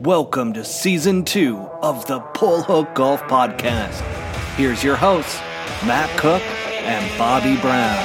[0.00, 4.00] Welcome to season two of the Pull Hook Golf Podcast.
[4.54, 5.38] Here's your hosts,
[5.84, 7.98] Matt Cook and Bobby Brown.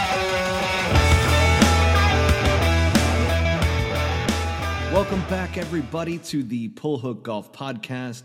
[4.93, 8.23] Welcome back, everybody, to the Pull Hook Golf Podcast.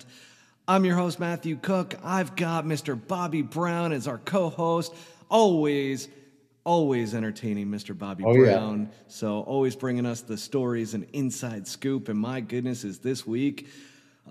[0.67, 1.95] I'm your host, Matthew Cook.
[2.03, 3.01] I've got Mr.
[3.01, 4.93] Bobby Brown as our co host.
[5.29, 6.09] Always
[6.65, 7.97] always entertaining Mr.
[7.97, 8.53] Bobby Oh, yeah.
[8.53, 8.91] Brown.
[9.09, 12.09] So always bringing us the stories and inside scoop.
[12.09, 13.69] And my goodness, is this week.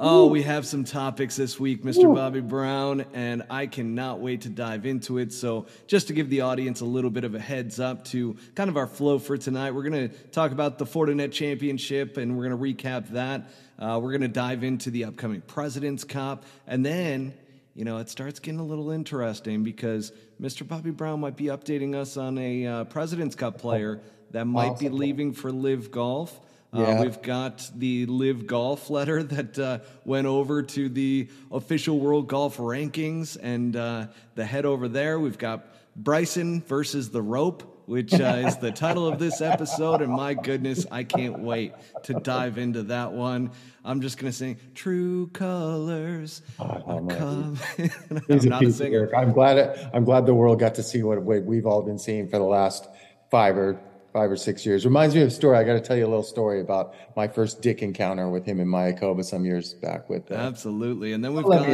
[0.01, 2.13] Oh, we have some topics this week, Mr.
[2.15, 5.33] Bobby Brown, and I cannot wait to dive into it.
[5.33, 8.69] So, just to give the audience a little bit of a heads up to kind
[8.69, 12.47] of our flow for tonight, we're going to talk about the Fortinet Championship and we're
[12.47, 13.49] going to recap that.
[13.77, 17.33] Uh, we're going to dive into the upcoming President's Cup, and then
[17.79, 20.11] you know, it starts getting a little interesting because
[20.41, 20.67] Mr.
[20.67, 24.01] Bobby Brown might be updating us on a uh, President's Cup player
[24.31, 26.37] that might be leaving for LIV Golf.
[26.73, 27.01] Uh, Yeah.
[27.01, 32.57] We've got the LIV Golf letter that uh, went over to the official World Golf
[32.57, 38.43] rankings, and uh, the head over there, we've got Bryson versus the rope, which uh,
[38.45, 40.01] is the title of this episode.
[40.01, 41.73] And my goodness, I can't wait
[42.03, 43.51] to dive into that one.
[43.83, 46.41] I'm just going to sing True Colors.
[46.59, 47.59] are coming."
[48.27, 49.01] He's I'm a not a of singer.
[49.01, 49.13] work.
[49.17, 49.57] I'm glad.
[49.57, 52.37] it, I'm glad the world got to see what we- we've all been seeing for
[52.37, 52.87] the last
[53.31, 53.79] five or
[54.13, 54.85] five or six years.
[54.85, 55.57] Reminds me of a story.
[55.57, 58.59] I got to tell you a little story about my first dick encounter with him
[58.59, 60.09] in Mayakoba some years back.
[60.09, 61.13] With uh, Absolutely.
[61.13, 61.67] And then we've got.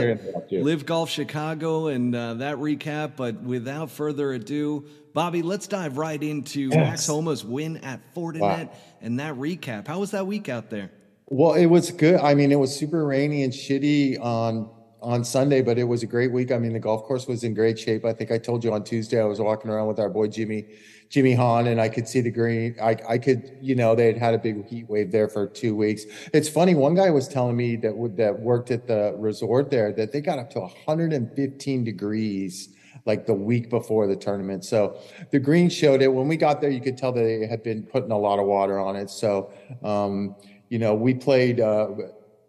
[0.51, 3.13] LIV Golf Chicago and uh, that recap.
[3.15, 8.69] But without further ado, Bobby, let's dive right into Max Homa's win at Fortinet Wow.
[9.01, 9.87] and that recap.
[9.87, 10.91] How was that week out there?
[11.27, 12.19] Well, it was good.
[12.19, 14.69] I mean, it was super rainy and shitty on
[15.01, 16.51] on Sunday, but it was a great week.
[16.51, 18.03] I mean, the golf course was in great shape.
[18.05, 20.65] I think I told you on Tuesday I was walking around with our boy Jimmy
[21.09, 22.75] Jimmy Hahn, and I could see the green.
[22.81, 25.77] I I could, you know, they had had a big heat wave there for two
[25.77, 26.03] weeks.
[26.33, 26.75] It's funny.
[26.75, 30.19] One guy was telling me that would that worked at the resort there that they
[30.19, 32.74] got up to 115 degrees
[33.05, 34.65] like the week before the tournament.
[34.65, 34.99] So
[35.31, 36.07] the green showed it.
[36.07, 38.79] When we got there, you could tell they had been putting a lot of water
[38.79, 39.09] on it.
[39.09, 39.51] So,
[39.83, 40.35] um,
[40.69, 41.59] you know, we played.
[41.59, 41.89] Uh,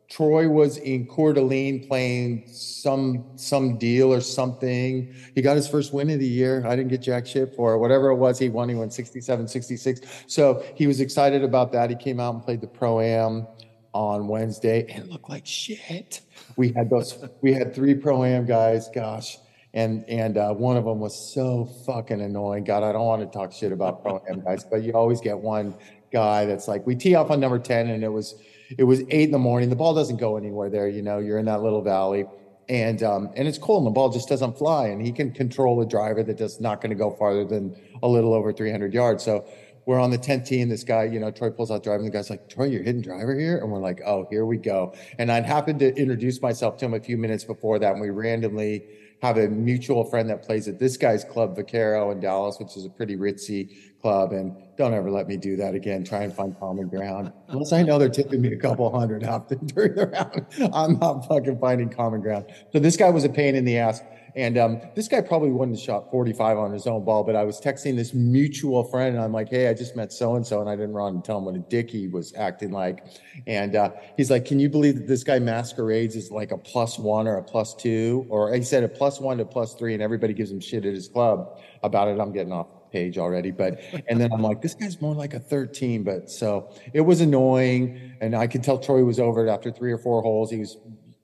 [0.08, 5.12] Troy was in Coeur d'Alene playing some some deal or something.
[5.34, 6.64] He got his first win of the year.
[6.64, 7.78] I didn't get jack shit for it.
[7.78, 8.68] Whatever it was, he won.
[8.68, 10.00] He won 67, 66.
[10.28, 11.90] So he was excited about that.
[11.90, 13.48] He came out and played the pro am
[13.92, 16.20] on Wednesday and looked like shit.
[16.56, 17.18] We had those.
[17.40, 18.88] We had three pro am guys.
[18.94, 19.38] Gosh.
[19.76, 22.64] And and uh, one of them was so fucking annoying.
[22.64, 25.38] God, I don't want to talk shit about pro am guys, but you always get
[25.38, 25.76] one
[26.10, 28.42] guy that's like, we tee off on number ten, and it was
[28.78, 29.68] it was eight in the morning.
[29.68, 30.88] The ball doesn't go anywhere there.
[30.88, 32.24] You know, you're in that little valley,
[32.70, 34.88] and um, and it's cold, and the ball just doesn't fly.
[34.88, 38.08] And he can control a driver that does not going to go farther than a
[38.08, 39.24] little over 300 yards.
[39.24, 39.46] So
[39.84, 42.06] we're on the 10th tee, and this guy, you know, Troy pulls out driving.
[42.06, 44.94] The guy's like, Troy, you're hitting driver here, and we're like, oh, here we go.
[45.18, 48.10] And I'd happened to introduce myself to him a few minutes before that, and we
[48.10, 48.84] randomly
[49.26, 52.84] have a mutual friend that plays at this guy's club, Vaquero in Dallas, which is
[52.84, 54.32] a pretty ritzy club.
[54.32, 56.04] And don't ever let me do that again.
[56.04, 57.32] Try and find common ground.
[57.48, 61.26] Unless I know they're tipping me a couple hundred after during the round, I'm not
[61.26, 62.46] fucking finding common ground.
[62.72, 64.00] So this guy was a pain in the ass.
[64.36, 67.42] And um, this guy probably wouldn't have shot 45 on his own ball, but I
[67.44, 70.60] was texting this mutual friend, and I'm like, "Hey, I just met so and so,"
[70.60, 73.06] and I didn't run and tell him what a dick he was acting like.
[73.46, 76.98] And uh, he's like, "Can you believe that this guy masquerades as like a plus
[76.98, 80.02] one or a plus two, or he said a plus one to plus three, and
[80.02, 83.80] everybody gives him shit at his club about it." I'm getting off page already, but
[84.08, 86.02] and then I'm like, this guy's more like a 13.
[86.02, 89.92] But so it was annoying, and I could tell Troy was over it after three
[89.92, 90.50] or four holes.
[90.50, 90.76] He was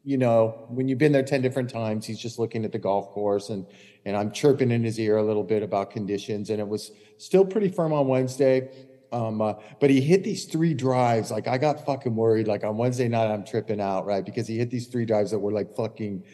[0.04, 3.10] you know, when you've been there 10 different times, he's just looking at the golf
[3.10, 3.66] course and,
[4.04, 6.50] and I'm chirping in his ear a little bit about conditions.
[6.50, 8.70] And it was still pretty firm on Wednesday.
[9.12, 11.30] Um, uh, but he hit these three drives.
[11.30, 12.48] Like I got fucking worried.
[12.48, 14.24] Like on Wednesday night, I'm tripping out, right?
[14.24, 16.24] Because he hit these three drives that were like fucking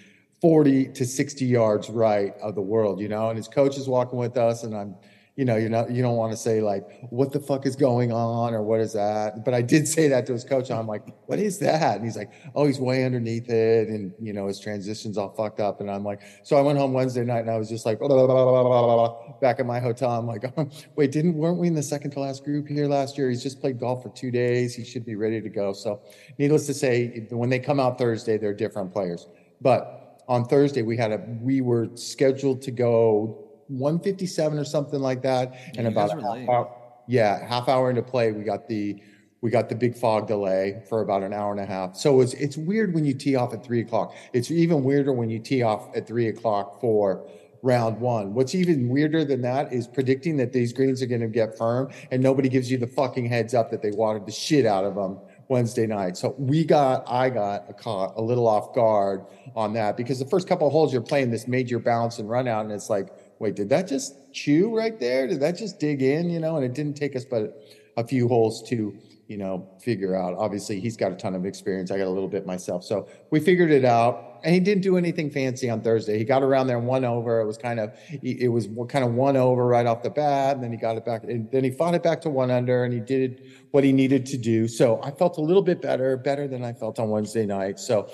[0.41, 4.19] 40 to 60 yards right of the world, you know, and his coach is walking
[4.19, 4.95] with us and I'm,
[5.39, 8.11] you know, you're not, you don't want to say like, what the fuck is going
[8.11, 9.45] on or what is that?
[9.45, 10.69] But I did say that to his coach.
[10.69, 11.95] I'm like, what is that?
[11.95, 13.87] And he's like, oh, he's way underneath it.
[13.87, 15.81] And, you know, his transition's all fucked up.
[15.81, 18.09] And I'm like, so I went home Wednesday night and I was just like, blah,
[18.09, 20.11] blah, blah, back at my hotel.
[20.11, 20.43] I'm like,
[20.97, 23.29] wait, didn't, weren't we in the second to last group here last year?
[23.29, 24.75] He's just played golf for two days.
[24.75, 25.73] He should be ready to go.
[25.73, 26.01] So
[26.39, 29.29] needless to say, when they come out Thursday, they're different players.
[29.61, 35.23] But on Thursday, we had a, we were scheduled to go 157 or something like
[35.23, 35.53] that.
[35.53, 36.77] Yeah, and about guys a were half hour,
[37.07, 39.03] yeah, half hour into play, we got the
[39.41, 41.97] we got the big fog delay for about an hour and a half.
[41.97, 44.15] So it's it's weird when you tee off at three o'clock.
[44.33, 47.29] It's even weirder when you tee off at three o'clock for
[47.63, 48.35] round one.
[48.35, 51.91] What's even weirder than that is predicting that these greens are going to get firm
[52.11, 54.95] and nobody gives you the fucking heads up that they watered the shit out of
[54.95, 55.19] them
[55.49, 56.17] Wednesday night.
[56.17, 59.25] So we got, I got a caught a little off guard
[59.57, 62.47] on that because the first couple of holes you're playing this major bounce and run
[62.47, 65.27] out, and it's like, wait, did that just chew right there?
[65.27, 66.31] Did that just dig in?
[66.31, 67.63] You know, and it didn't take us but
[67.97, 68.97] a few holes to
[69.29, 70.35] you know, figure out.
[70.39, 71.91] Obviously, he's got a ton of experience.
[71.91, 72.83] I got a little bit myself.
[72.83, 74.41] So we figured it out.
[74.43, 76.17] And he didn't do anything fancy on Thursday.
[76.17, 77.41] He got around there and one over.
[77.41, 77.93] It was kind of,
[78.23, 80.55] it was kind of one over right off the bat.
[80.55, 81.25] And then he got it back.
[81.25, 83.43] And then he fought it back to one under and he did
[83.73, 84.67] what he needed to do.
[84.69, 87.81] So I felt a little bit better, better than I felt on Wednesday night.
[87.81, 88.11] So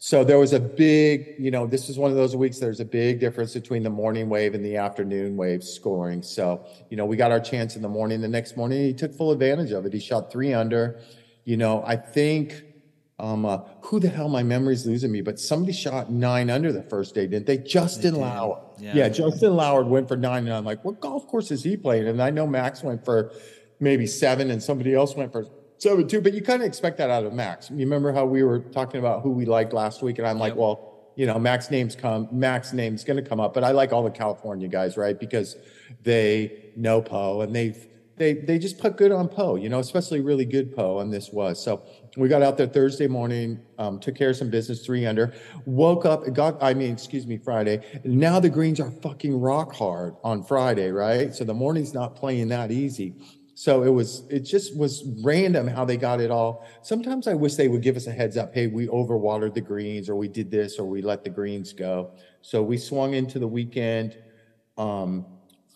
[0.00, 2.84] so there was a big, you know, this was one of those weeks there's a
[2.84, 6.22] big difference between the morning wave and the afternoon wave scoring.
[6.22, 8.20] So, you know, we got our chance in the morning.
[8.20, 9.92] The next morning, he took full advantage of it.
[9.92, 11.00] He shot three under.
[11.44, 12.62] You know, I think,
[13.18, 16.84] um, uh, who the hell, my memory's losing me, but somebody shot nine under the
[16.84, 17.58] first day, didn't they?
[17.58, 18.60] Justin they Lower.
[18.78, 18.94] Yeah.
[18.94, 20.46] yeah, Justin Lower went for nine.
[20.46, 22.06] And I'm like, what golf course is he playing?
[22.06, 23.32] And I know Max went for
[23.80, 25.46] maybe seven and somebody else went for
[25.78, 27.70] so too, but you kind of expect that out of Max.
[27.70, 30.56] You remember how we were talking about who we liked last week, and I'm like,
[30.56, 33.92] well, you know, Max names come, Max name's going to come up, but I like
[33.92, 35.18] all the California guys, right?
[35.18, 35.56] Because
[36.02, 37.88] they know Poa and they've
[38.18, 41.30] they they just put good on Poa, you know, especially really good Poa, and this
[41.30, 41.62] was.
[41.62, 41.82] So
[42.16, 45.32] we got out there Thursday morning, um, took care of some business, three under,
[45.66, 47.80] woke up, got I mean, excuse me, Friday.
[48.04, 51.34] Now the greens are fucking rock hard on Friday, right?
[51.34, 53.14] So the morning's not playing that easy.
[53.58, 56.64] So it was, it just was random how they got it all.
[56.82, 58.54] Sometimes I wish they would give us a heads up.
[58.54, 62.12] Hey, we overwatered the greens or we did this or we let the greens go.
[62.40, 64.16] So we swung into the weekend,
[64.76, 65.26] um,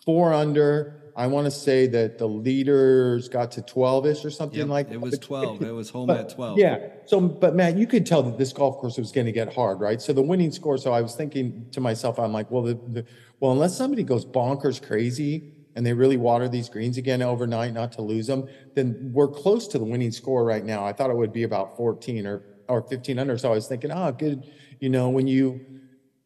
[0.05, 1.11] four under.
[1.17, 4.87] I want to say that the leaders got to 12 ish or something yep, like
[4.87, 4.95] that.
[4.95, 5.63] It was 12.
[5.63, 6.59] It was home but, at 12.
[6.61, 6.87] Yeah.
[7.07, 9.81] So, but Matt, you could tell that this golf course was going to get hard,
[9.81, 10.01] right?
[10.01, 10.79] So the winning score.
[10.79, 13.05] So I was thinking to myself, I'm like, well, the, the
[13.41, 17.93] well, unless somebody goes bonkers crazy, and they really water these greens again overnight not
[17.93, 20.85] to lose them, then we're close to the winning score right now.
[20.85, 23.37] I thought it would be about 14 or or 15 under.
[23.39, 24.51] So I was thinking, oh, good.
[24.81, 25.61] You know, when you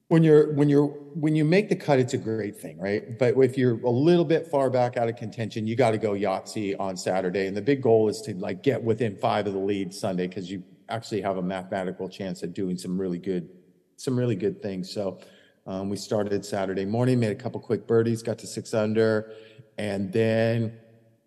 [0.09, 3.19] when you're when you're when you make the cut, it's a great thing, right?
[3.19, 6.13] But if you're a little bit far back out of contention, you got to go
[6.13, 9.59] Yahtzee on Saturday, and the big goal is to like get within five of the
[9.59, 13.49] lead Sunday because you actually have a mathematical chance at doing some really good
[13.97, 14.91] some really good things.
[14.91, 15.19] So
[15.67, 19.33] um, we started Saturday morning, made a couple quick birdies, got to six under,
[19.79, 20.79] and then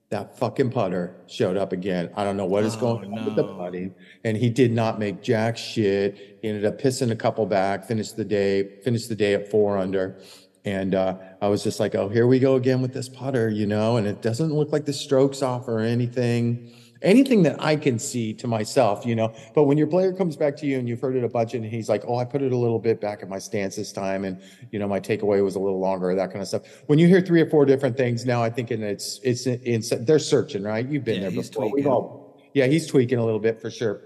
[0.10, 2.10] that fucking putter showed up again.
[2.16, 3.94] I don't know what is oh, going on with the putting,
[4.24, 6.40] and he did not make jack shit.
[6.42, 9.78] He ended up pissing a couple back, finished the day, finished the day at four
[9.78, 10.20] under.
[10.66, 13.66] And uh, I was just like, oh, here we go again with this putter, you
[13.66, 17.98] know, and it doesn't look like the strokes off or anything anything that I can
[18.00, 19.34] see to myself, you know.
[19.56, 21.66] But when your player comes back to you and you've heard it a bunch and
[21.66, 24.26] he's like, oh, I put it a little bit back at my stance this time
[24.26, 24.42] and,
[24.72, 26.64] you know, my takeaway was a little longer, that kind of stuff.
[26.88, 30.20] When you hear three or four different things now, I think it's, it's, it's, they're
[30.20, 30.86] searching, right?
[30.88, 31.72] You've been yeah, there before.
[31.72, 34.02] We've all, yeah, he's tweaking a little bit for sure.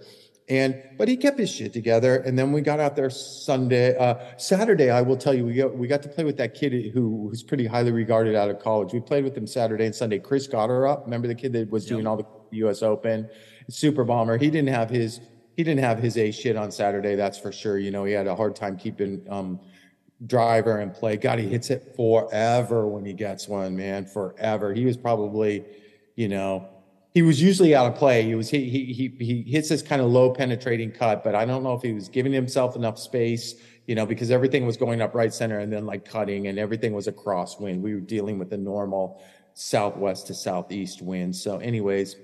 [0.49, 2.17] And, but he kept his shit together.
[2.17, 5.77] And then we got out there Sunday, uh, Saturday, I will tell you, we got,
[5.77, 8.93] we got to play with that kid who who's pretty highly regarded out of college.
[8.93, 10.19] We played with him Saturday and Sunday.
[10.19, 11.05] Chris Gotterup.
[11.05, 12.25] Remember the kid that was doing all the
[12.57, 12.83] U.S.
[12.83, 13.29] Open,
[13.69, 14.37] super bomber.
[14.37, 15.21] He didn't have his
[15.55, 17.15] he didn't have his A shit on Saturday.
[17.15, 17.77] That's for sure.
[17.77, 19.59] You know, he had a hard time keeping um,
[20.25, 21.17] driver and play.
[21.17, 24.73] God, he hits it forever when he gets one, man, forever.
[24.73, 25.63] He was probably,
[26.15, 26.67] you know,
[27.13, 28.23] he was usually out of play.
[28.23, 31.45] He was he he he, he hits this kind of low penetrating cut, but I
[31.45, 33.55] don't know if he was giving himself enough space.
[33.85, 36.93] You know, because everything was going up right center and then like cutting and everything
[36.93, 37.81] was a crosswind.
[37.81, 39.21] We were dealing with the normal
[39.55, 41.35] southwest to southeast wind.
[41.35, 42.15] So, anyways,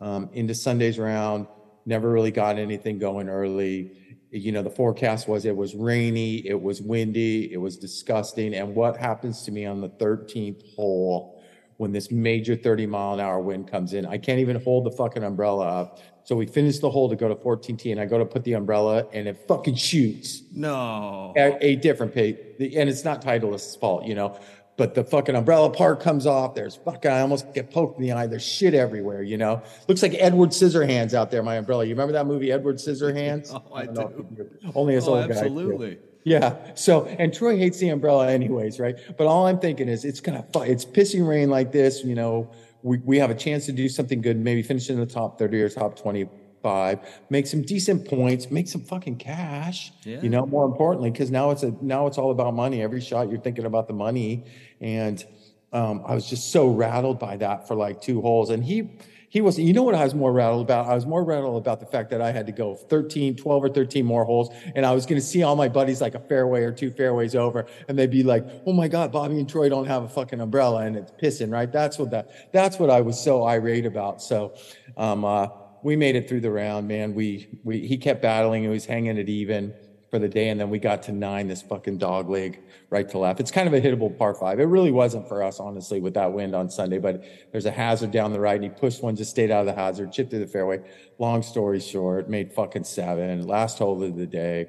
[0.00, 1.46] um, into Sunday's round.
[1.86, 3.92] Never really got anything going early.
[4.30, 8.54] You know, the forecast was it was rainy, it was windy, it was disgusting.
[8.54, 11.33] And what happens to me on the 13th hole
[11.76, 14.06] when this major 30 mile an hour wind comes in?
[14.06, 16.00] I can't even hold the fucking umbrella up.
[16.24, 18.54] So we finish the hole to go to 14T, and I go to put the
[18.54, 20.42] umbrella, and it fucking shoots.
[20.54, 21.34] No.
[21.36, 22.36] A, a different page.
[22.58, 24.38] And it's not Titleist's fault, you know
[24.76, 26.54] but the fucking umbrella part comes off.
[26.54, 28.26] There's fucking, I almost get poked in the eye.
[28.26, 29.62] There's shit everywhere, you know?
[29.88, 31.84] Looks like Edward Scissorhands out there, my umbrella.
[31.84, 33.50] You remember that movie, Edward Scissorhands?
[33.54, 34.50] oh, I, I do.
[34.74, 35.36] Only as oh, old guy.
[35.36, 35.98] Absolutely.
[36.24, 36.56] Yeah.
[36.74, 38.96] So, and Troy hates the umbrella anyways, right?
[39.16, 42.50] But all I'm thinking is it's gonna, it's pissing rain like this, you know,
[42.82, 45.62] we, we have a chance to do something good, maybe finish in the top 30
[45.62, 46.98] or top 25,
[47.30, 49.92] make some decent points, make some fucking cash.
[50.04, 50.20] Yeah.
[50.20, 52.82] You know, more importantly, because now it's a now it's all about money.
[52.82, 54.44] Every shot you're thinking about the money,
[54.80, 55.24] and
[55.72, 58.50] um, I was just so rattled by that for like two holes.
[58.50, 58.90] And he
[59.34, 60.86] he was you know what I was more rattled about?
[60.86, 63.68] I was more rattled about the fact that I had to go 13, 12 or
[63.68, 64.48] 13 more holes.
[64.76, 67.34] And I was going to see all my buddies like a fairway or two fairways
[67.34, 67.66] over.
[67.88, 70.86] And they'd be like, oh my God, Bobby and Troy don't have a fucking umbrella
[70.86, 71.70] and it's pissing, right?
[71.70, 74.22] That's what that, that's what I was so irate about.
[74.22, 74.54] So,
[74.96, 75.48] um, uh,
[75.82, 77.12] we made it through the round, man.
[77.12, 78.62] We we he kept battling.
[78.62, 79.74] He was hanging it even
[80.14, 81.48] for the day, and then we got to nine.
[81.48, 83.40] This fucking dog leg right to left.
[83.40, 84.60] It's kind of a hittable par five.
[84.60, 86.98] It really wasn't for us, honestly, with that wind on Sunday.
[86.98, 89.66] But there's a hazard down the right, and he pushed one, just stayed out of
[89.66, 90.82] the hazard, chipped through the fairway.
[91.18, 93.44] Long story short, made fucking seven.
[93.44, 94.68] Last hole of the day,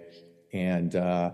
[0.51, 0.95] and.
[0.95, 1.31] uh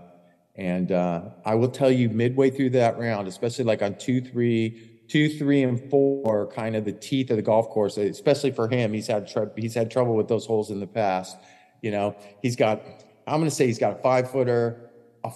[0.54, 5.00] and uh, I will tell you, midway through that round, especially like on two, three,
[5.08, 7.96] two, three, and four, kind of the teeth of the golf course.
[7.96, 11.38] Especially for him, he's had tr- he's had trouble with those holes in the past.
[11.80, 12.82] You know, he's got.
[13.32, 14.90] I'm going to say he's got a five footer,
[15.24, 15.32] a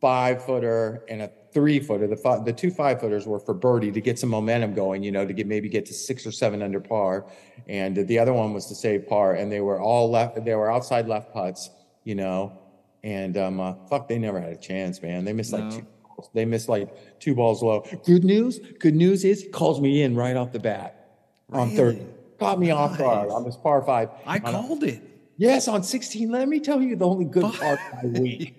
[0.00, 2.06] five footer, and a three footer.
[2.06, 5.02] The five, the two five footers were for birdie to get some momentum going.
[5.02, 7.26] You know, to get maybe get to six or seven under par,
[7.68, 9.34] and the other one was to save par.
[9.34, 10.42] And they were all left.
[10.42, 11.68] They were outside left putts.
[12.04, 12.58] You know,
[13.02, 15.26] and um, uh, fuck, they never had a chance, man.
[15.26, 15.86] They missed like two.
[16.02, 16.30] Balls.
[16.32, 17.86] They missed like two balls low.
[18.06, 18.58] Good news.
[18.78, 21.10] Good news is he calls me in right off the bat
[21.52, 21.76] on Really?
[21.76, 22.14] third.
[22.38, 24.08] Caught me off guard on this par five.
[24.26, 25.02] I On a- called it.
[25.36, 26.30] Yes, on 16.
[26.30, 28.54] Let me tell you the only good part of my week.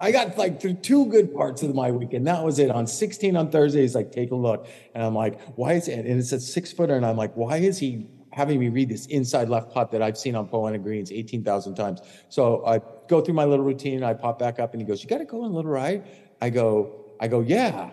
[0.00, 2.70] I got like th- two good parts of my week, and that was it.
[2.70, 4.66] On 16 on Thursday, he's like, take a look.
[4.94, 6.06] And I'm like, why is it?
[6.06, 6.96] And it's a six footer.
[6.96, 10.16] And I'm like, why is he having me read this inside left putt that I've
[10.16, 12.00] seen on Poa annua Greens 18,000 times?
[12.28, 15.02] So I go through my little routine and I pop back up and he goes,
[15.02, 16.04] You got to go in a little right.
[16.40, 17.90] I go, I go, yeah.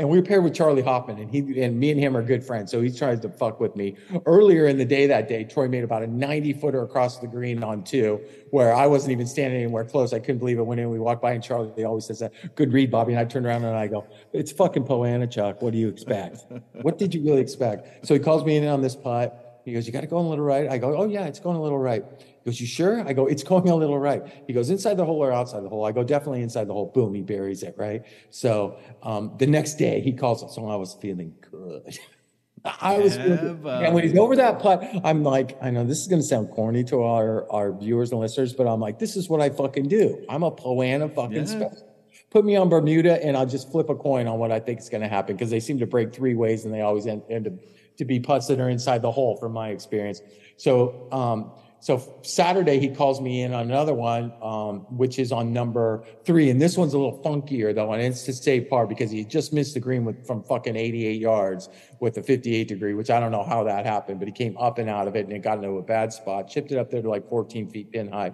[0.00, 2.42] And we were paired with Charley Hoffman, and he and me and him are good
[2.42, 2.70] friends.
[2.70, 3.96] So he tries to fuck with me.
[4.24, 7.62] Earlier in the day that day, Troy made about a 90 footer across the green
[7.62, 8.18] on two,
[8.50, 10.14] where I wasn't even standing anywhere close.
[10.14, 10.62] I couldn't believe it.
[10.62, 13.26] Went in we walked by, and Charlie always says that, "Good read, Bobby." And I
[13.26, 15.60] turned around and I go, "It's fucking Poa annua, Chuck.
[15.60, 16.46] What do you expect?
[16.80, 19.60] what did you really expect?" So he calls me in on this putt.
[19.66, 21.58] He goes, "You got to go a little right." I go, "Oh yeah, it's going
[21.58, 22.02] a little right."
[22.44, 25.04] He goes, "You sure?" I go, "It's going a little right." He goes, "Inside the
[25.04, 27.74] hole or outside the hole?" I go, "Definitely inside the hole." Boom, he buries it
[27.76, 28.02] right.
[28.30, 31.98] So um, the next day he calls us, so I was feeling good.
[32.64, 33.60] I was, feeling.
[33.64, 36.26] Yeah, and when he's over that putt, I'm like, I know this is going to
[36.26, 39.50] sound corny to our our viewers and listeners, but I'm like, this is what I
[39.50, 40.24] fucking do.
[40.28, 41.44] I'm a Poa annua fucking Yeah.
[41.44, 41.86] special.
[42.30, 44.88] Put me on Bermuda, and I'll just flip a coin on what I think is
[44.88, 47.46] going to happen because they seem to break three ways, and they always end, end
[47.48, 47.54] up
[47.96, 50.20] to be putts that are inside the hole, from my experience.
[50.56, 55.52] So, um, so Saturday he calls me in on another one, um, which is on
[55.52, 59.10] number three, and this one's a little funkier though, and it's to save par because
[59.10, 63.10] he just missed the green with from fucking 88 yards with a 58 degree, which
[63.10, 65.32] I don't know how that happened, but he came up and out of it, and
[65.32, 68.12] it got into a bad spot, chipped it up there to like 14 feet pin
[68.12, 68.32] high.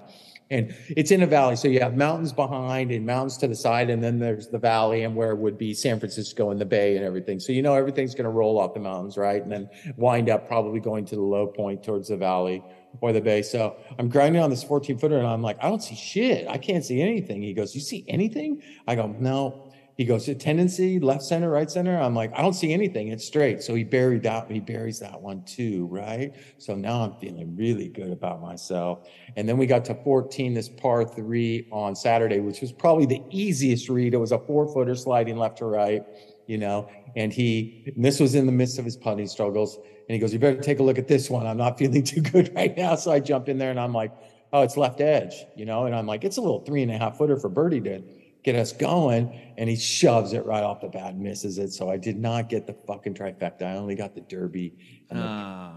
[0.48, 1.56] And it's in a valley.
[1.56, 5.02] So you have mountains behind and mountains to the side, and then there's the valley
[5.02, 7.40] and where would be San Francisco and the bay and everything.
[7.40, 9.42] So you know everything's going to roll off the mountains, right?
[9.42, 12.62] And then wind up probably going to the low point towards the valley
[13.00, 13.42] or the bay.
[13.42, 16.48] So I'm grinding on this 14 footer and I'm like, I don't see shit.
[16.48, 17.42] I can't see anything.
[17.42, 18.62] He goes, You see anything?
[18.86, 19.66] I go, No.
[19.96, 21.98] He goes, tendency, left center, right center.
[21.98, 23.08] I'm like, I don't see anything.
[23.08, 23.62] It's straight.
[23.62, 24.50] So he buried that.
[24.50, 26.34] He buries that one too, right?
[26.58, 29.08] So now I'm feeling really good about myself.
[29.36, 33.22] And then we got to 14, this par three on Saturday, which was probably the
[33.30, 34.12] easiest read.
[34.12, 36.02] It was a four footer sliding left to right,
[36.46, 36.90] you know.
[37.16, 39.76] And he, and this was in the midst of his putting struggles.
[39.76, 41.46] And he goes, You better take a look at this one.
[41.46, 42.94] I'm not feeling too good right now.
[42.94, 44.12] So I jump in there and I'm like,
[44.52, 45.86] Oh, it's left edge, you know.
[45.86, 48.02] And I'm like, It's a little three and a half footer for birdie to
[48.44, 49.52] get us going.
[49.58, 51.72] And he shoves it right off the bat, and misses it.
[51.72, 53.62] So I did not get the fucking trifecta.
[53.62, 54.74] I only got the derby.
[55.10, 55.72] and Oh.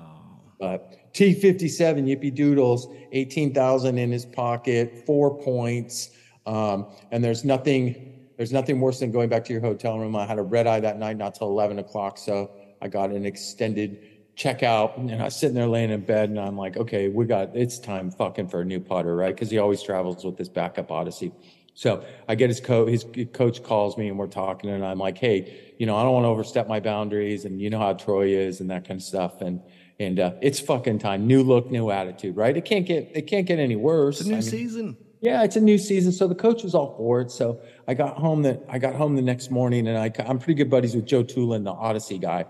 [0.59, 6.11] but T57, Yippee Doodles, 18,000 in his pocket, four points.
[6.45, 10.15] Um, and there's nothing, there's nothing worse than going back to your hotel room.
[10.15, 12.17] I had a red eye that night, not till 11 o'clock.
[12.17, 13.99] So I got an extended
[14.37, 17.53] checkout and I was sitting there laying in bed and I'm like, okay, we got,
[17.53, 19.35] it's time fucking for a new putter, right?
[19.35, 21.33] Cause he always travels with this backup Odyssey.
[21.73, 25.17] So I get his coach, his coach calls me and we're talking and I'm like,
[25.17, 28.27] Hey, you know, I don't want to overstep my boundaries and you know how Troy
[28.27, 29.41] is and that kind of stuff.
[29.41, 29.61] And,
[29.99, 31.27] and, uh, it's fucking time.
[31.27, 32.55] New look, new attitude, right?
[32.55, 34.21] It can't get, it can't get any worse.
[34.21, 34.97] It's a new I mean, season.
[35.21, 37.29] Yeah, it's a new season, so the coach was all for it.
[37.29, 40.53] So I got home that I got home the next morning, and I, I'm pretty
[40.53, 42.45] good buddies with Joe Toulon, the Odyssey guy,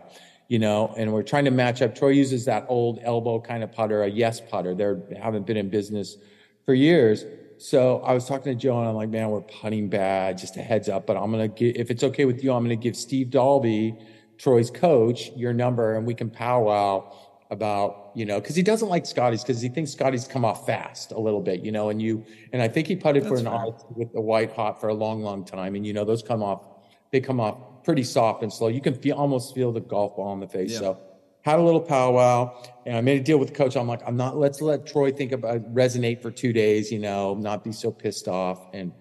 [0.50, 0.94] you know.
[0.96, 1.96] And we're trying to match up.
[1.96, 4.76] Troy uses that old elbow kind of putter, a yes putter.
[4.76, 6.18] They haven't been in business
[6.64, 7.26] for years.
[7.58, 10.38] So I was talking to Joe, and I'm like, man, we're putting bad.
[10.38, 12.76] Just a heads up, but I'm gonna give, if it's okay with you, I'm gonna
[12.76, 13.98] give Steve Dalby,
[14.38, 17.12] Troy's coach, your number, and we can powwow
[17.52, 21.12] about you know because he doesn't like Scotty's because he thinks Scotty's come off fast
[21.12, 21.90] a little bit, you know.
[21.90, 23.48] And you and I think he putted for an.
[23.48, 26.44] Odyssey with the white hot for a long, long time, and you know those come
[26.44, 26.62] off
[27.12, 28.68] they come off pretty soft and slow.
[28.68, 30.74] You can feel almost feel the golf ball in the face.
[30.74, 30.80] Yeah.
[30.80, 31.02] So
[31.42, 33.76] had a little powwow and I made a deal with the coach.
[33.76, 37.36] I'm like, I'm not let's let Troy think about resonate for two days, you know,
[37.36, 38.68] not be so pissed off.
[38.74, 38.92] And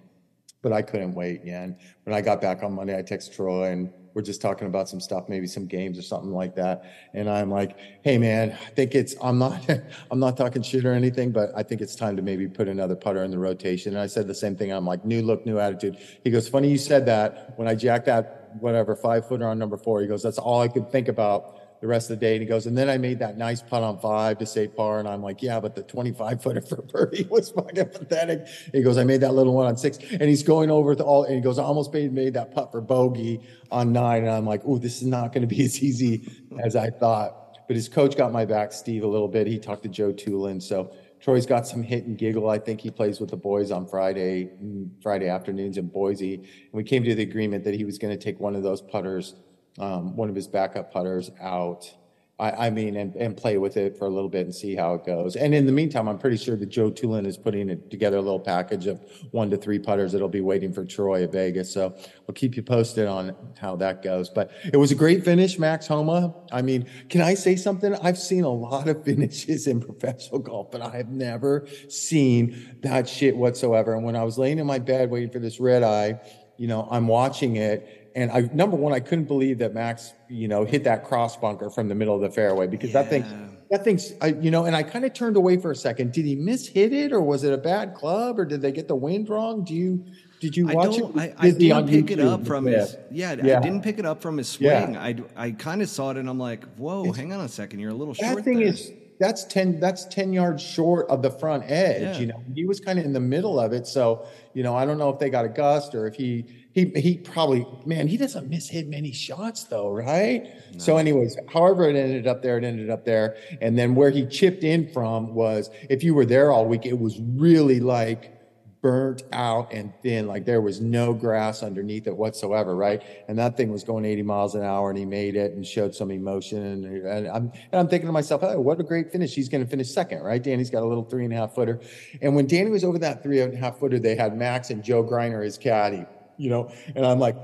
[0.62, 1.42] but I couldn't wait.
[1.44, 1.64] Yeah.
[1.64, 4.88] And when I got back on Monday, I texted Troy and we're just talking about
[4.88, 6.82] some stuff, maybe some games or something like that.
[7.14, 9.64] And I'm like, hey man, I think it's I'm not
[10.10, 12.96] I'm not talking shit or anything, but I think it's time to maybe put another
[12.96, 13.92] putter in the rotation.
[13.92, 14.72] And I said the same thing.
[14.72, 15.98] I'm like, new look, new attitude.
[16.24, 17.56] He goes, funny you said that.
[17.56, 20.66] When I jacked that whatever five footer on number four, he goes, that's all I
[20.66, 22.34] could think about the rest of the day.
[22.34, 24.98] And he goes, and then I made that nice putt on five to save par.
[24.98, 28.46] And I'm like, yeah, but the 25 footer for birdie was fucking pathetic.
[28.72, 29.98] He goes, I made that little one on six.
[29.98, 32.72] And he's going over the all, and he goes, I almost made, made that putt
[32.72, 34.24] for bogey on nine.
[34.24, 36.30] And I'm like, oh, this is not going to be as easy
[36.62, 37.34] as I thought.
[37.66, 39.46] But his coach got my back, Steve, a little bit.
[39.46, 40.60] He talked to Joe Toulon.
[40.60, 42.48] So Troy's got some hit and giggle.
[42.48, 46.34] I think he plays with the boys on Friday, mm, Friday afternoons in Boise.
[46.34, 48.80] And we came to the agreement that he was going to take one of those
[48.80, 49.34] putters
[49.78, 51.92] um, one of his backup putters out.
[52.40, 54.94] I, I mean, and, and play with it for a little bit and see how
[54.94, 55.34] it goes.
[55.34, 58.22] And in the meantime, I'm pretty sure that Joe Toulon is putting it together a
[58.22, 59.00] little package of
[59.32, 61.72] one to three putters that'll be waiting for Troy at Vegas.
[61.72, 64.30] So we'll keep you posted on how that goes.
[64.30, 66.32] But it was a great finish, Max Homa.
[66.52, 67.96] I mean, can I say something?
[68.04, 73.08] I've seen a lot of finishes in professional golf, but I have never seen that
[73.08, 73.94] shit whatsoever.
[73.94, 76.20] And when I was laying in my bed waiting for this red eye,
[76.56, 80.48] you know, I'm watching it and I number one, I couldn't believe that Max, you
[80.48, 83.02] know, hit that cross bunker from the middle of the fairway because yeah.
[83.02, 85.76] that thing, that thing's, I, you know, and I kind of turned away for a
[85.76, 86.12] second.
[86.12, 88.88] Did he miss hit it, or was it a bad club, or did they get
[88.88, 89.64] the wind wrong?
[89.64, 90.04] Do you?
[90.40, 91.34] Did you watch I it?
[91.38, 92.10] I, I didn't pick YouTube.
[92.10, 92.96] it up from his.
[93.10, 94.94] Yeah, yeah, I didn't pick it up from his swing.
[94.94, 95.02] Yeah.
[95.02, 97.78] I I kind of saw it and I'm like, whoa, it's, hang on a second,
[97.78, 98.36] you're a little short.
[98.36, 98.68] That thing there.
[98.68, 102.18] is that's 10 that's 10 yards short of the front edge yeah.
[102.18, 104.84] you know he was kind of in the middle of it so you know i
[104.84, 108.16] don't know if they got a gust or if he he he probably man he
[108.16, 110.78] doesn't miss hit many shots though right no.
[110.78, 114.26] so anyways however it ended up there it ended up there and then where he
[114.26, 118.37] chipped in from was if you were there all week it was really like
[118.80, 123.56] burnt out and thin like there was no grass underneath it whatsoever right and that
[123.56, 126.58] thing was going 80 miles an hour and he made it and showed some emotion
[126.58, 129.68] and, and i'm and i'm thinking to myself what a great finish he's going to
[129.68, 131.80] finish second right danny's got a little three and a half footer
[132.22, 134.84] and when danny was over that three and a half footer they had max and
[134.84, 136.06] joe greiner his caddy
[136.38, 137.36] you know, and I'm like,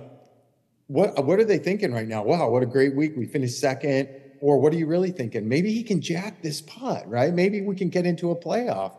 [0.87, 2.23] what what are they thinking right now?
[2.23, 3.13] Wow, what a great week.
[3.17, 4.09] We finished second.
[4.41, 5.49] Or what are you really thinking?
[5.49, 7.33] Maybe he can jack this putt, right?
[7.33, 8.93] Maybe we can get into a playoff.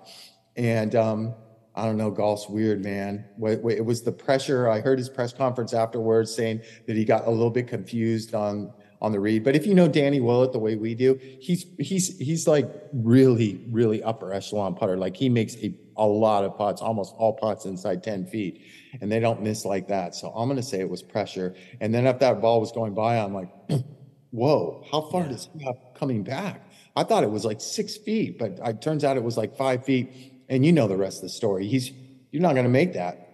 [0.56, 1.36] And um,
[1.76, 3.26] I don't know, golf's weird, man.
[3.42, 4.70] It was the pressure.
[4.70, 8.74] I heard his press conference afterwards saying that he got a little bit confused on
[9.02, 9.44] on the read.
[9.44, 13.62] But if you know Danny Willett the way we do, he's he's he's like really
[13.70, 14.98] really upper echelon putter.
[14.98, 18.66] Like he makes a a lot of putts, almost all putts inside 10 feet,
[19.02, 20.16] and they don't miss like that.
[20.16, 21.56] So I'm going to say it was pressure.
[21.80, 23.50] And then if that ball was going by, I'm like,
[24.32, 25.30] whoa, how far yeah.
[25.30, 26.70] does he have coming back?
[26.96, 29.86] I thought it was like six feet, but it turns out it was like five
[29.86, 30.34] feet.
[30.49, 31.67] And you know the rest of the story.
[31.67, 31.91] He's
[32.31, 33.25] you're not going to make that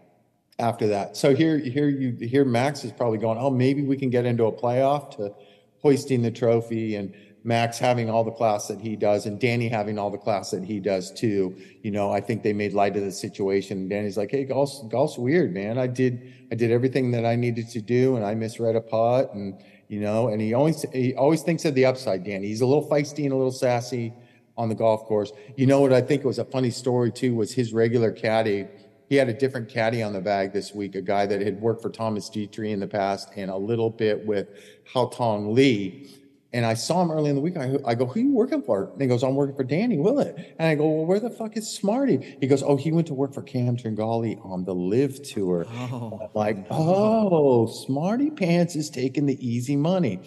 [0.59, 1.17] after that.
[1.17, 4.45] So here, here you here Max is probably going, oh, maybe we can get into
[4.45, 5.33] a playoff to
[5.81, 9.97] hoisting the trophy and Max having all the class that he does and Danny having
[9.97, 11.57] all the class that he does too.
[11.81, 13.89] You know, I think they made light of the situation.
[13.89, 15.79] Danny's like, Hey, golf's, golf's weird, man.
[15.79, 19.33] I did, I did everything that I needed to do and I misread a putt
[19.33, 22.47] and, you know, and he always, he always thinks of the upside, Danny.
[22.47, 24.13] He's a little feisty and a little sassy
[24.61, 25.31] on the golf course.
[25.55, 28.67] You know what I think was a funny story too was his regular caddy.
[29.09, 31.81] He had a different caddy on the bag this week, a guy that had worked
[31.81, 34.47] for Thomas Detry in the past and a little bit with
[34.93, 36.07] Haotong Li.
[36.53, 37.57] and I saw him early in the week.
[37.57, 38.91] I, I go, who are you working for?
[38.91, 40.55] And he goes, I'm working for Danny Willett.
[40.59, 42.37] And I go, well, where the fuck is Smarty?
[42.39, 45.65] He goes, oh, he went to work for Cam Tringale on the LIV tour.
[45.69, 50.19] Oh, like, oh, Smarty Pants is taking the easy money.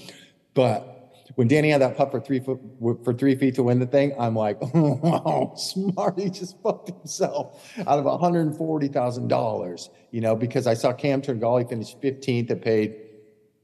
[0.54, 0.93] But
[1.37, 2.60] when Danny had that putt for three foot
[3.02, 7.72] for three feet to win the thing, I'm like, oh, wow, Smarty just fucked himself.
[7.87, 12.96] Out of $140,000, you know, because I saw Cam Tringale finish 15th and paid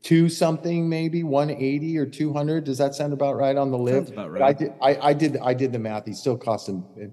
[0.03, 4.11] two something maybe 180 or 200 does that sound about right on the LIV Sounds
[4.11, 4.43] about right.
[4.43, 6.07] I did I, I, did I did the math.
[6.07, 7.07] He still cost him uh,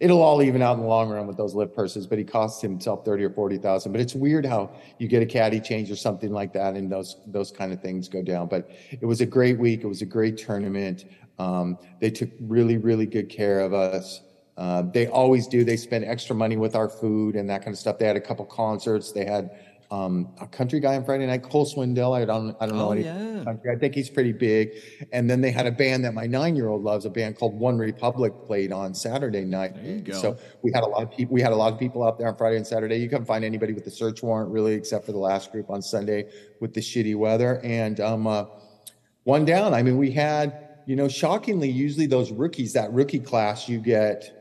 [0.00, 2.60] it'll all even out in the long run with those LIV purses but he costs
[2.60, 3.92] himself 30 or 40 thousand.
[3.92, 7.16] But it's weird how you get a caddy change or something like that and those
[7.26, 8.48] those kind of things go down.
[8.48, 9.82] But it was a great week.
[9.84, 11.04] It was a great tournament.
[11.38, 14.22] Um, they took really really good care of us.
[14.56, 15.64] Uh, they always do.
[15.64, 17.98] They spend extra money with our food and that kind of stuff.
[17.98, 19.12] They had a couple concerts.
[19.12, 19.50] They had
[19.90, 22.16] um, a country guy on Friday night, Cole Swindell.
[22.16, 23.42] I don't, I don't know oh, any yeah.
[23.44, 23.72] country.
[23.74, 24.70] I think he's pretty big.
[25.12, 28.32] And then they had a band that my nine-year-old loves, a band called One Republic,
[28.46, 29.74] played on Saturday night.
[29.74, 30.12] There you go.
[30.12, 31.34] So we had a lot of people.
[31.34, 32.98] We had a lot of people out there on Friday and Saturday.
[32.98, 35.82] You couldn't find anybody with the search warrant really, except for the last group on
[35.82, 37.60] Sunday with the shitty weather.
[37.64, 38.44] And um, uh,
[39.24, 39.74] one down.
[39.74, 44.39] I mean, we had, you know, shockingly, usually those rookies, that rookie class, you get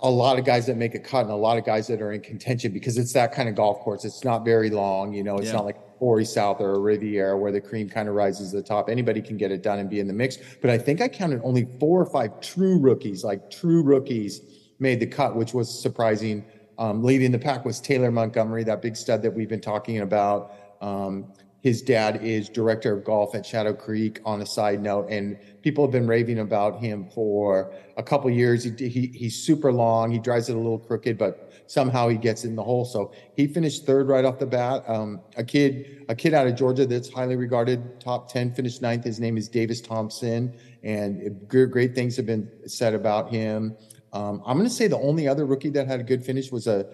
[0.00, 2.12] a lot of guys that make a cut and a lot of guys that are
[2.12, 4.04] in contention because it's that kind of golf course.
[4.04, 5.52] It's not very long, you know, it's yeah.
[5.52, 8.62] not like Torrey South or a Riviera where the cream kind of rises to the
[8.62, 8.90] top.
[8.90, 10.36] Anybody can get it done and be in the mix.
[10.60, 14.42] But I think I counted only four or five true rookies, like true rookies
[14.78, 16.44] made the cut, which was surprising.
[16.78, 20.52] Um, leading the pack was Taylor Montgomery, that big stud that we've been talking about.
[20.82, 21.32] Um,
[21.62, 25.84] his dad is director of golf at Shadow Creek on a side note, and people
[25.84, 28.64] have been raving about him for a couple years.
[28.64, 30.10] He, he, he's super long.
[30.12, 32.84] He drives it a little crooked, but somehow he gets in the hole.
[32.84, 34.84] So he finished third right off the bat.
[34.86, 39.04] Um, a kid, a kid out of Georgia that's highly regarded, top 10, finished ninth.
[39.04, 43.76] His name is Davis Thompson, and great things have been said about him.
[44.12, 46.66] Um, I'm going to say the only other rookie that had a good finish was
[46.66, 46.86] a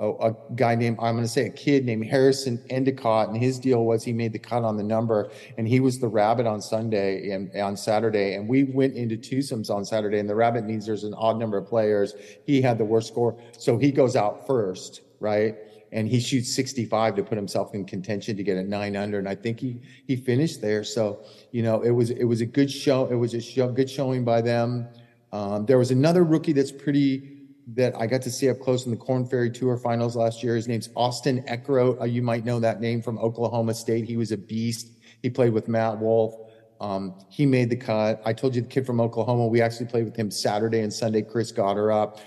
[0.00, 3.58] a, a, guy named I'm going to say a kid named Harrison Endicott, and his
[3.58, 6.60] deal was he made the cut on the number, and he was the rabbit on
[6.60, 10.86] Sunday and on Saturday, and we went into twosomes on Saturday, and the rabbit means
[10.86, 12.14] there's an odd number of players.
[12.44, 15.56] He had the worst score, so he goes out first, right?
[15.92, 19.28] And he shoots 65 to put himself in contention to get a nine under, and
[19.28, 20.82] I think he he finished there.
[20.82, 21.20] So
[21.52, 23.06] you know it was it was a good show.
[23.06, 24.88] It was a show, good showing by them.
[25.32, 27.33] Um, there was another rookie that's pretty
[27.68, 30.54] that I got to see up close in the Corn Ferry Tour finals last year.
[30.56, 32.00] His name's Austin Eckroat.
[32.00, 34.04] Uh, you might know that name from Oklahoma State.
[34.04, 34.88] He was a beast.
[35.22, 36.34] He played with Matt Wolff.
[36.80, 38.20] Um, he made the cut.
[38.24, 39.46] I told you the kid from Oklahoma.
[39.46, 41.22] We actually played with him Saturday and Sunday.
[41.22, 42.20] Chris Gotterup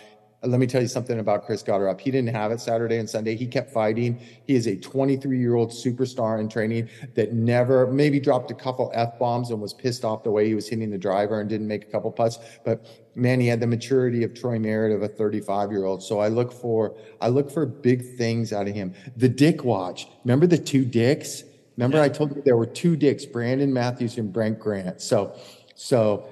[0.48, 2.00] let me tell you something about Chris Gotterup.
[2.00, 3.36] He didn't have it Saturday and Sunday.
[3.36, 4.20] He kept fighting.
[4.46, 8.92] He is a 23 year old superstar in training that never, maybe dropped a couple
[8.94, 11.68] F bombs and was pissed off the way he was hitting the driver and didn't
[11.68, 12.40] make a couple putts.
[12.64, 16.02] But man, he had the maturity of Troy Merritt of a 35 year old.
[16.02, 18.94] So I look for, I look for big things out of him.
[19.18, 20.08] The Dick Watch.
[20.24, 21.44] Remember the two dicks?
[21.78, 25.00] Remember I told you there were two dicks, Brandon Matthews and Brent Grant.
[25.00, 25.36] So,
[25.76, 26.28] so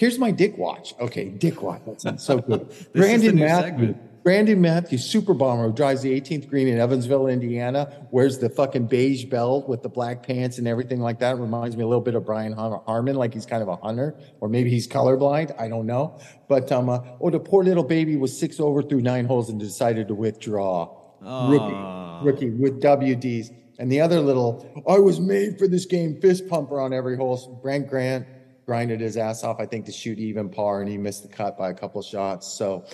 [0.00, 0.94] Here's my dick watch.
[0.98, 1.82] Okay, dick watch.
[1.84, 2.74] That sounds so good.
[2.94, 3.96] Brandon Matthews.
[4.22, 8.86] Brandon Matthews, super bomber, who drives the 18th green in Evansville, Indiana, wears the fucking
[8.86, 11.36] beige belt with the black pants and everything like that.
[11.36, 14.48] Reminds me a little bit of Brian Harman, like he's kind of a hunter, or
[14.48, 15.54] maybe he's colorblind.
[15.60, 16.18] I don't know.
[16.48, 19.60] But um, uh, oh, the poor little baby was six over through nine holes and
[19.60, 20.96] decided to withdraw.
[21.20, 23.54] Rookie, rookie with WDs.
[23.78, 27.60] And the other little, I was made for this game, fist pumper on every hole.
[27.62, 28.26] Brent Grant,
[28.70, 31.58] grinded his ass off, I think, to shoot even par, and he missed the cut
[31.58, 32.46] by a couple shots.
[32.46, 32.84] So,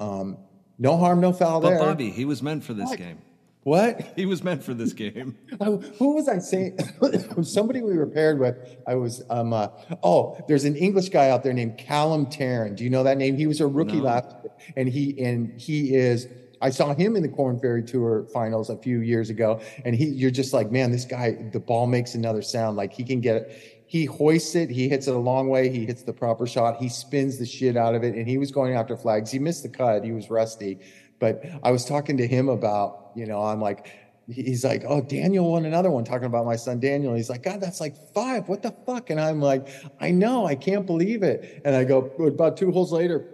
[0.00, 0.38] um,
[0.78, 1.78] no harm, no foul but there.
[1.78, 2.98] Bobby, he was meant for this what?
[2.98, 3.18] game.
[3.62, 4.00] What?
[4.16, 5.36] He was meant for this game.
[5.98, 6.78] Who was I saying?
[7.42, 8.56] Somebody we were paired with.
[8.86, 9.68] I was, um, uh,
[10.02, 12.74] oh, there's an English guy out there named Callum Tarren.
[12.74, 13.36] Do you know that name?
[13.36, 14.04] He was a rookie no.
[14.04, 16.28] last year, and he and he is.
[16.62, 20.06] I saw him in the Corn Ferry Tour finals a few years ago, and he,
[20.06, 22.78] you're just like, man, this guy, the ball makes another sound.
[22.78, 26.02] Like he can get he hoists it, he hits it a long way, he hits
[26.02, 28.96] the proper shot, he spins the shit out of it, and he was going after
[28.96, 29.30] flags.
[29.30, 30.80] He missed the cut, he was rusty.
[31.18, 33.88] But I was talking to him about, you know, I'm like,
[34.28, 37.14] he's like, oh, Daniel won another one, talking about my son Daniel.
[37.14, 38.48] He's like, God, that's like five.
[38.48, 39.10] What the fuck?
[39.10, 39.68] And I'm like,
[40.00, 41.62] I know, I can't believe it.
[41.64, 43.24] And I go, about two holes later,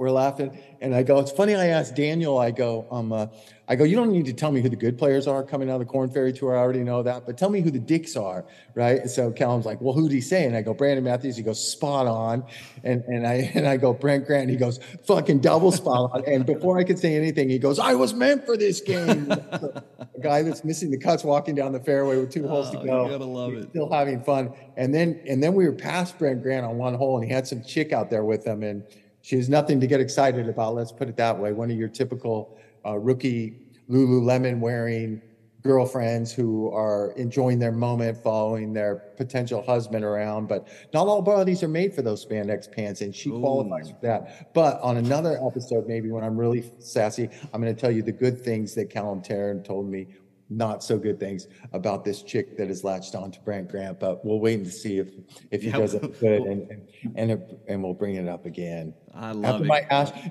[0.00, 0.58] we're laughing.
[0.80, 1.54] And I go, it's funny.
[1.54, 3.26] I asked Daniel, I go, um, uh,
[3.68, 5.74] I go, you don't need to tell me who the good players are coming out
[5.74, 6.56] of the Corn Ferry Tour.
[6.56, 9.02] I already know that, but tell me who the dicks are, right?
[9.02, 10.46] And so Callum's like, well, who'd he say?
[10.46, 11.36] And I go, Brandon Matthews.
[11.36, 12.44] He goes, spot on.
[12.82, 14.48] And and I and I go, Brent Grant.
[14.48, 16.24] He goes, fucking double spot on.
[16.26, 19.30] And before I could say anything, he goes, I was meant for this game.
[19.30, 19.82] a
[20.20, 23.04] guy that's missing the cuts, walking down the fairway with two holes oh, to go.
[23.04, 23.68] You gotta love it.
[23.68, 24.52] Still having fun.
[24.78, 27.46] And then and then we were past Brent Grant on one hole, and he had
[27.46, 28.82] some chick out there with him, and
[29.30, 30.74] she has nothing to get excited about.
[30.74, 31.52] Let's put it that way.
[31.52, 33.54] One of your typical uh, rookie
[33.88, 35.22] Lululemon wearing
[35.62, 40.48] girlfriends who are enjoying their moment following their potential husband around.
[40.48, 43.38] But not all bodies are made for those spandex pants, and she Ooh.
[43.38, 44.52] qualifies for that.
[44.52, 48.10] But on another episode, maybe when I'm really sassy, I'm going to tell you the
[48.10, 50.08] good things that Callum Tarren told me
[50.50, 54.24] not so good things about this chick that has latched on to Brent Grant, but
[54.24, 55.08] we'll wait and see if
[55.50, 58.92] if he does it good, and and and, and, we'll bring it up again.
[59.14, 59.68] I love after it.
[59.68, 59.80] My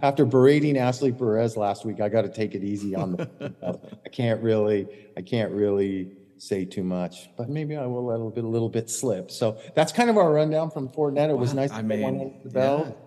[0.02, 3.80] after berating Ashley Perez last week, I got to take it easy on the.
[4.06, 8.18] I can't really, I can't really say too much, but maybe I will let a
[8.18, 9.32] little bit, a little bit slip.
[9.32, 11.30] So that's kind of our rundown from Fortinet.
[11.30, 12.86] It was nice I mean, one the bell.
[12.86, 13.06] Yeah.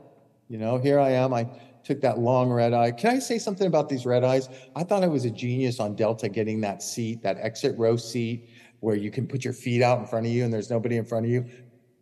[0.48, 1.32] You know, here I am.
[1.32, 1.48] I
[1.84, 2.90] took that long red eye.
[2.90, 4.48] Can I say something about these red eyes?
[4.76, 8.48] I thought I was a genius on Delta getting that seat, that exit row seat
[8.80, 11.04] where you can put your feet out in front of you and there's nobody in
[11.04, 11.46] front of you.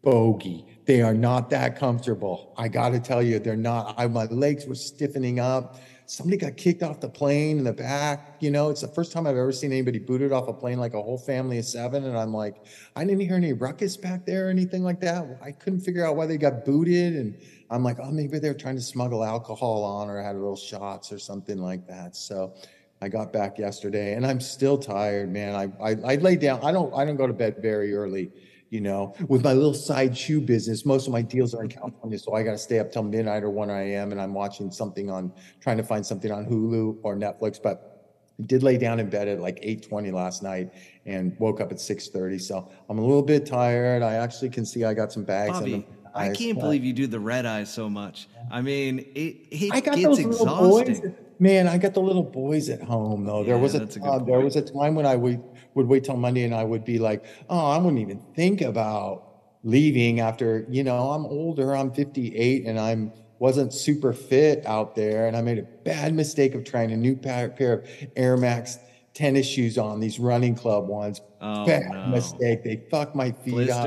[0.03, 0.67] Bogey.
[0.87, 2.55] They are not that comfortable.
[2.57, 3.95] I got to tell you, they're not.
[3.99, 5.77] I, my legs were stiffening up.
[6.07, 8.37] Somebody got kicked off the plane in the back.
[8.41, 10.95] You know, it's the first time I've ever seen anybody booted off a plane like
[10.95, 12.05] a whole family of seven.
[12.05, 12.57] And I'm like,
[12.97, 15.39] I didn't hear any ruckus back there or anything like that.
[15.41, 17.15] I couldn't figure out why they got booted.
[17.15, 17.39] And
[17.71, 21.19] I'm like, oh, maybe they're trying to smuggle alcohol on or had little shots or
[21.19, 22.17] something like that.
[22.17, 22.55] So
[23.01, 25.55] I got back yesterday, and I'm still tired, man.
[25.55, 26.61] I, I I lay down.
[26.63, 28.33] I don't I don't go to bed very early
[28.71, 32.19] you know, with my little side shoe business, most of my deals are in California,
[32.19, 34.13] so I got to stay up till midnight or 1 a.m.
[34.13, 37.61] and I'm watching something on, trying to find something on Hulu or Netflix.
[37.61, 40.73] But I did lay down in bed at like 8:20 last night
[41.05, 42.41] and woke up at 6:30.
[42.41, 44.03] So I'm a little bit tired.
[44.03, 45.59] I actually can see I got some bags.
[45.59, 48.29] Bobby, I can't believe you do the red eye so much.
[48.51, 51.01] I mean, it, it I got gets those little exhausting.
[51.01, 51.15] boys.
[51.39, 53.45] Man, I got the little boys at home though.
[53.45, 55.43] there was a, a uh, there was a time when I would
[55.75, 59.25] would wait till Monday and I would be like, oh, I wouldn't even think about
[59.63, 61.75] leaving after you know I'm older.
[61.75, 66.55] I'm 58 and I'm wasn't super fit out there, and I made a bad mistake
[66.55, 68.79] of trying a new pair, pair of Air Max
[69.15, 71.21] tennis shoes on these running club ones.
[71.41, 72.07] Oh, bad no.
[72.09, 72.63] mistake.
[72.63, 73.87] They fucked my feet up.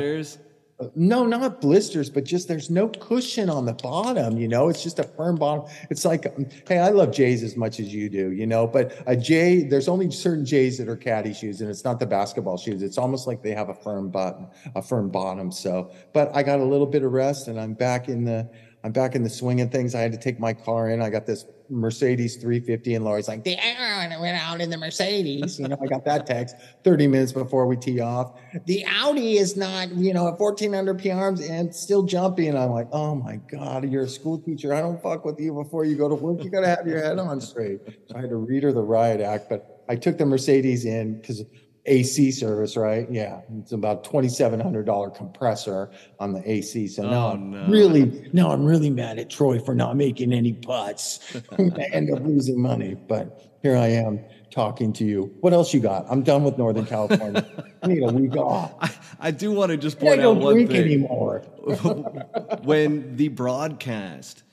[0.96, 4.70] No, not blisters, but just there's no cushion on the bottom, you know?
[4.70, 5.66] It's just a firm bottom.
[5.90, 8.66] It's like, um, hey, I love J's as much as you do, you know?
[8.66, 12.08] But a J, there's only certain J's that are caddy shoes, and it's not the
[12.08, 12.82] basketball shoes.
[12.82, 15.52] It's almost like they have a firm button, a firm bottom.
[15.52, 18.50] So, but I got a little bit of rest and I'm back in the,
[18.86, 19.96] I'm back in the swing of things.
[19.96, 21.02] I had to take my car in.
[21.02, 25.58] I got this Mercedes 350, and Lori's like, the Aaron went out in the Mercedes.
[25.58, 28.34] You know, I got that text 30 minutes before we tee off.
[28.66, 32.48] The Audi is not, you know, at 1400 PRs and still jumpy.
[32.48, 34.74] And I'm like, oh my God, you're a school teacher.
[34.74, 36.44] I don't fuck with you before you go to work.
[36.44, 37.80] You got to have your head on straight.
[38.10, 41.20] So I had to read her the riot act, but I took the Mercedes in
[41.20, 41.44] because
[41.86, 43.08] AC service, right?
[43.12, 46.88] Yeah, it's about twenty seven hundred dollar compressor on the AC.
[46.88, 47.68] So oh, now Oh, I'm no.
[47.68, 51.20] really now I'm really mad at Troy for not making any putts.
[51.58, 55.34] I end up losing money, but here I am talking to you.
[55.42, 56.06] What else you got?
[56.10, 57.46] I'm done with Northern California.
[57.82, 58.74] I need a week off.
[59.20, 60.82] I, I do want to just I point out don't one drink thing.
[60.84, 61.40] anymore.
[62.64, 64.44] when the broadcast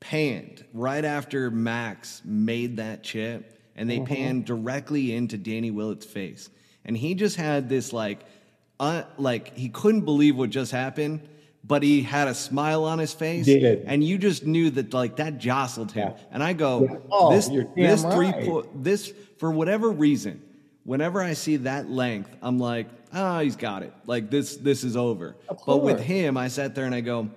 [0.00, 6.50] panned right after Max made that chip, and they panned directly into Danny Willett's face,
[6.84, 8.20] and he just had this like,
[8.80, 11.28] uh, like he couldn't believe what just happened.
[11.66, 13.84] But he had a smile on his face, Did.
[13.86, 16.10] and you just knew that like that jostled him.
[16.10, 16.22] Yeah.
[16.30, 16.96] And I go, Yeah.
[17.10, 18.44] Oh, this, this three, right.
[18.44, 20.42] po- this for whatever reason,
[20.84, 23.94] whenever I see that length, I'm like, ah, he's got it.
[24.06, 25.36] Like this, this is over.
[25.66, 27.30] But with him, I sat there and I go,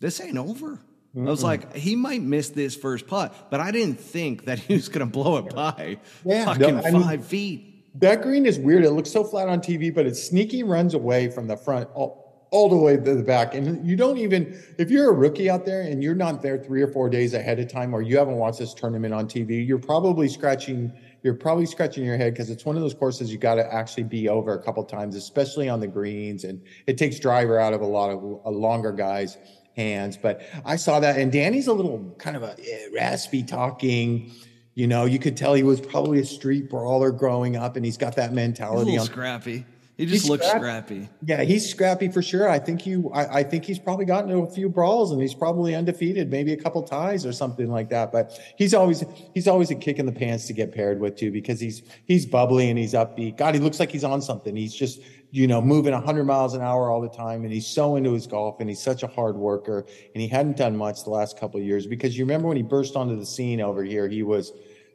[0.00, 0.78] this ain't over.
[1.16, 4.74] I was like, he might miss this first putt, but I didn't think that he
[4.74, 7.66] was going to blow it by Yeah, no, fucking mean- five feet.
[7.96, 8.84] That green is weird.
[8.84, 12.46] It looks so flat on TV, but it sneaky runs away from the front all,
[12.52, 13.52] all the way to the back.
[13.56, 16.82] And you don't even, if you're a rookie out there and you're not there three
[16.82, 19.80] or four days ahead of time, or you haven't watched this tournament on TV, you're
[19.80, 20.92] probably scratching,
[21.24, 24.04] you're probably scratching your head because it's one of those courses you got to actually
[24.04, 26.44] be over a couple times, especially on the greens.
[26.44, 29.36] And it takes driver out of a lot of uh, longer guys'
[29.76, 30.16] hands.
[30.16, 34.30] But I saw that, and Danny's a little kind of a eh, raspy talking.
[34.74, 37.96] You know, you could tell he was probably a street brawler growing up, and he's
[37.96, 38.84] got that He's a mentality.
[38.92, 39.66] little On, scrappy.
[40.00, 41.04] He just He's looks scrappy.
[41.04, 41.08] scrappy.
[41.26, 42.48] yeah, he's scrappy for sure.
[42.48, 45.34] I think you, I, I think he's probably gotten into a few brawls, and he's
[45.34, 48.10] probably undefeated, maybe a couple ties or something like that.
[48.10, 51.30] But he's always, he's always a kick in the pants to get paired with too,
[51.30, 53.36] because he's he's bubbly and he's upbeat.
[53.36, 54.56] God, he looks like he's on something.
[54.56, 55.00] He's just,
[55.32, 58.26] you know, moving 100 miles an hour all the time, and he's so into his
[58.26, 59.84] golf, and he's such a hard worker.
[60.14, 62.62] And he hadn't done much the last couple of years because you remember when he
[62.62, 64.52] burst onto the scene over here, he was,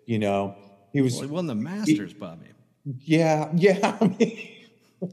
[0.08, 0.56] you know,
[0.94, 2.48] he was Well, he won the Masters, Bobby.
[3.02, 3.98] yeah, yeah.
[4.02, 4.50] I mean,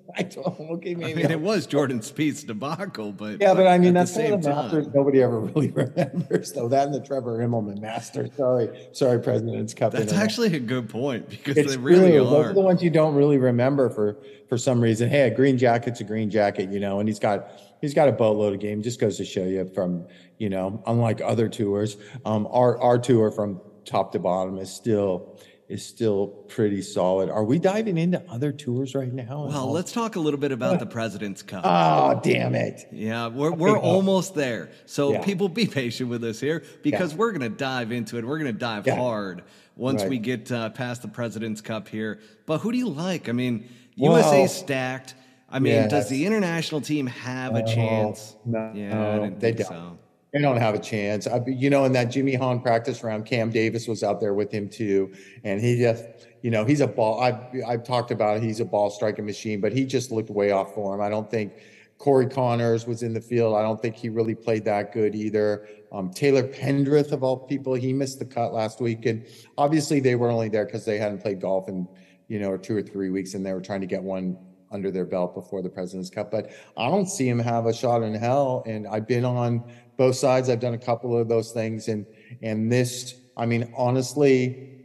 [0.16, 0.46] I don't.
[0.46, 1.22] Okay, I maybe.
[1.22, 4.42] mean, it was Jordan Spieth's debacle, but yeah, but I mean, that's the one of
[4.42, 6.68] the Masters nobody ever really remembers, though.
[6.68, 8.30] That and the Trevor Immelman Masters.
[8.36, 9.92] Sorry, sorry, President's Cup.
[9.92, 12.12] that's actually a good point because It's they really.
[12.12, 12.50] Those are.
[12.50, 15.08] are the ones you don't really remember for for some reason.
[15.08, 17.50] Hey, a green jacket's a green jacket, you know, and he's got
[17.80, 18.82] he's got a boatload of game.
[18.82, 20.06] Just goes to show you from
[20.38, 25.38] you know, unlike other tours, um, our our tour from top to bottom is still
[25.72, 27.30] is still pretty solid.
[27.30, 29.46] Are we diving into other tours right now?
[29.48, 31.62] Well, let's talk a little bit about the President's Cup.
[31.64, 32.86] Oh, damn it.
[32.92, 34.70] Yeah, we're, we're almost there.
[34.86, 35.22] So Yeah.
[35.22, 38.26] people be patient with us here because we're going to dive into it.
[38.26, 38.96] We're going to dive Yeah.
[38.96, 39.42] hard
[39.74, 40.10] once Right.
[40.10, 42.20] we get uh, past the President's Cup here.
[42.46, 43.30] But who do you like?
[43.30, 45.14] I mean, Well, USA stacked.
[45.48, 48.36] I mean, does the international team have a chance?
[48.44, 49.68] no, yeah, I didn't they think don't.
[49.68, 49.98] so.
[50.32, 51.26] They don't have a chance.
[51.26, 54.50] I, you know, in that Jimmy Hahn practice round, Cam Davis was out there with
[54.50, 55.12] him too,
[55.44, 56.04] and he just,
[56.40, 57.20] you know, he's a ball.
[57.20, 57.36] I've
[57.68, 60.74] I've talked about it, he's a ball striking machine, but he just looked way off
[60.74, 61.02] form.
[61.02, 61.52] I don't think
[61.98, 63.54] Corey Conners was in the field.
[63.54, 65.68] I don't think he really played that good either.
[65.92, 69.26] Um, Taylor Pendrith, of all people, he missed the cut last week, and
[69.58, 71.86] obviously they were only there because they hadn't played golf in,
[72.28, 74.38] you know, two or three weeks, and they were trying to get one
[74.72, 76.30] under their belt before the President's Cup.
[76.30, 78.64] But I don't see him have a shot in hell.
[78.66, 79.62] And I've been on
[80.02, 80.48] both sides.
[80.48, 82.04] I've done a couple of those things, and
[82.42, 84.32] and this, I mean, honestly,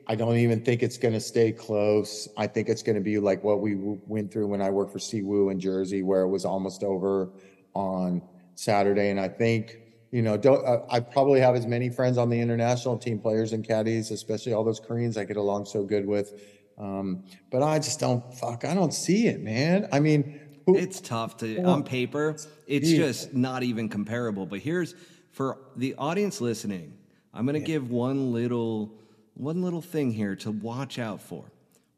[0.08, 2.30] I don't even think it's going to stay close.
[2.38, 4.92] I think it's going to be like what we w- went through when I worked
[4.92, 7.32] for Siwoo in Jersey, where it was almost over
[7.74, 8.22] on
[8.54, 9.10] Saturday.
[9.10, 9.80] And I think,
[10.12, 13.54] you know, don't, uh, I probably have as many friends on the international team, players
[13.54, 16.40] and caddies, especially all those Koreans I get along so good with.
[16.78, 19.90] Um, but I just don't, fuck, I don't see it, man.
[19.92, 22.36] I mean, It's tough to on paper.
[22.68, 22.98] It's Yeah.
[22.98, 24.46] just not even comparable.
[24.46, 24.96] But here's
[25.32, 26.94] for the audience listening.
[27.34, 28.94] I'm going to give one little
[29.36, 31.46] one little thing here to watch out for.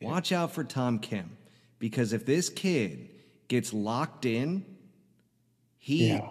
[0.01, 1.37] Watch out for Tom Kim
[1.79, 3.09] because if this kid
[3.47, 4.65] gets locked in,
[5.77, 6.29] he yeah.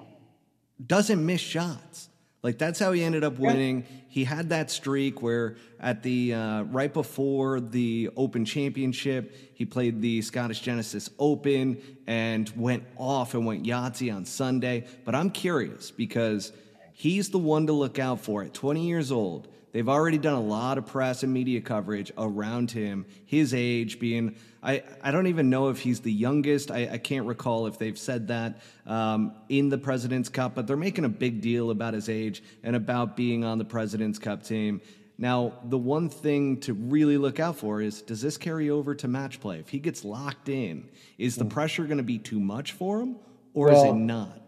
[0.87, 2.09] doesn't miss shots.
[2.49, 3.85] Like that's how he ended up winning.
[4.09, 10.01] He had that streak where at the uh, right before the Open Championship, he played
[10.01, 14.87] the Scottish Genesis Open and went off and went Yahtzee on Sunday.
[15.05, 16.53] But I'm curious because
[16.95, 19.47] he's the one to look out for at 20 years old.
[19.73, 24.37] They've already done a lot of press and media coverage around him, his age being,
[24.63, 26.71] I, I don't even know if he's the youngest.
[26.71, 30.77] I, I can't recall if they've said that um, in the President's Cup, but they're
[30.77, 34.81] making a big deal about his age and about being on the President's Cup team.
[35.19, 39.09] Now, the one thing to really look out for is does this carry over to
[39.09, 39.59] match play?
[39.59, 43.17] If he gets locked in, is the pressure going to be too much for him
[43.53, 44.41] or is it not?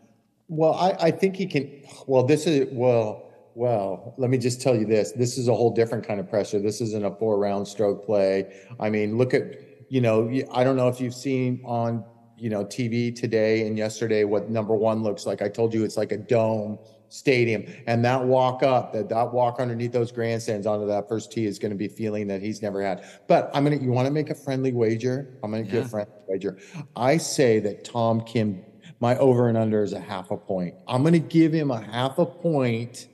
[0.48, 1.83] Well, I, I think he can.
[2.06, 3.30] Well, this is well,
[3.61, 4.14] well.
[4.16, 5.12] Let me just tell you this.
[5.12, 6.59] This is a whole different kind of pressure.
[6.59, 8.53] This isn't a four-round stroke play.
[8.81, 9.42] I mean, look at
[9.90, 10.29] you know.
[10.51, 12.03] I don't know if you've seen on
[12.38, 15.42] you know TV today and yesterday what number one looks like.
[15.42, 16.79] I told you it's like a dome
[17.11, 21.44] stadium, and that walk up, that that walk underneath those grandstands onto that first tee
[21.44, 23.05] is going to be feeling that he's never had.
[23.29, 23.77] But I'm gonna.
[23.77, 25.38] You want to make a friendly wager?
[25.42, 26.57] I'm gonna give a friendly wager.
[26.96, 28.64] I say that Tom Kim
[29.01, 30.75] my over and under is a half a point.
[30.87, 33.09] I'm going to give him a half a point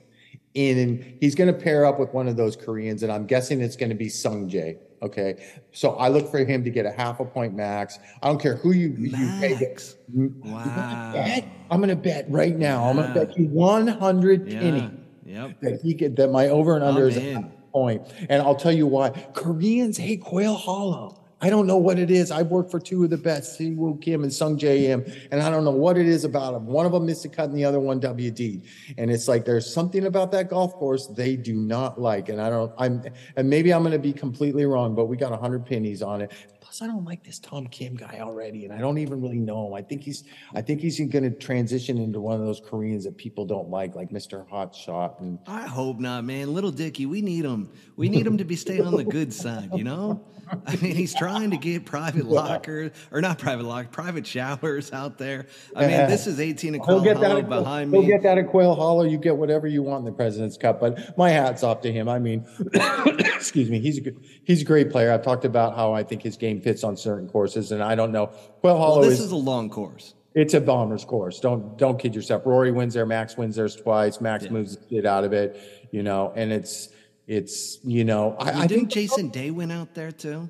[0.57, 3.61] in, and he's going to pair up with one of those Koreans, and I'm guessing
[3.61, 4.77] it's going to be Sung Jae.
[5.01, 5.45] Okay.
[5.71, 7.99] So I look for him to get a half a point max.
[8.23, 9.55] I don't care who you, you pay.
[9.59, 9.95] Max.
[10.11, 11.11] Wow.
[11.13, 11.45] bet?
[11.69, 12.83] I'm going to bet right now.
[12.89, 14.59] I'm going to bet you 100 Yeah.
[14.59, 14.91] penny
[15.25, 15.61] Yep.
[15.61, 18.01] that he get that my over and under is a point.
[18.29, 19.09] And I'll tell you why.
[19.33, 21.23] Koreans hate Quail Hollow.
[21.39, 22.31] I don't know what it is.
[22.31, 25.51] I've worked for two of the best, Siwoo Kim and Sung Jae Im, and I
[25.51, 26.65] don't know what it is about them.
[26.65, 28.63] One of them missed a cut and the other one WD.
[28.97, 32.29] And it's like there's something about that golf course they do not like.
[32.29, 33.03] And I don't I'm
[33.35, 36.31] and maybe I'm gonna be completely wrong, but we got a hundred pennies on it.
[36.77, 39.67] Plus, I don't like this Tom Kim guy already, and I don't even really know
[39.67, 39.73] him.
[39.73, 43.45] I think he's I think he's gonna transition into one of those Koreans that people
[43.45, 44.47] don't like, like Mr.
[44.49, 46.53] Hot Shot and I hope not, man.
[46.53, 47.71] Little Dicky, we need him.
[47.95, 50.23] We need him to be stay on the good side, you know?
[50.65, 55.17] I mean, he's trying to get private lockers, or not private lock, private showers out
[55.17, 55.47] there.
[55.75, 56.05] I mean, Yeah.
[56.07, 57.27] this is 18 and He'll Quail get that.
[57.27, 58.07] Hollow At, behind he'll me.
[58.07, 59.03] get that at Quail Hollow.
[59.03, 60.79] You get whatever you want in the President's Cup.
[60.79, 62.07] But my hats off to him.
[62.07, 62.45] I mean,
[63.17, 63.79] excuse me.
[63.79, 65.11] He's a good, he's a great player.
[65.11, 68.11] I've talked about how I think his game fits on certain courses, and I don't
[68.11, 68.27] know.
[68.59, 70.15] Quail Hollow Well, this is, is a long course.
[70.35, 71.39] it's a bombers course.
[71.39, 72.45] Don't don't kid yourself.
[72.45, 73.05] Rory wins there.
[73.05, 74.19] Max wins theirs twice.
[74.19, 75.87] Max moves the shit out of it.
[75.91, 76.89] You know, and it's
[77.25, 78.35] it's you know.
[78.37, 80.49] I, I think Jason Day went out there too?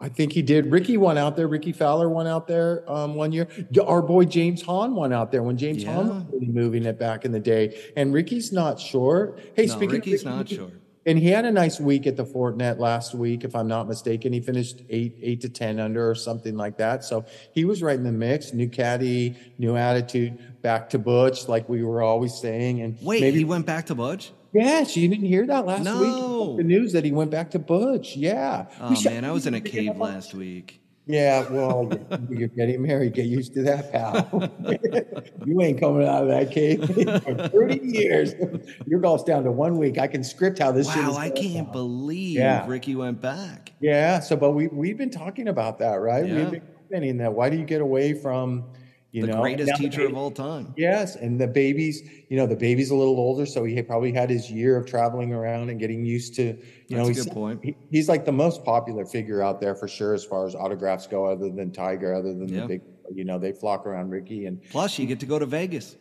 [0.00, 0.70] I think he did.
[0.72, 1.48] Rickie won out there.
[1.48, 3.48] Rickie Fowler won out there um, one year.
[3.84, 7.24] Our boy James Hahn won out there when James Hahn was really moving it back
[7.26, 7.76] in the day.
[7.96, 9.40] And Rickie's not short.
[9.56, 10.72] Hey, No, speaking Rickie's of not Rickie, short.
[11.08, 14.30] And he had a nice week at the Fortinet last week, if I'm not mistaken.
[14.30, 17.02] He finished eight, eight to ten under or something like that.
[17.02, 18.52] So he was right in the mix.
[18.52, 22.82] New caddy, new attitude, back to Butch, like we were always saying.
[22.82, 24.32] And Wait, maybe he went back to Butch.
[24.52, 26.50] Yes, you didn't hear that last No.
[26.50, 26.56] week.
[26.58, 28.14] The news that he went back to Butch.
[28.14, 28.66] Yeah.
[28.78, 30.78] Oh man, I was in a cave last week.
[31.10, 31.90] Yeah, well,
[32.28, 33.14] you're getting married.
[33.14, 34.52] Get used to that, pal.
[35.46, 36.84] you ain't coming out of that cave
[37.24, 38.34] for 30 years.
[38.86, 39.98] Your golf's down to one week.
[39.98, 42.66] I can script how this shit Wow, is I can't believe Yeah.
[42.68, 43.72] Rickie went back.
[43.80, 46.26] Yeah, so but we we've been talking about that, right?
[46.26, 46.34] Yeah.
[46.34, 47.32] We've been commenting that.
[47.32, 48.64] Why do you get away from
[49.10, 50.74] you The know greatest teacher baby- of all time.
[50.76, 54.28] Yes, and the baby's, you know, the baby's a little older, so he probably had
[54.28, 57.34] his year of traveling around and getting used to, you know, That's a he's, good
[57.34, 57.60] point.
[57.64, 61.06] he- he's like the most popular figure out there for sure as far as autographs
[61.06, 62.62] go, other than Tiger, other than Yeah.
[62.62, 62.80] the big,
[63.14, 65.96] you know, they flock around Rickie and Plus, you get to go to Vegas.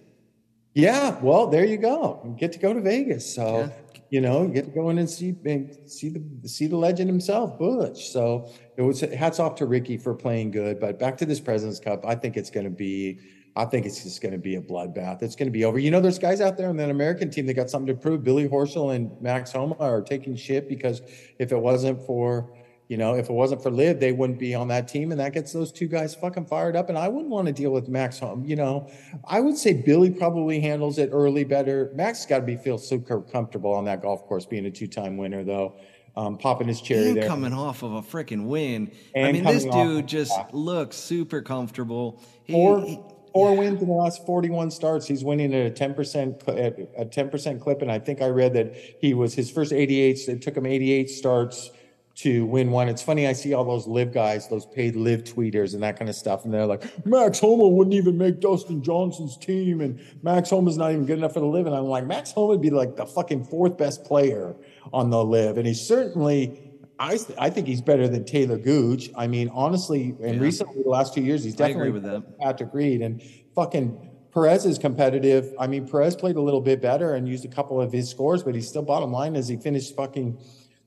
[0.73, 2.21] yeah, well, there you go.
[2.23, 3.69] You get to go to Vegas, so Yeah.
[4.09, 7.09] you know, you get to go in and see and see the see the legend
[7.09, 8.09] himself, Butch.
[8.09, 10.79] So it was hats off to Rickie for playing good.
[10.79, 13.19] But back to this Presidents Cup, I think it's going to be.
[13.57, 15.21] I think it's just going to be a bloodbath.
[15.23, 15.79] It's going to be over.
[15.79, 18.23] You know, there's guys out there in that American team that got something to prove.
[18.23, 21.01] Billy Horschel and Max Homa are taking shit because
[21.39, 22.53] if it wasn't for
[22.89, 25.33] You know, if it wasn't for LIV, they wouldn't be on that team, and that
[25.33, 26.87] gets those two guys fucking fired up.
[26.87, 28.45] And I wouldn't want to deal with Max Homa.
[28.47, 28.89] You know,
[29.25, 31.91] I would say Billy probably handles it early better.
[31.95, 35.43] Max got to be feel super comfortable on that golf course, being a two-time winner,
[35.43, 35.75] though.
[36.15, 37.27] Um, popping his cherry and there.
[37.27, 38.91] coming off of a freaking win.
[39.13, 42.23] And I mean, this dude just looks super comfortable.
[42.45, 42.99] He, Four, he-
[43.37, 45.05] four wins in the last 41 starts.
[45.05, 47.83] He's winning at a 10% at a 10% clip.
[47.83, 50.27] And I think I read that he was his first 88.
[50.27, 51.69] It took him 88 starts
[52.15, 52.89] to win one.
[52.89, 53.27] It's funny.
[53.27, 56.45] I see all those LIV guys, those paid LIV tweeters and that kind of stuff.
[56.45, 59.81] And they're like, Max Homa wouldn't even make Dustin Johnson's team.
[59.81, 61.67] And Max Homa's not even good enough for the LIV.
[61.67, 64.55] And I'm like, Max Homa would be like the fucking fourth best player
[64.91, 65.57] on the LIV.
[65.57, 66.66] And he's certainly,
[66.99, 69.09] I, I think he's better than Taylor Gooch.
[69.15, 70.41] I mean, honestly, and Yeah.
[70.41, 72.39] recently, the last two years, he's I definitely agree with that.
[72.39, 73.21] Patrick Reed and
[73.55, 75.53] fucking Perez is competitive.
[75.59, 78.43] I mean, Perez played a little bit better and used a couple of his scores,
[78.43, 80.39] but he's still bottom line as he finished fucking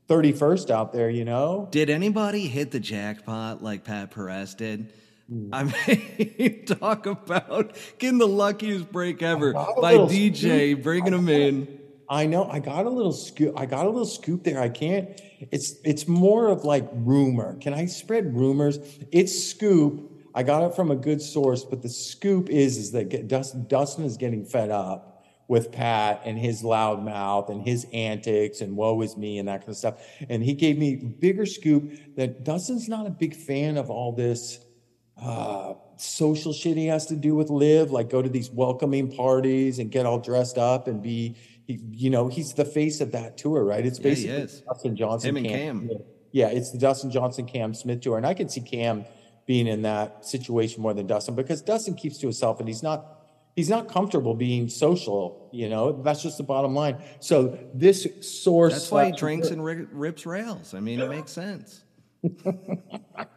[0.09, 1.69] 31st out there, you know?
[1.71, 4.93] Did anybody hit the jackpot like Pat Perez did?
[5.29, 5.49] Hmm.
[5.53, 5.65] I
[6.39, 11.80] mean, talk about getting the luckiest break ever by DJ, bringing him in.
[12.11, 13.55] I know I got a little scoop.
[13.57, 14.61] I got a little scoop there.
[14.61, 15.21] I can't.
[15.53, 17.57] It's it's more of like rumor.
[17.61, 18.81] Can I spread rumors?
[19.13, 20.11] It's scoop.
[20.35, 24.05] I got it from a good source, but the scoop is is that Dustin, Dustin
[24.05, 29.01] is getting fed up with Pat and his loud mouth and his antics and woe
[29.03, 30.01] is me and that kind of stuff.
[30.29, 34.61] And he gave me bigger scoop that Dustin's not a big fan of all this
[35.21, 39.79] uh, social shit he has to do with LIV, like go to these welcoming parties
[39.79, 41.37] and get all dressed up and be,
[41.71, 43.87] he, you know, he's the face of that tour, right?
[43.87, 44.63] It's basically is.
[44.63, 45.91] Dustin Johnson, Him and Cam.
[46.33, 49.05] Yeah, it's the Dustin Johnson Cam Smith tour, and I can see Cam
[49.47, 53.17] being in that situation more than Dustin because Dustin keeps to himself and he's not.
[53.57, 56.01] He's not comfortable being social, you know.
[56.03, 57.03] That's just the bottom line.
[57.19, 58.73] So this source.
[58.73, 60.73] That's why he drinks and rips rails.
[60.73, 61.83] I mean, it makes sense.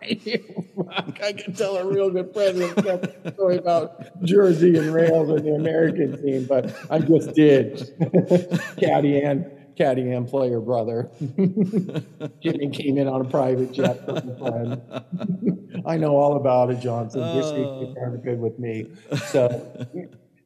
[0.01, 6.21] I can tell a real good president story about Jersey and rails and the American
[6.21, 7.93] team, but I just did.
[8.77, 11.09] Caddy and Caddy and player brother.
[12.41, 15.83] Jimmy came in on a private jet from a friend.
[15.85, 17.21] I know all about it, Johnson.
[17.21, 17.93] Could oh.
[17.95, 18.87] turn good with me.
[19.27, 19.87] So,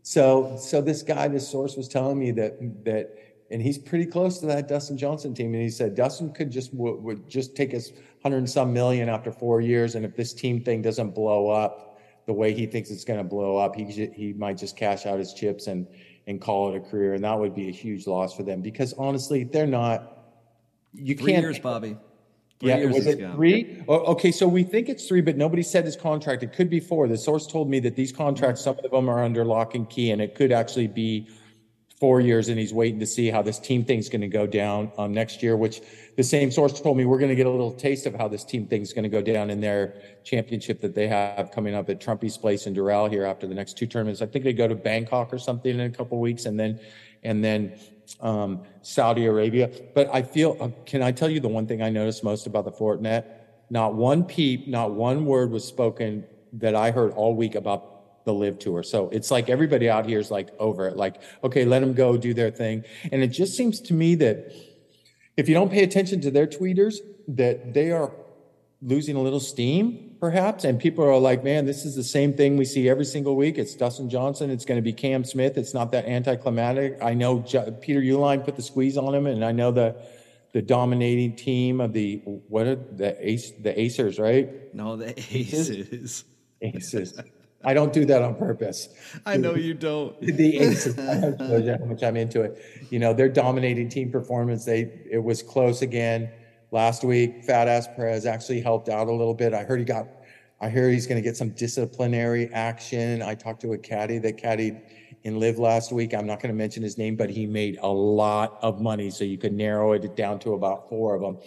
[0.03, 3.13] so, so this guy, this source was telling me that that,
[3.51, 5.53] and he's pretty close to that Dustin Johnson team.
[5.53, 7.91] And he said Dustin could just would, would just take us
[8.27, 11.97] hundred and some million after four years, and if this team thing doesn't blow up
[12.25, 15.17] the way he thinks it's going to blow up, he he might just cash out
[15.17, 15.87] his chips and
[16.27, 18.93] and call it a career, and that would be a huge loss for them because
[18.97, 20.13] honestly, they're not.
[20.93, 21.43] You Three can't.
[21.43, 21.95] years, Bobby.
[22.59, 23.35] Three Yeah, was it got.
[23.35, 23.81] three?
[23.87, 26.43] Oh, okay, so we think it's three, but nobody said his contract.
[26.43, 27.07] It could be four.
[27.07, 30.11] The source told me that these contracts, some of them are under lock and key,
[30.11, 31.29] and it could actually be
[31.99, 32.49] four years.
[32.49, 35.41] And he's waiting to see how this team thing's going to go down um, next
[35.41, 35.57] year.
[35.57, 35.81] Which
[36.15, 38.43] the same source told me we're going to get a little taste of how this
[38.43, 41.99] team thing's going to go down in their championship that they have coming up at
[41.99, 44.21] Trumpy's place in Doral here after the next two tournaments.
[44.21, 46.79] I think they go to Bangkok or something in a couple weeks, and then
[47.23, 47.77] and then
[48.21, 49.69] um, Saudi Arabia.
[49.93, 52.65] But I feel, uh, can I tell you the one thing I noticed most about
[52.65, 53.25] the Fortinet?
[53.69, 57.96] Not one peep, not one word was spoken that I heard all week about
[58.27, 58.83] the LIV tour.
[58.83, 62.17] So it's like everybody out here is like over it, like, okay, let them go
[62.17, 62.83] do their thing.
[63.11, 64.53] And it just seems to me that
[65.37, 66.97] if you don't pay attention to their tweeters,
[67.29, 68.11] that they are
[68.81, 70.65] losing a little steam, perhaps.
[70.65, 73.57] And people are like, man, this is the same thing we see every single week.
[73.57, 74.49] It's Dustin Johnson.
[74.49, 75.57] It's going to be Cam Smith.
[75.57, 76.97] It's not that anticlimactic.
[77.01, 79.95] I know J- Peter Uihlein put the squeeze on him, and I know the
[80.53, 84.73] the dominating team of the what are the ace the Acers, right?
[84.73, 86.23] No, the aces.
[86.61, 87.13] Aces.
[87.67, 88.87] I don't do that on purpose.
[89.25, 90.17] I know you don't.
[90.21, 92.63] the Aces, how much I'm into it.
[92.89, 94.63] You know, they're dominating team performance.
[94.63, 96.29] They it was close again
[96.71, 97.43] last week.
[97.43, 99.53] Fat ass Perez actually helped out a little bit.
[99.53, 100.07] I heard he got.
[100.61, 103.21] I hear he's going to get some disciplinary action.
[103.21, 104.81] I talked to a caddy that caddied
[105.23, 106.13] in LIV last week.
[106.13, 109.25] I'm not going to mention his name, but he made a lot of money, so
[109.25, 111.37] you could narrow it down to about four of them.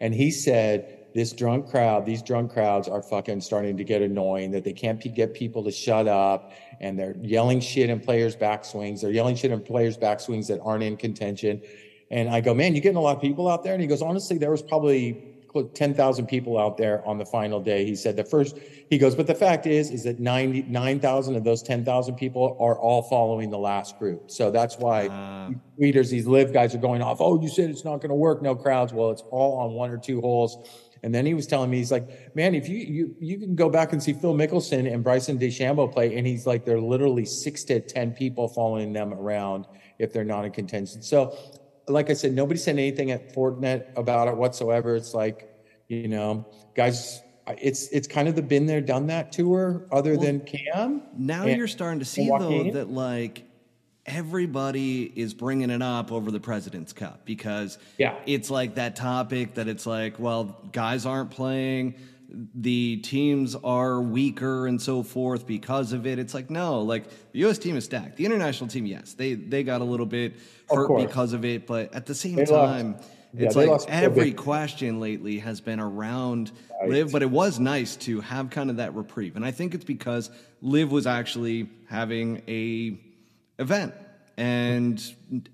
[0.00, 4.50] And he said this drunk crowd, these drunk crowds are fucking starting to get annoying
[4.50, 8.36] that they can't pe- get people to shut up and they're yelling shit in players'
[8.36, 9.00] backswings.
[9.00, 11.62] They're yelling shit in players' backswings that aren't in contention.
[12.10, 13.72] And I go, man, you're getting a lot of people out there?
[13.72, 15.32] And he goes, honestly, there was probably
[15.72, 17.86] 10,000 people out there on the final day.
[17.86, 18.58] He said the first,
[18.90, 23.00] he goes, but the fact is, is that 9,000 of those 10,000 people are all
[23.02, 24.30] following the last group.
[24.30, 27.22] So that's why Uh, readers, these LIV guys are going off.
[27.22, 28.42] Oh, you said it's not going to work.
[28.42, 28.92] No crowds.
[28.92, 30.58] Well, it's all on one or two holes.
[31.02, 33.68] And then he was telling me, he's like, man, if you you you can go
[33.68, 37.64] back and see Phil Mickelson and Bryson DeChambeau play, and he's like, they're literally six
[37.64, 39.66] to ten people following them around
[39.98, 41.02] if they're not in contention.
[41.02, 41.36] So,
[41.88, 44.96] like I said, nobody said anything at Fortinet about it whatsoever.
[44.96, 45.48] It's like
[45.88, 49.86] You know, guys, it's it's kind of the been there, done that tour.
[49.92, 53.45] Other well, than Cam, now you're starting to see though that like
[54.06, 58.14] everybody is bringing it up over the President's Cup because yeah.
[58.24, 61.94] it's like that topic that it's like, well, guys aren't playing,
[62.54, 66.18] the teams are weaker and so forth because of it.
[66.18, 67.58] It's like no, like the U.S.
[67.58, 68.16] team is stacked.
[68.16, 70.36] The international team, yes, they they got a little bit
[70.68, 72.94] hurt of because of it, but at the same they time.
[72.94, 73.10] Lost.
[73.38, 76.88] It's yeah, like every question lately has been around right.
[76.88, 79.36] LIV, but it was nice to have kind of that reprieve.
[79.36, 80.30] And I think it's because
[80.62, 82.98] LIV was actually having a
[83.58, 83.94] event.
[84.36, 85.02] And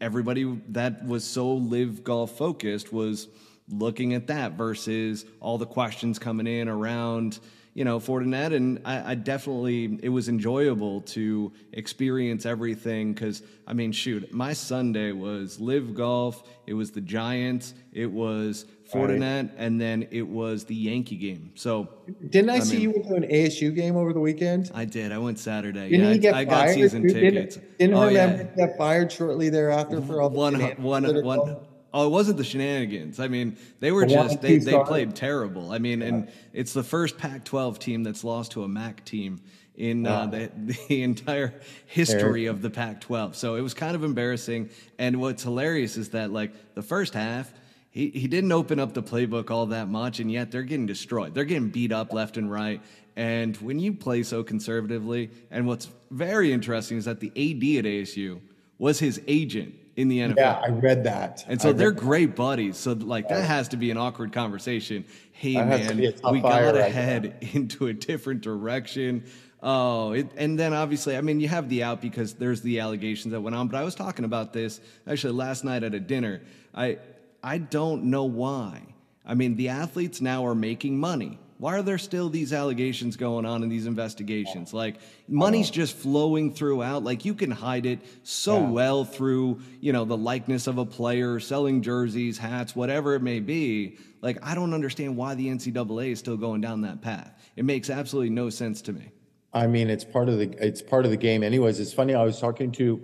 [0.00, 3.28] everybody that was so LIV golf focused was
[3.68, 7.38] looking at that versus all the questions coming in around
[7.74, 13.72] you know Fortinet, and I, I definitely it was enjoyable to experience everything because I
[13.72, 19.50] mean, shoot, my Sunday was LIV golf, it was the Giants, it was Fortinet, right.
[19.56, 21.52] and then it was the Yankee game.
[21.54, 21.88] So
[22.28, 24.70] didn't I, I see mean, you went to an ASU game over the weekend?
[24.74, 25.12] I did.
[25.12, 25.88] I went Saturday.
[25.88, 26.58] Didn't yeah, he get I, fired?
[26.58, 27.56] I got season tickets.
[27.56, 28.42] Didn't, didn't oh, yeah.
[28.42, 31.56] get fired shortly thereafter for all the one, one, one,
[31.94, 33.20] Oh, it wasn't the shenanigans.
[33.20, 35.72] I mean, they were just they, they played terrible.
[35.72, 36.06] I mean, yeah.
[36.06, 39.42] and it's the first Pac-12 team that's lost to a MAC team
[39.76, 40.50] in uh, the,
[40.88, 43.34] the entire history of the Pac-12.
[43.34, 44.70] So it was kind of embarrassing.
[44.98, 47.52] And what's hilarious is that like the first half,
[47.90, 51.34] he, he didn't open up the playbook all that much, and yet they're getting destroyed.
[51.34, 52.80] They're getting beat up left and right.
[53.16, 57.90] And when you play so conservatively, and what's very interesting is that the AD at
[57.90, 58.40] ASU
[58.78, 60.36] was his agent in the NFL.
[60.36, 61.44] Yeah, I read that.
[61.48, 62.76] And so they're great buddies.
[62.76, 65.04] So like that has to be an awkward conversation.
[65.32, 69.24] Hey man, we got to head into a different direction.
[69.62, 73.30] Oh, it, and then obviously, I mean, you have the out because there's the allegations
[73.32, 73.68] that went on.
[73.68, 76.42] But I was talking about this actually last night at a dinner.
[76.74, 76.98] I
[77.42, 78.82] I don't know why.
[79.24, 81.38] I mean, the athletes now are making money.
[81.62, 84.74] Why are there still these allegations going on in these investigations?
[84.74, 84.96] Like
[85.28, 87.04] money's just flowing throughout.
[87.04, 88.70] Like you can hide it so yeah.
[88.70, 93.38] well through, you know, the likeness of a player, selling jerseys, hats, whatever it may
[93.38, 93.96] be.
[94.22, 97.32] Like I don't understand why the NCAA is still going down that path.
[97.54, 99.12] It makes absolutely no sense to me.
[99.52, 101.44] I mean, it's part of the it's part of the game.
[101.44, 102.16] Anyways, it's funny.
[102.16, 103.00] I was talking to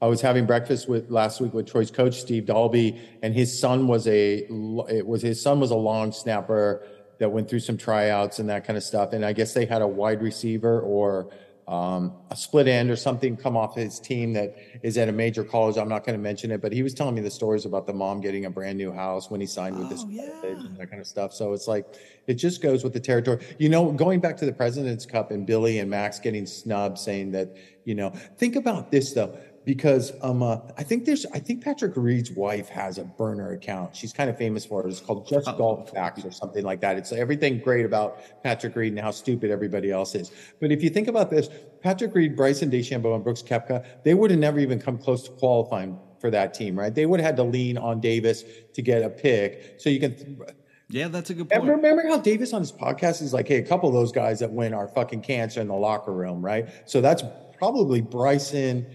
[0.00, 3.86] I was having breakfast with last week with Troy's coach Steve Dalby, and his son
[3.86, 4.46] was a
[4.88, 6.86] it was his son was a long snapper
[7.18, 9.12] that went through some tryouts and that kind of stuff.
[9.12, 11.30] And I guess they had a wide receiver or
[11.68, 15.44] um, a split end or something come off his team that is at a major
[15.44, 15.76] college.
[15.76, 17.92] I'm not going to mention it, but he was telling me the stories about the
[17.92, 20.30] mom getting a brand new house when he signed oh, with this yeah.
[20.44, 21.34] and that kind of stuff.
[21.34, 21.84] So it's like
[22.26, 23.44] it just goes with the territory.
[23.58, 27.32] You know, going back to the President's Cup and Billy and Max getting snubbed, saying
[27.32, 27.54] that
[27.84, 29.38] you know, think about this though
[29.68, 33.94] because um, uh, I think there's I think Patrick Reed's wife has a burner account.
[33.94, 34.88] She's kind of famous for it.
[34.88, 35.58] It's called Just oh.
[35.58, 36.96] Golf Facts or something like that.
[36.96, 40.32] It's everything great about Patrick Reed and how stupid everybody else is.
[40.58, 41.50] But if you think about this,
[41.82, 45.32] Patrick Reed, Bryson DeChambeau, and Brooks Koepka, they would have never even come close to
[45.32, 46.94] qualifying for that team, right?
[46.94, 49.74] They would have had to lean on Davis to get a pick.
[49.76, 50.16] So you can.
[50.16, 50.48] Th-
[50.88, 51.62] yeah, that's a good point.
[51.64, 54.50] Remember how Davis on his podcast is like, hey, a couple of those guys that
[54.50, 56.70] win are fucking cancer in the locker room, right?
[56.86, 57.22] So that's
[57.58, 58.86] probably Bryson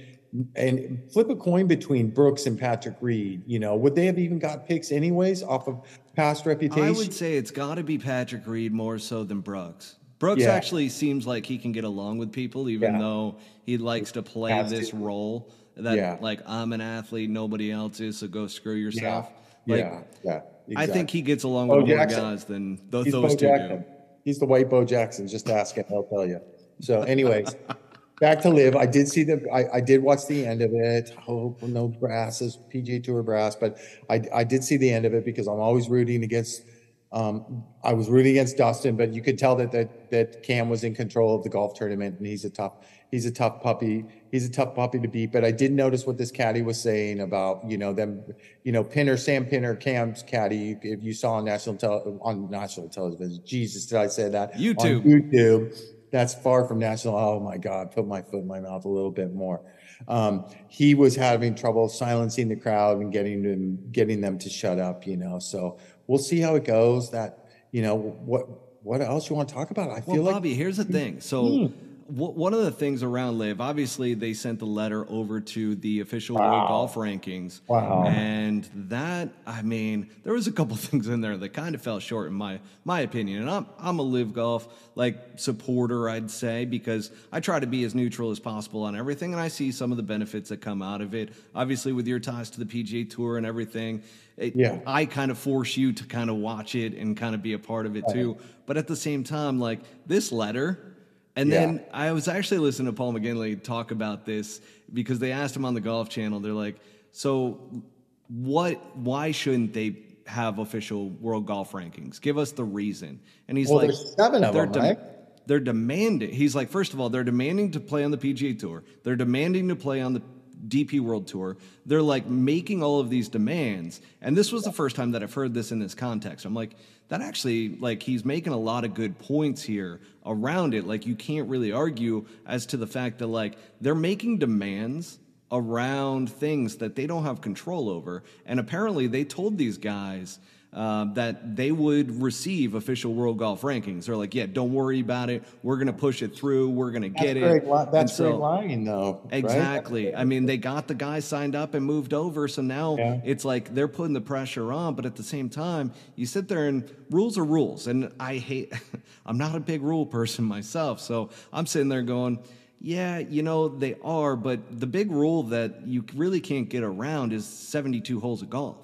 [0.56, 3.44] and flip a coin between Brooks and Patrick Reed.
[3.46, 5.82] You know, would they have even got picks anyways off of
[6.16, 6.84] past reputation?
[6.84, 9.96] I would say it's got to be Patrick Reed more so than Brooks.
[10.20, 10.54] Brooks yeah.
[10.54, 13.00] actually seems like he can get along with people, even yeah.
[13.00, 14.96] though he likes to play this to.
[14.96, 16.18] role that yeah.
[16.22, 19.30] like I'm an athlete, nobody else is, so go screw yourself.
[19.68, 20.42] Like, yeah, yeah.
[20.68, 20.78] Exactly.
[20.78, 23.80] I think he gets along with more guys than those, those two Jackson.
[23.80, 23.86] do.
[24.24, 25.28] He's the white Bo Jackson.
[25.28, 26.40] Just ask him; he'll tell you.
[26.80, 27.54] So, anyways,
[28.24, 28.78] back to LIV.
[28.78, 29.46] I did see the.
[29.54, 31.10] I, I did watch the end of it.
[31.16, 33.78] Hope no brasses, PGA Tour brass, but
[34.10, 36.64] I I did see the end of it because I'm always rooting against.
[37.12, 40.86] Um, I was rooting against Dustin, but you could tell that that that Cam was
[40.86, 42.74] in control of the golf tournament, and he's a tough
[43.12, 44.06] he's a tough puppy.
[44.32, 45.34] He's a tough puppy to beat.
[45.34, 48.24] But I did notice what this caddy was saying about you know them,
[48.64, 50.78] you know Pinner, Sam Pinner, Cam's caddy.
[50.82, 54.54] If you saw on national tel- on national television, Jesus, did I say that?
[54.54, 55.78] YouTube, on YouTube
[56.14, 57.18] that's far from national.
[57.18, 59.62] Oh my God, put my foot in my mouth a little bit more.
[60.08, 64.78] Um, he was having trouble silencing the crowd and getting them getting them to shut
[64.78, 65.08] up.
[65.08, 67.10] You know, so we'll see how it goes.
[67.10, 68.48] That you know what
[68.84, 69.90] what else you want to talk about?
[69.90, 71.20] I feel well, Bobby, here's the thing.
[71.20, 71.68] So.
[71.68, 71.74] Hmm.
[72.08, 76.36] One of the things around LIV obviously they sent the letter over to the official
[76.36, 76.52] wow.
[76.52, 81.38] world golf rankings wow and that i mean there was a couple things in there
[81.38, 84.92] that kind of fell short in my my opinion and i'm i'm a LIV golf
[84.96, 89.34] like supporter i'd say because i try to be as neutral as possible on everything
[89.34, 92.20] and i see some of the benefits that come out of it obviously with your
[92.20, 94.02] ties to the pga tour and everything
[94.38, 94.80] it, yeah.
[94.86, 97.60] I kind of force you to kind of watch it and kind of be a
[97.60, 98.38] part of it too.
[98.66, 100.93] But at the same time, like this letter,
[101.36, 101.62] and yeah.
[101.62, 104.62] then I was actually listening to Paul McGinley talk about this
[104.92, 106.40] because they asked him on the Golf Channel.
[106.40, 106.80] They're like,
[107.12, 107.84] "So,
[108.28, 108.96] what?
[108.96, 112.22] Why shouldn't they have official world golf rankings?
[112.22, 115.00] Give us the reason." And he's well, like, seven of them, de- right?
[115.46, 116.32] They're demanding.
[116.32, 118.84] He's like, first of all, they're demanding to play on the PGA Tour.
[119.04, 120.22] They're demanding to play on the
[120.68, 121.58] DP World Tour.
[121.86, 124.02] They're like making all of these demands.
[124.22, 126.46] And this was the first time that I've heard this in this context.
[126.46, 126.76] I'm like,
[127.10, 130.88] that actually, like, he's making a lot of good points here around it.
[130.88, 135.20] Like, you can't really argue as to the fact that, like, they're making demands
[135.52, 138.24] around things that they don't have control over.
[138.46, 140.40] And apparently, they told these guys
[140.74, 144.06] uh, that they would receive official world golf rankings.
[144.06, 145.44] They're like, yeah, don't worry about it.
[145.62, 146.70] We're going to push it through.
[146.70, 147.66] We're going to get it.
[147.92, 149.28] that's so, great lying, though.
[149.32, 150.06] Exactly.
[150.08, 150.16] Right?
[150.18, 152.48] I mean, they got the guy signed up and moved over.
[152.48, 153.22] So now yeah.
[153.24, 154.96] it's like they're putting the pressure on.
[154.96, 157.88] But at the same time, you sit there and rules are rules.
[157.88, 158.74] And I hate,
[159.26, 161.00] I'm not a big rule person myself.
[161.00, 162.40] So I'm sitting there going,
[162.80, 164.36] yeah, you know, they are.
[164.36, 168.78] But the big rule that you really can't get around is 72 holes of golf.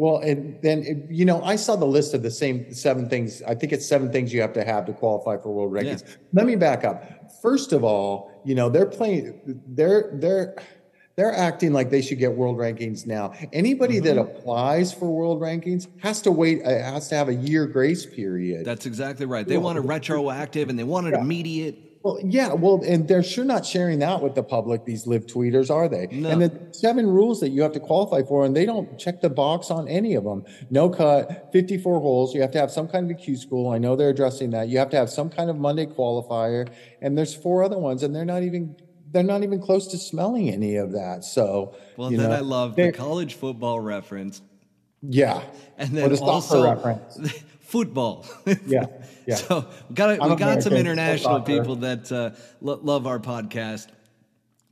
[0.00, 3.42] Well, and then you know, I saw the list of the same seven things.
[3.42, 6.08] I think it's seven things you have to have to qualify for world rankings.
[6.08, 6.14] Yeah.
[6.32, 7.30] Let me back up.
[7.42, 9.60] First of all, you know, they're playing.
[9.66, 10.56] They're they're
[11.16, 13.34] they're acting like they should get world rankings now.
[13.52, 14.06] Anybody mm-hmm.
[14.06, 16.62] that applies for world rankings has to wait.
[16.64, 18.64] Uh, has to have a year grace period.
[18.64, 19.46] That's exactly right.
[19.46, 21.20] They want a retroactive and they want it yeah.
[21.20, 21.76] immediate.
[22.02, 24.86] Well, yeah, well, and they're sure not sharing that with the public.
[24.86, 26.06] These LIV tweeters, are they?
[26.06, 26.30] No.
[26.30, 29.28] And the seven rules that you have to qualify for, and they don't check the
[29.28, 30.44] box on any of them.
[30.70, 32.34] No cut, fifty-four holes.
[32.34, 33.70] You have to have some kind of a Q school.
[33.70, 34.68] I know they're addressing that.
[34.68, 36.68] You have to have some kind of Monday qualifier,
[37.02, 38.76] and there's four other ones, and they're not even
[39.12, 41.24] they're not even close to smelling any of that.
[41.24, 44.40] So, well, then know, I love the college football reference.
[45.02, 45.42] Yeah,
[45.76, 46.96] and then the also
[47.70, 48.26] football.
[48.66, 48.86] yeah.
[49.26, 49.36] Yeah.
[49.36, 53.86] So we got we got American, some international people that uh, lo- love our podcast.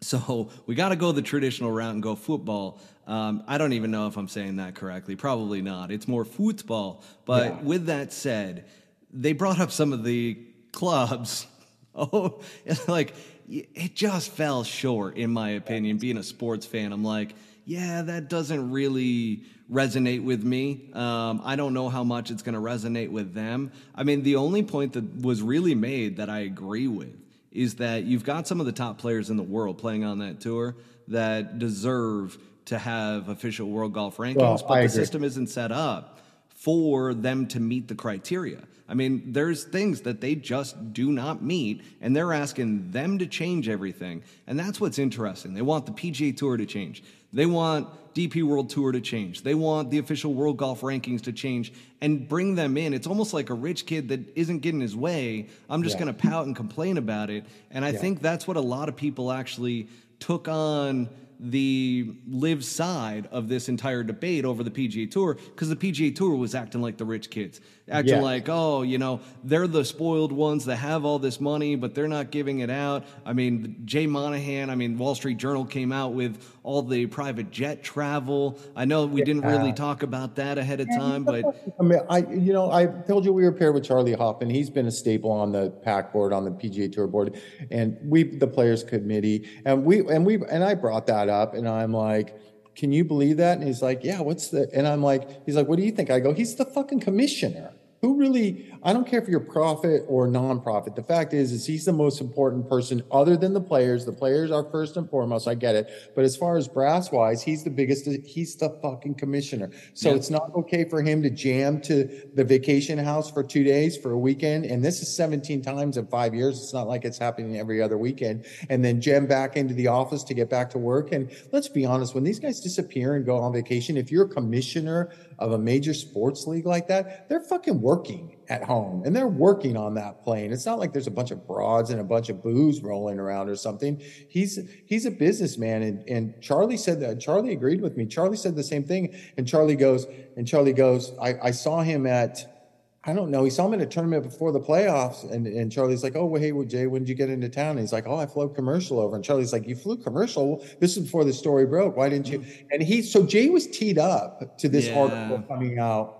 [0.00, 2.80] So we got to go the traditional route and go football.
[3.06, 5.16] Um, I don't even know if I'm saying that correctly.
[5.16, 5.92] Probably not.
[5.92, 7.04] It's more football.
[7.24, 7.60] But yeah.
[7.62, 8.64] with that said,
[9.12, 10.38] they brought up some of the
[10.72, 11.46] clubs.
[12.00, 12.42] Oh,
[12.86, 13.12] like
[13.48, 15.96] it just fell short, in my opinion.
[15.96, 17.34] Being a sports fan, I'm like,
[17.68, 20.88] yeah, that doesn't really resonate with me.
[20.94, 23.72] Um, I don't know how much it's going to resonate with them.
[23.94, 27.14] I mean, the only point that was really made that I agree with
[27.52, 30.40] is that you've got some of the top players in the world playing on that
[30.40, 30.76] tour
[31.08, 34.88] that deserve to have official world golf rankings, well, but I the agree.
[34.88, 38.62] system isn't set up for them to meet the criteria.
[38.88, 43.26] I mean, there's things that they just do not meet, and they're asking them to
[43.26, 44.22] change everything.
[44.46, 45.52] And that's what's interesting.
[45.52, 47.02] They want the PGA Tour to change.
[47.32, 49.42] They want DP World Tour to change.
[49.42, 52.94] They want the official World Golf Rankings to change and bring them in.
[52.94, 55.48] It's almost like a rich kid that isn't getting his way.
[55.70, 56.04] I'm just yeah.
[56.04, 57.44] going to pout and complain about it.
[57.70, 57.98] And I yeah.
[57.98, 61.08] think that's what a lot of people actually took on
[61.40, 66.34] the LIV side of this entire debate over the PGA Tour because the PGA Tour
[66.34, 67.60] was acting like the rich kids,
[67.90, 68.22] acting yeah.
[68.22, 72.08] like, oh, you know, they're the spoiled ones that have all this money, but they're
[72.08, 73.04] not giving it out.
[73.24, 77.50] I mean, Jay Monahan, I mean, Wall Street Journal came out with all the private
[77.50, 78.58] jet travel.
[78.76, 79.24] I know we yeah.
[79.24, 81.44] didn't really talk about that ahead of time, but
[81.80, 84.50] I mean, I you know, I told you we were paired with Charley Hoffman.
[84.50, 88.24] He's been a staple on the PAC board, on the PGA Tour board, and we,
[88.24, 92.38] the players committee, and we and we and I brought that up, and I'm like.
[92.76, 93.58] Can you believe that?
[93.58, 94.70] And he's like, Yeah, what's the?
[94.72, 96.12] And I'm like, He's like, What do you think?
[96.12, 100.28] I go, He's the fucking commissioner who really i don't care if you're profit or
[100.28, 100.94] nonprofit.
[100.94, 104.04] The fact is is he's the most important person other than the players.
[104.04, 105.48] The players are first and foremost.
[105.48, 106.12] I get it.
[106.14, 109.70] But as far as brass wise he's the biggest he's the fucking commissioner.
[109.94, 110.16] So yeah.
[110.16, 114.12] it's not okay for him to jam to the vacation house for two days for
[114.12, 114.64] a weekend.
[114.66, 116.62] And this is 17 times in five years.
[116.62, 118.46] It's not like it's happening every other weekend.
[118.68, 121.12] And then jam back into the office to get back to work.
[121.12, 124.28] And let's be honest when these guys disappear and go on vacation if you're a
[124.28, 129.28] commissioner of a major sports league like that, they're fucking working at home and they're
[129.28, 130.52] working on that plane.
[130.52, 133.48] It's not like there's a bunch of broads and a bunch of booze rolling around
[133.48, 134.00] or something.
[134.28, 138.06] He's he's a businessman and and Charley said that Charley agreed with me.
[138.06, 140.06] Charley said the same thing and Charley goes
[140.36, 142.58] and Charley goes, I, I saw him at
[143.04, 143.44] I don't know.
[143.44, 146.42] He saw him in a tournament before the playoffs, and, and Charley's like, "Oh, well,
[146.42, 148.48] hey, well, Jay, when did you get into town?" And he's like, "Oh, I flew
[148.50, 150.62] commercial over." And Charley's like, "You flew commercial?
[150.78, 151.96] This is before the story broke.
[151.96, 154.98] Why didn't you?" And he, so Jay was teed up to this yeah.
[154.98, 156.17] article coming out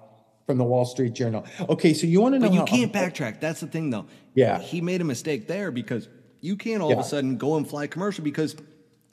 [0.49, 1.45] from the Wall Street Journal.
[1.69, 2.49] Okay, so you want to know?
[2.49, 3.39] But you can't backtrack.
[3.39, 4.07] That's the thing, though.
[4.35, 6.09] Yeah, he made a mistake there because
[6.41, 6.97] you can't all yeah.
[6.97, 8.57] of a sudden go and fly commercial because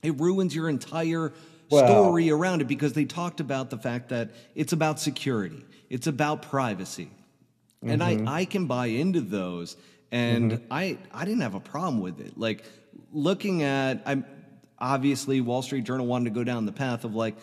[0.01, 1.33] it ruins your entire
[1.69, 6.07] well, story around it because they talked about the fact that it's about security, it's
[6.07, 7.11] about privacy.
[7.83, 7.89] Mm-hmm.
[7.89, 8.27] And I, mm-hmm.
[8.29, 9.75] I can buy into those.
[10.13, 10.71] And mm-hmm.
[10.71, 12.38] I, I didn't have a problem with it.
[12.38, 12.63] Like
[13.11, 14.23] looking at, I'm
[14.79, 17.36] obviously Wall Street Journal wanted to go down the path of like,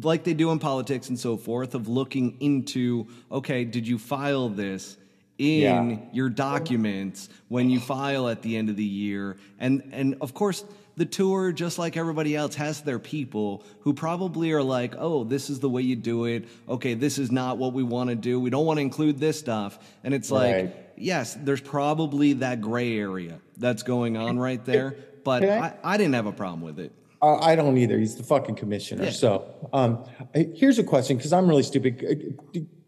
[0.00, 4.48] like they do in politics and so forth, of looking into, okay, did you file
[4.48, 4.96] this?
[5.38, 5.96] in yeah.
[6.12, 10.62] your documents when you file at the end of the year and and of course
[10.96, 15.48] the tour, just like everybody else, has their people who probably are like, oh, this
[15.48, 16.48] is the way you do it.
[16.68, 18.38] Okay, this is not what we want to do.
[18.38, 19.78] We don't want to include this stuff.
[20.04, 20.64] And it's right.
[20.64, 24.96] like, yes, there's probably that gray area that's going on right there.
[25.24, 26.92] But I, I, I, didn't have a problem with it.
[27.22, 27.98] Uh, I don't either.
[27.98, 29.04] He's the fucking commissioner.
[29.04, 29.10] Yeah.
[29.10, 30.04] So um,
[30.34, 32.38] here's a question because I'm really stupid.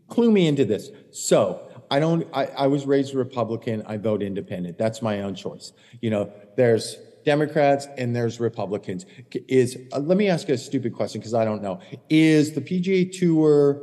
[0.09, 0.91] Clue me into this.
[1.12, 2.26] So I don't.
[2.35, 3.85] I, I was raised Republican.
[3.87, 4.76] I vote Independent.
[4.76, 5.72] That's my own choice.
[6.01, 9.07] You know, there's Democrats and there's Republicans.
[9.49, 11.80] Is uh, let me ask you a stupid question because I don't know.
[12.11, 13.80] Is the PGA Tour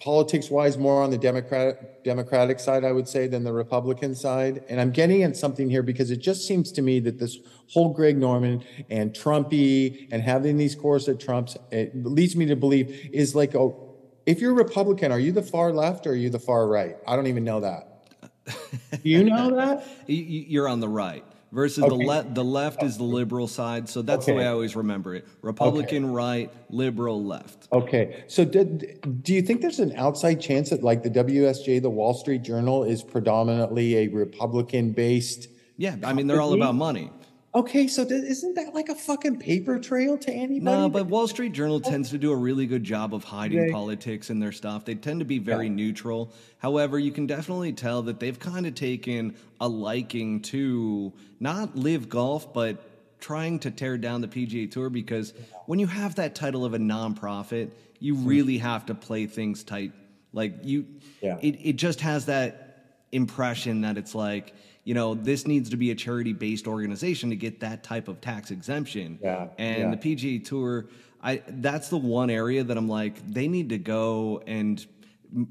[0.00, 4.64] politics wise more on the Democratic Democratic side, I would say, than the Republican side?
[4.68, 7.38] And I'm getting at something here because it just seems to me that this
[7.70, 13.10] whole Greg Norman and Trumpy and having these Corset Trumps it leads me to believe
[13.12, 13.86] is like oh.
[14.26, 16.96] If you're a Republican, are you the far left or are you the far right?
[17.08, 18.04] I don't even know that.
[19.02, 19.84] Do you know that?
[20.06, 21.96] You're on the right versus okay.
[21.96, 24.32] the left the left is the liberal side so that's okay.
[24.32, 26.12] the way i always remember it republican okay.
[26.12, 31.02] right liberal left okay so did, do you think there's an outside chance that like
[31.02, 36.40] the wsj the wall street journal is predominantly a republican based yeah i mean they're
[36.40, 37.10] all about money
[37.52, 40.60] Okay, so th- isn't that like a fucking paper trail to anybody?
[40.60, 44.30] No, but Wall Street Journal tends to do a really good job of hiding politics
[44.30, 44.84] in their stuff.
[44.84, 45.72] They tend to be very yeah.
[45.72, 46.32] neutral.
[46.58, 52.08] However, you can definitely tell that they've kind of taken a liking to not LIV
[52.08, 52.88] golf, but
[53.18, 55.34] trying to tear down the PGA Tour because
[55.66, 58.26] when you have that title of a nonprofit, you hmm.
[58.26, 59.92] really have to play things tight.
[60.32, 60.86] Like you,
[61.20, 61.38] yeah.
[61.42, 65.90] it, it just has that impression that it's like– you know, this needs to be
[65.90, 69.18] a charity based organization to get that type of tax exemption.
[69.22, 69.48] Yeah.
[69.58, 69.90] And yeah.
[69.94, 70.86] the PGA Tour,
[71.22, 74.84] I that's the one area that I'm like, they need to go and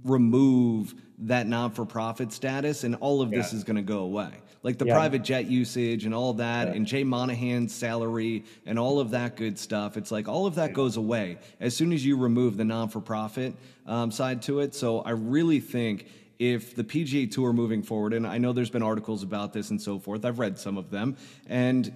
[0.03, 3.39] remove that non for profit status, and all of yeah.
[3.39, 4.31] this is going to go away.
[4.61, 4.93] Like the yeah.
[4.93, 6.73] private jet usage and all that, yeah.
[6.73, 9.95] and Jay Monahan's salary and all of that good stuff.
[9.95, 12.99] It's like all of that goes away as soon as you remove the non for
[12.99, 13.55] profit
[13.85, 14.75] um, side to it.
[14.75, 16.07] So I really think
[16.39, 19.81] if the PGA Tour moving forward, and I know there's been articles about this and
[19.81, 21.17] so forth, I've read some of them,
[21.47, 21.91] and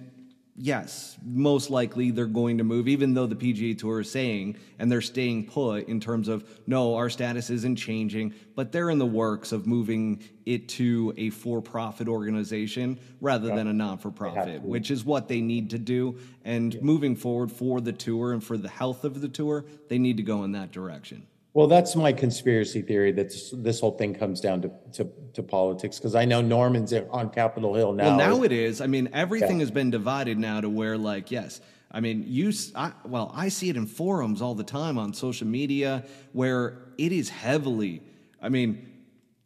[0.56, 4.90] yes, most likely they're going to move, even though the PGA Tour is saying and
[4.90, 9.06] they're staying put in terms of no, our status isn't changing, but they're in the
[9.06, 13.56] works of moving it to a for profit organization rather yeah.
[13.56, 16.18] than a non for profit, which is what they need to do.
[16.44, 16.80] And yeah.
[16.82, 20.22] moving forward for the tour and for the health of the tour, they need to
[20.22, 21.26] go in that direction.
[21.54, 25.42] Well, that's my conspiracy theory that this, this whole thing comes down to to, to
[25.42, 28.16] politics because I know Norman's on Capitol Hill now.
[28.16, 28.80] Well, now it is.
[28.80, 29.62] I mean, everything yeah.
[29.62, 31.60] has been divided now to where, like, yes,
[31.92, 32.52] I mean, you.
[32.74, 37.12] I, well, I see it in forums all the time on social media where it
[37.12, 38.02] is heavily.
[38.42, 38.88] I mean,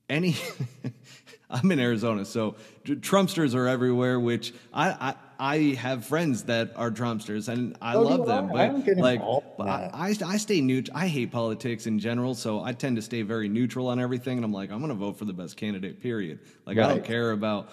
[0.08, 0.34] any.
[1.50, 4.18] I'm in Arizona, so Trumpsters are everywhere.
[4.18, 8.50] Which I, I I have friends that are Trumpsters, and I so love them.
[8.50, 8.68] I.
[8.70, 9.20] But I like,
[9.60, 10.96] I, I, stay neutral.
[10.96, 14.38] I hate politics in general, so I tend to stay very neutral on everything.
[14.38, 16.02] And I'm like, I'm going to vote for the best candidate.
[16.02, 16.40] Period.
[16.66, 16.86] Like, right.
[16.86, 17.70] I don't care about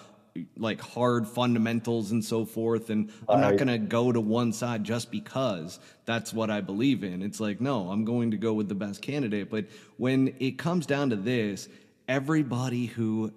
[0.58, 4.84] like hard fundamentals and so forth and I'm not going to go to one side
[4.84, 7.22] just because that's what I believe in.
[7.22, 9.64] It's like no, I'm going to go with the best candidate, but
[9.96, 11.70] when it comes down to this,
[12.06, 13.32] everybody who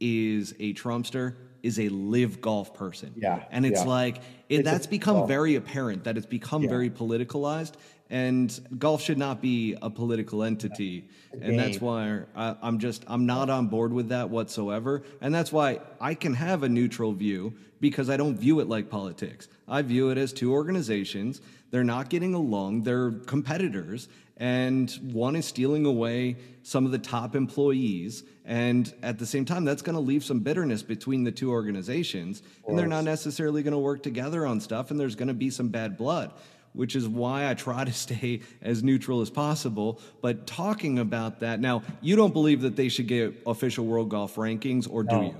[0.00, 3.12] is a Trumpster is a LIV golf person.
[3.16, 3.44] Yeah.
[3.50, 3.86] And it's yeah.
[3.86, 6.70] like it, that's become very apparent that it's become yeah.
[6.70, 7.74] very politicalized
[8.10, 11.08] and golf should not be a political entity
[11.40, 15.52] and that's why I, i'm just i'm not on board with that whatsoever and that's
[15.52, 19.80] why i can have a neutral view because i don't view it like politics i
[19.80, 21.40] view it as two organizations
[21.70, 24.08] they're not getting along they're competitors
[24.40, 29.64] and one is stealing away some of the top employees and at the same time
[29.64, 33.72] that's going to leave some bitterness between the two organizations and they're not necessarily going
[33.72, 36.32] to work together on stuff and there's going to be some bad blood
[36.72, 40.00] which is why I try to stay as neutral as possible.
[40.22, 44.36] But talking about that, now, you don't believe that they should get official world golf
[44.36, 45.22] rankings, or do No.
[45.22, 45.34] you?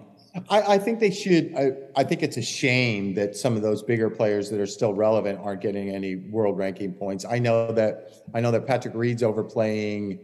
[0.48, 1.52] I, I think they should.
[1.56, 4.94] I, I think it's a shame that some of those bigger players that are still
[4.94, 7.24] relevant aren't getting any world ranking points.
[7.24, 10.20] I know that I know that Patrick Reed's overplaying.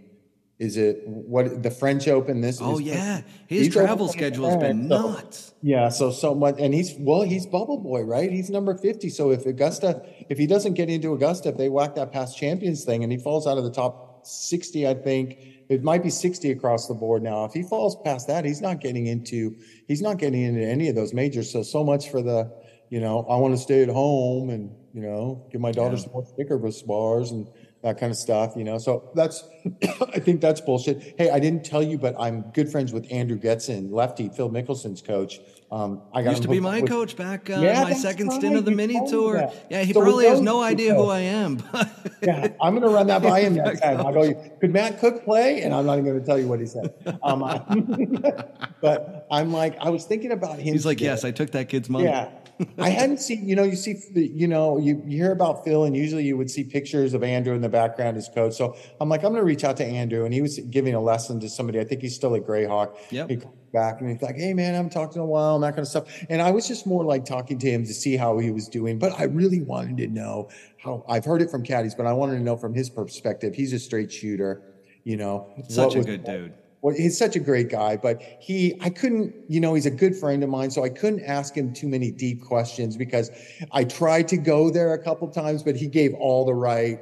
[0.59, 2.40] Is it what the French Open?
[2.40, 3.20] This Oh, is- yeah.
[3.46, 5.52] His travel schedule has been so- nuts.
[5.61, 8.30] Yeah, so so much, and he's well, he's bubble boy, right?
[8.30, 9.09] He's number fifty.
[9.11, 12.84] So if Augusta, if he doesn't get into Augusta, if they whack that past champions
[12.84, 16.50] thing, and he falls out of the top sixty, I think it might be sixty
[16.50, 17.44] across the board now.
[17.44, 19.56] If he falls past that, he's not getting into
[19.86, 21.50] he's not getting into any of those majors.
[21.50, 22.52] So so much for the,
[22.90, 26.12] you know, I want to stay at home and you know give my daughter some
[26.12, 27.46] more Snickers bars and
[27.86, 28.78] that kind of stuff, you know.
[28.78, 29.44] So that's,
[30.00, 31.14] I think that's bullshit.
[31.18, 35.00] Hey, I didn't tell you, but I'm good friends with Andrew Getson, lefty, Phil Mickelson's
[35.00, 35.38] coach.
[35.68, 38.36] Um, I got Used to be my with- coach back uh, Yeah, my second right.
[38.38, 39.34] stint of the You mini tour.
[39.38, 39.66] that.
[39.68, 41.56] Yeah, he So probably has no idea who I am.
[41.72, 41.88] But
[42.22, 43.98] Yeah, I'm going to run that by him next time.
[43.98, 45.62] I'll go, could Matt Cook play?
[45.62, 46.94] And I'm not even going to tell you what he said.
[47.22, 47.40] Um,
[48.80, 50.72] but I'm like, I was thinking about him.
[50.72, 52.04] he's like, yes, I took that kid's money.
[52.04, 52.30] Yeah.
[52.78, 55.96] I hadn't seen, you know, you see, you know, you, you hear about Phil, and
[55.96, 58.54] usually you would see pictures of Andrew in the background as coach.
[58.54, 61.00] So I'm like, I'm going to reach out to Andrew, and he was giving a
[61.00, 61.80] lesson to somebody.
[61.80, 62.96] I think he's still at Grayhawk.
[63.11, 63.30] Yep.
[63.30, 65.64] He comes back and he's like, Hey, man, I haven't talked in a while, and
[65.64, 66.09] that kind of stuff.
[66.30, 68.98] And I was just more like talking to him to see how he was doing.
[68.98, 70.48] But I really wanted to know
[70.78, 73.54] how I've heard it from caddies, but I wanted to know from his perspective.
[73.54, 74.62] He's a straight shooter,
[75.04, 76.54] you know, Such a good dude.
[76.82, 80.14] Well, he's such a great guy, but he, I couldn't, you know, he's a good
[80.14, 83.30] friend of mine, so I couldn't ask him too many deep questions because
[83.72, 87.00] I tried to go there a couple times, but he gave all the right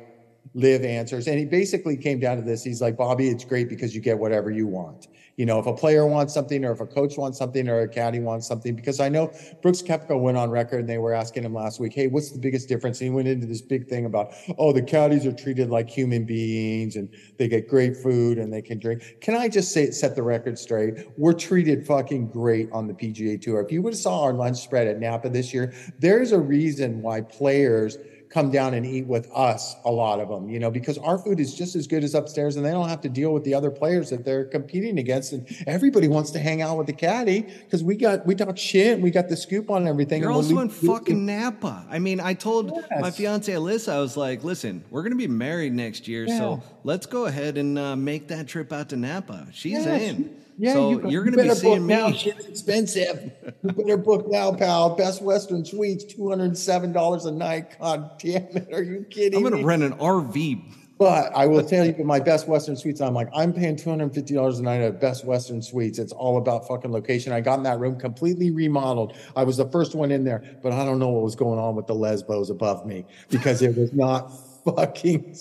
[0.55, 1.27] LIV answers.
[1.27, 2.63] And he basically came down to this.
[2.63, 5.09] He's like, Bobby, it's great because you get whatever you want.
[5.37, 7.89] You know, if a player wants something or if a coach wants something or a
[7.89, 9.33] caddy wants something, because I know
[9.63, 12.39] Brooks Koepka went on record and they were asking him last week, hey, what's the
[12.39, 13.01] biggest difference?
[13.01, 16.25] And he went into this big thing about, oh, the caddies are treated like human
[16.25, 19.17] beings and they get great food and they can drink.
[19.21, 21.09] Can I just say, set the record straight?
[21.17, 23.61] We're treated fucking great on the PGA Tour.
[23.61, 27.03] If you would have saw our lunch spread at Napa this year, there's a reason
[27.03, 27.99] why players
[28.35, 31.39] come down and eat with us a lot of them you know because our food
[31.39, 33.71] is just as good as upstairs and they don't have to deal with the other
[33.71, 37.85] players that they're competing against and everybody wants to hang out with the caddy because
[37.85, 40.67] we got we talk shit and we got the scoop on everything You're also in
[40.67, 41.87] leave- fucking Napa.
[41.89, 42.71] I mean, I told
[43.01, 43.17] my Yes.
[43.17, 47.07] fiance Alyssa, I was like, listen, we're going to be married next year, so let's
[47.07, 49.47] go ahead and uh, make that trip out to Napa.
[49.53, 50.35] She's Yeah, in.
[50.57, 52.09] Yeah, so you, you, are going to be seeing book now.
[52.09, 52.17] me.
[52.17, 53.33] Shit's expensive.
[53.63, 54.95] you better book now, pal.
[54.95, 57.79] Best Western Suites, two hundred seven dollars a night.
[57.79, 58.73] God damn it!
[58.73, 60.63] Are you kidding I'm going to rent an RV.
[60.97, 64.63] But I will tell you, my Best Western Suites, I'm like, I'm paying $250 a
[64.63, 65.99] night at Best Western Suites.
[65.99, 67.33] It's all about fucking location.
[67.33, 69.17] I got in that room completely remodeled.
[69.35, 71.75] I was the first one in there, but I don't know what was going on
[71.75, 74.31] with the lesbos above me because it was not
[74.65, 75.37] fucking.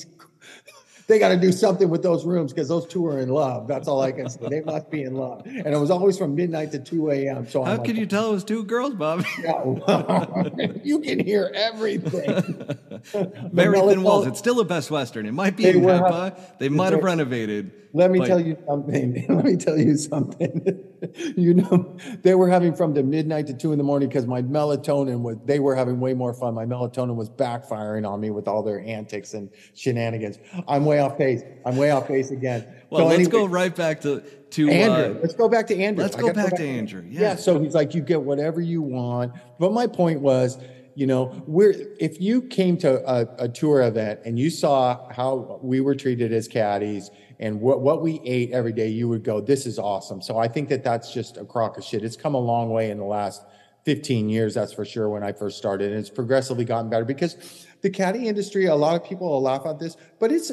[1.07, 3.67] They got to do something with those rooms because those two are in love.
[3.67, 4.47] That's all I can say.
[4.49, 5.45] They must be in love.
[5.45, 7.47] And it was always from midnight to 2 a.m.
[7.47, 9.25] So How I'm like, could you tell it was two girls, Bob?
[9.43, 10.25] yeah,
[10.83, 12.69] you can hear everything.
[13.13, 14.27] Barrington melatonin- Walls.
[14.27, 15.25] It's still a Best Western.
[15.25, 16.37] It might be They in Napa.
[16.59, 17.71] They might have renovated.
[17.95, 19.25] Let me but tell you something.
[19.29, 20.83] Let me tell you something.
[21.37, 24.41] you know, they were having from the midnight to two in the morning because my
[24.41, 25.37] melatonin was.
[25.45, 26.55] They were having way more fun.
[26.55, 30.39] My melatonin was backfiring on me with all their antics and shenanigans.
[30.67, 31.43] I'm way off pace.
[31.65, 32.65] I'm way off pace again.
[32.89, 35.17] Well, So let's anyway, go right back to to Andrew.
[35.17, 36.03] uh, let's go back to Andrew.
[36.03, 37.03] let's go gotta back to Andrew.
[37.07, 37.21] Yeah.
[37.21, 37.35] yeah.
[37.35, 39.33] So he's like, you get whatever you want.
[39.59, 40.57] But my point was,
[40.95, 45.59] you know, we're if you came to a, a tour event and you saw how
[45.61, 49.41] we were treated as caddies and what what we ate every day, you would go,
[49.41, 50.21] this is awesome.
[50.21, 52.03] So I think that that's just a crock of shit.
[52.03, 53.43] It's come a long way in the last
[53.85, 55.09] 15 years, that's for sure.
[55.09, 58.65] When I first started, and it's progressively gotten better because the caddy industry.
[58.65, 60.51] A lot of people will laugh at this, but it's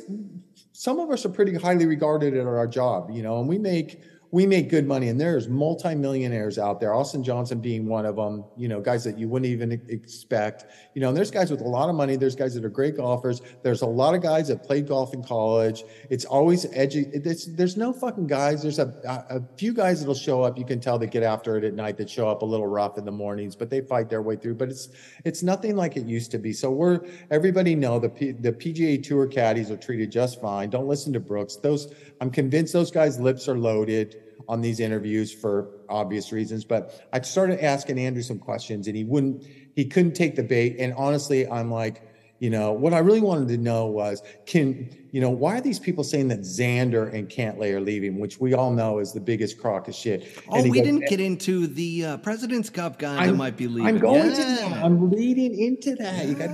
[0.73, 4.03] some of us are pretty highly regarded at our job, you know, and we make
[4.33, 5.09] we make good money.
[5.09, 9.19] And there's multimillionaires out there, Austin Johnson being one of them, you know, guys that
[9.19, 12.17] you wouldn't even expect, you know, and there's guys with a lot of money.
[12.17, 13.43] There's guys that are great golfers.
[13.63, 15.85] There's a lot of guys that played golf in college.
[16.11, 17.07] It's always edgy.
[17.13, 18.63] It's, there's no fucking guys.
[18.63, 20.59] There's a, a a few guys that'll show up.
[20.59, 22.99] You can tell they get after it at night that show up a little rough
[22.99, 24.55] in the mornings, but they fight their way through.
[24.55, 24.89] But it's,
[25.25, 26.53] it's nothing like it used to be.
[26.53, 27.01] So we're,
[27.31, 30.71] everybody know the, P, the PGA Tour caddies are treated just fine.
[30.71, 31.57] Don't listen to Brooks.
[31.57, 36.65] Those, I'm convinced those guys' lips are loaded on these interviews for obvious reasons.
[36.65, 40.77] But I started asking Andrew some questions and he wouldn't, he couldn't take the bait.
[40.79, 42.03] And honestly, I'm like,
[42.39, 45.79] you know, what I really wanted to know was, can, you know, why are these
[45.79, 49.59] people saying that Xander and Cantlay are leaving, which we all know is the biggest
[49.59, 50.27] crock of shit?
[50.49, 53.69] Oh, we goes, didn't get into the uh, President's Cup guy that I'm- might be
[53.69, 53.87] leaving.
[53.87, 54.73] I'm going to that.
[54.83, 56.27] I'm leading into that.
[56.27, 56.51] You got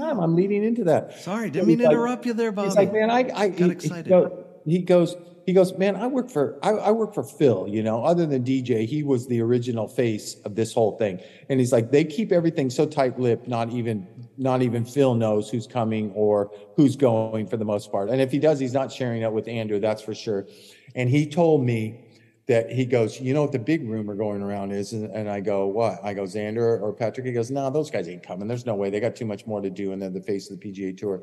[0.00, 1.18] I'm, leading into that.
[1.20, 2.68] Sorry, didn't mean to like- interrupt you there, Bobby.
[2.68, 4.08] He's like, man, I, I he- he, excited.
[4.08, 5.14] go- He goes,
[5.46, 7.66] he goes, man, I work for, I, I work for Phil.
[7.68, 11.20] You know, other than DJ, he was the original face of this whole thing.
[11.48, 15.66] And he's like, they keep everything so tight-lipped, not even, not even Phil knows who's
[15.66, 18.10] coming or who's going for the most part.
[18.10, 20.46] And if he does, he's not sharing it with Andrew, that's for sure.
[20.94, 22.06] And he told me
[22.46, 24.92] that he goes, you know what the big rumor going around is?
[24.92, 26.00] And, and I go, what?
[26.02, 27.24] I go, Xander or Patrick?
[27.24, 28.48] He goes, no, those guys ain't coming.
[28.48, 28.90] There's no way.
[28.90, 29.92] They got too much more to do.
[29.92, 31.22] And they're the face of the PGA Tour.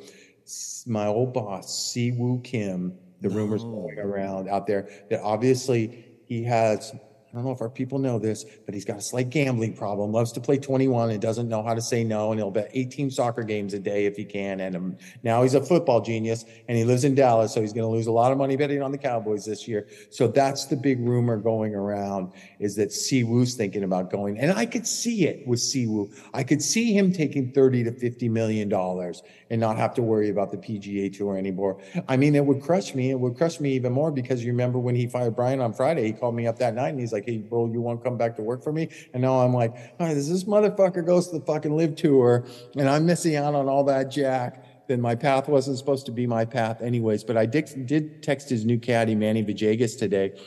[0.85, 6.93] My old boss, Siwoo Kim, the rumors going around out there that obviously he has.
[7.37, 10.11] I don't know if our people know this, but he's got a slight gambling problem.
[10.11, 12.31] Loves to play 21 and doesn't know how to say no.
[12.31, 14.59] And he'll bet 18 soccer games a day if he can.
[14.59, 17.53] And um, now he's a football genius and he lives in Dallas.
[17.53, 19.87] So he's going to lose a lot of money betting on the Cowboys this year.
[20.09, 24.39] So that's the big rumor going around is that Siwoo's thinking about going.
[24.39, 26.11] And I could see it with Siwoo.
[26.33, 30.29] I could see him taking 30 to 50 million dollars and not have to worry
[30.29, 31.79] about the PGA Tour anymore.
[32.07, 33.11] I mean, it would crush me.
[33.11, 36.07] It would crush me even more because you remember when he fired Brian on Friday,
[36.07, 38.17] he called me up that night and he's like, Hey, bro, you want to come
[38.17, 38.87] back to work for me?
[39.13, 42.45] And now I'm like, all right, this motherfucker goes to the fucking LIV tour
[42.77, 44.63] and I'm missing out on all that jack.
[44.87, 47.25] Then my path wasn't supposed to be my path anyways.
[47.25, 50.39] But I did, did text his new caddy, Manny Villegas today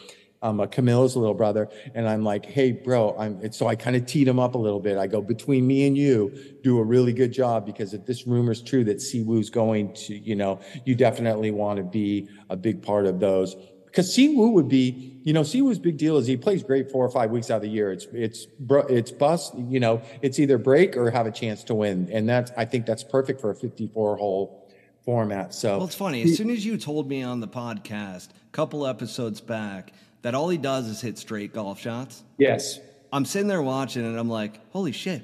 [0.43, 3.53] um, uh, Camilo's little brother, and I'm like, "Hey, bro," I'm.
[3.53, 4.97] So I kind of teed him up a little bit.
[4.97, 8.63] I go, "Between me and you, do a really good job because if this rumor's
[8.63, 13.07] true that Siwoo's going to, you know, you definitely want to be a big part
[13.07, 13.55] of those."
[13.91, 17.11] Because Siwoo would be, you know, Siwoo's big deal is he plays great four or
[17.11, 17.91] five weeks out of the year.
[17.93, 18.47] It's it's
[18.89, 22.53] it's bust, you know, it's either break or have a chance to win, and that's
[22.57, 24.69] I think that's perfect for a 54 hole
[25.05, 25.53] format.
[25.55, 26.23] So Well, it's funny.
[26.23, 30.49] As soon as you told me on the podcast, a couple episodes back, that all
[30.49, 32.79] he does is hit straight golf shots, yes,
[33.13, 35.23] I'm sitting there watching and I'm like, holy shit.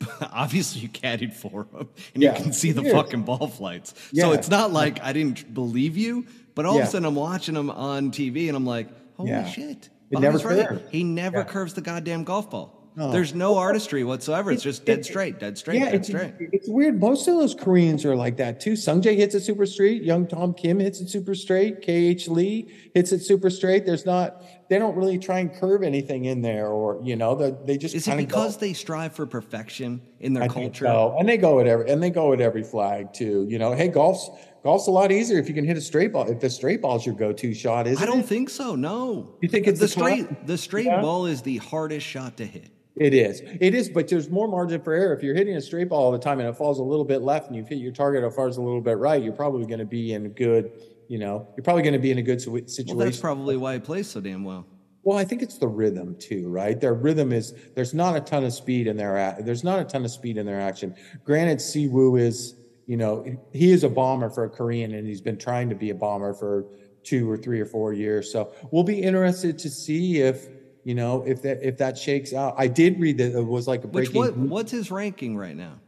[0.32, 2.36] Obviously, you caddied for him and Yeah.
[2.36, 3.94] you can see the fucking ball flights.
[4.14, 6.26] So it's not like I didn't believe you,
[6.56, 9.44] but all of a sudden I'm watching him on TV and I'm like, holy Yeah.
[9.46, 9.90] shit.
[10.10, 10.80] It never right.
[10.90, 11.44] He never Yeah.
[11.44, 12.72] curves the goddamn golf ball.
[12.98, 14.50] There's no artistry whatsoever.
[14.50, 16.32] It's just dead straight, dead straight, Yeah, dead it's, straight.
[16.40, 16.98] it's weird.
[16.98, 18.72] Most of those Koreans are like that too.
[18.72, 20.02] Sungjae hits it super straight.
[20.02, 21.82] Young Tom Kim hits it super straight.
[21.82, 23.84] KH Lee hits it super straight.
[23.84, 27.54] There's not, they don't really try and curve anything in there or, you know, they,
[27.66, 30.86] they just Is it because they strive for perfection in their I culture?
[30.86, 31.16] so.
[31.18, 33.44] And they go at every, and they go at every flag too.
[33.46, 34.30] You know, hey, golf's,
[34.66, 36.28] golf's a lot easier if you can hit a straight ball.
[36.28, 38.26] If the straight ball's your go-to shot, isn't I don't it?
[38.26, 38.74] think so.
[38.74, 39.34] No.
[39.40, 40.46] You think it's the the straight?
[40.46, 41.00] The straight Yeah.
[41.00, 42.70] ball is the hardest shot to hit.
[42.96, 43.42] It is.
[43.60, 45.14] It is, but there's more margin for error.
[45.14, 47.22] If you're hitting a straight ball all the time and it falls a little bit
[47.22, 49.78] left and you've hit your target or falls a little bit right, you're probably going
[49.78, 50.72] to be in a good,
[51.06, 52.96] you know, you're probably going to be in a good situation.
[52.96, 54.66] Well, that's probably why he plays so damn well.
[55.04, 56.80] Well, I think it's the rhythm too, right?
[56.80, 60.04] Their rhythm is there's not a ton of speed in their there's not a ton
[60.04, 60.96] of speed in their action.
[61.22, 62.55] Granted, Siwoo is
[62.86, 65.90] you know he is a bomber for a Korean, and he's been trying to be
[65.90, 66.66] a bomber for
[67.02, 68.32] two or three or four years.
[68.32, 70.48] So we'll be interested to see if
[70.84, 72.54] you know if that if that shakes out.
[72.56, 74.20] I did read that it was like a breaking.
[74.20, 74.36] Which what?
[74.36, 75.80] What's his ranking right now?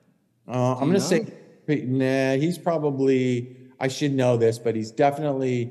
[0.49, 1.27] Uh, I'm going to say,
[1.85, 5.71] nah, he's probably, I should know this, but he's definitely,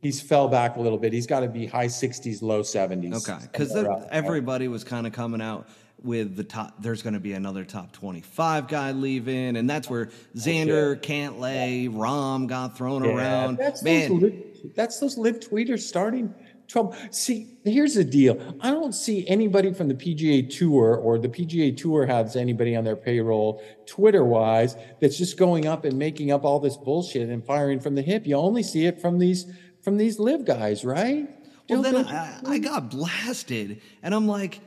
[0.00, 1.12] he's fell back a little bit.
[1.12, 3.28] He's got to be high 60s, low 70s.
[3.28, 4.12] Okay, because somewhere around there.
[4.12, 5.68] everybody was kind of coming out
[6.04, 6.74] with the top.
[6.80, 12.46] There's going to be another top 25 guy leaving, and that's where Xander, Cantlay, Rahm
[12.46, 13.56] got thrown Yeah, around.
[13.58, 16.34] That's Man, those, LIV, that's those LIV tweeters starting
[16.68, 16.94] trouble.
[17.10, 18.38] See, here's the deal.
[18.60, 22.84] I don't see anybody from the PGA Tour or the PGA Tour has anybody on
[22.84, 27.44] their payroll, Twitter wise, that's just going up and making up all this bullshit and
[27.44, 28.26] firing from the hip.
[28.26, 29.46] You only see it from these
[29.82, 31.28] from these LIV guys, right?
[31.68, 34.60] Well, Don't- then I, I got blasted, and I'm like,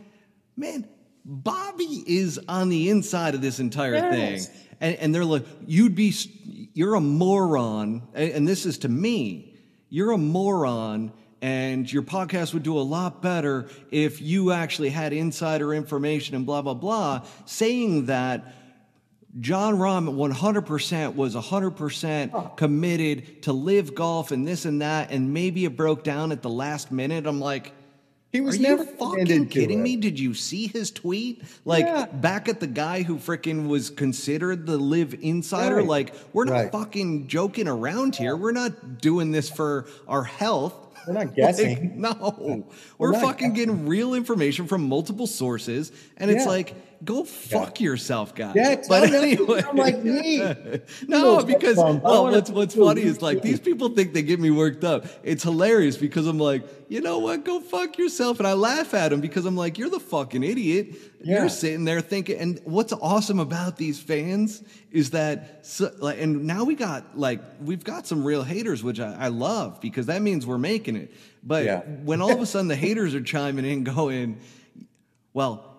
[0.55, 0.87] man,
[1.29, 4.41] Bobby is on the inside of this entire thing,
[4.79, 6.15] and, and they're like, you'd be,
[6.73, 9.53] you're a moron, and, and this is to me,
[9.89, 11.11] you're a moron.
[11.39, 16.47] And your podcast would do a lot better if you actually had insider information and
[16.47, 18.55] blah, blah, blah, saying that
[19.39, 25.65] Jon Rahm 100% was 100% committed to LIV Golf and this and that, and maybe
[25.65, 27.27] it broke down at the last minute.
[27.27, 27.71] I'm like,
[28.31, 29.95] he are was you never fucking kidding me?
[29.95, 31.41] Did you see his tweet?
[31.65, 32.05] Like Yeah.
[32.05, 35.77] back at the guy who freaking was considered the LIV insider.
[35.77, 35.85] Right.
[35.85, 36.71] Like we're not Right.
[36.71, 38.35] fucking joking around here.
[38.35, 40.73] We're not doing this for our health.
[41.07, 41.93] We're not Like, guessing.
[42.01, 42.65] no,
[42.97, 43.53] we're, not fucking guessing.
[43.75, 48.53] getting real information from multiple sources, and it's like go fuck yourself, guy.
[48.55, 50.37] Yeah, but anyway, sound like me.
[51.07, 51.77] no, because.
[51.77, 54.83] Oh, I well, what's what's funny is like these people think they get me worked
[54.83, 55.05] up.
[55.23, 57.43] It's hilarious because I'm like, you know what?
[57.43, 60.95] Go fuck yourself, and I laugh at them because I'm like, you're the fucking idiot.
[61.23, 61.39] Yeah.
[61.39, 62.37] You're sitting there thinking.
[62.39, 67.41] And what's awesome about these fans is that, so, like, and now we got like
[67.61, 71.13] we've got some real haters, which I, I love because that means we're making it.
[71.43, 71.79] But Yeah.
[71.81, 74.39] when all of a sudden the haters are chiming in, going,
[75.33, 75.76] well,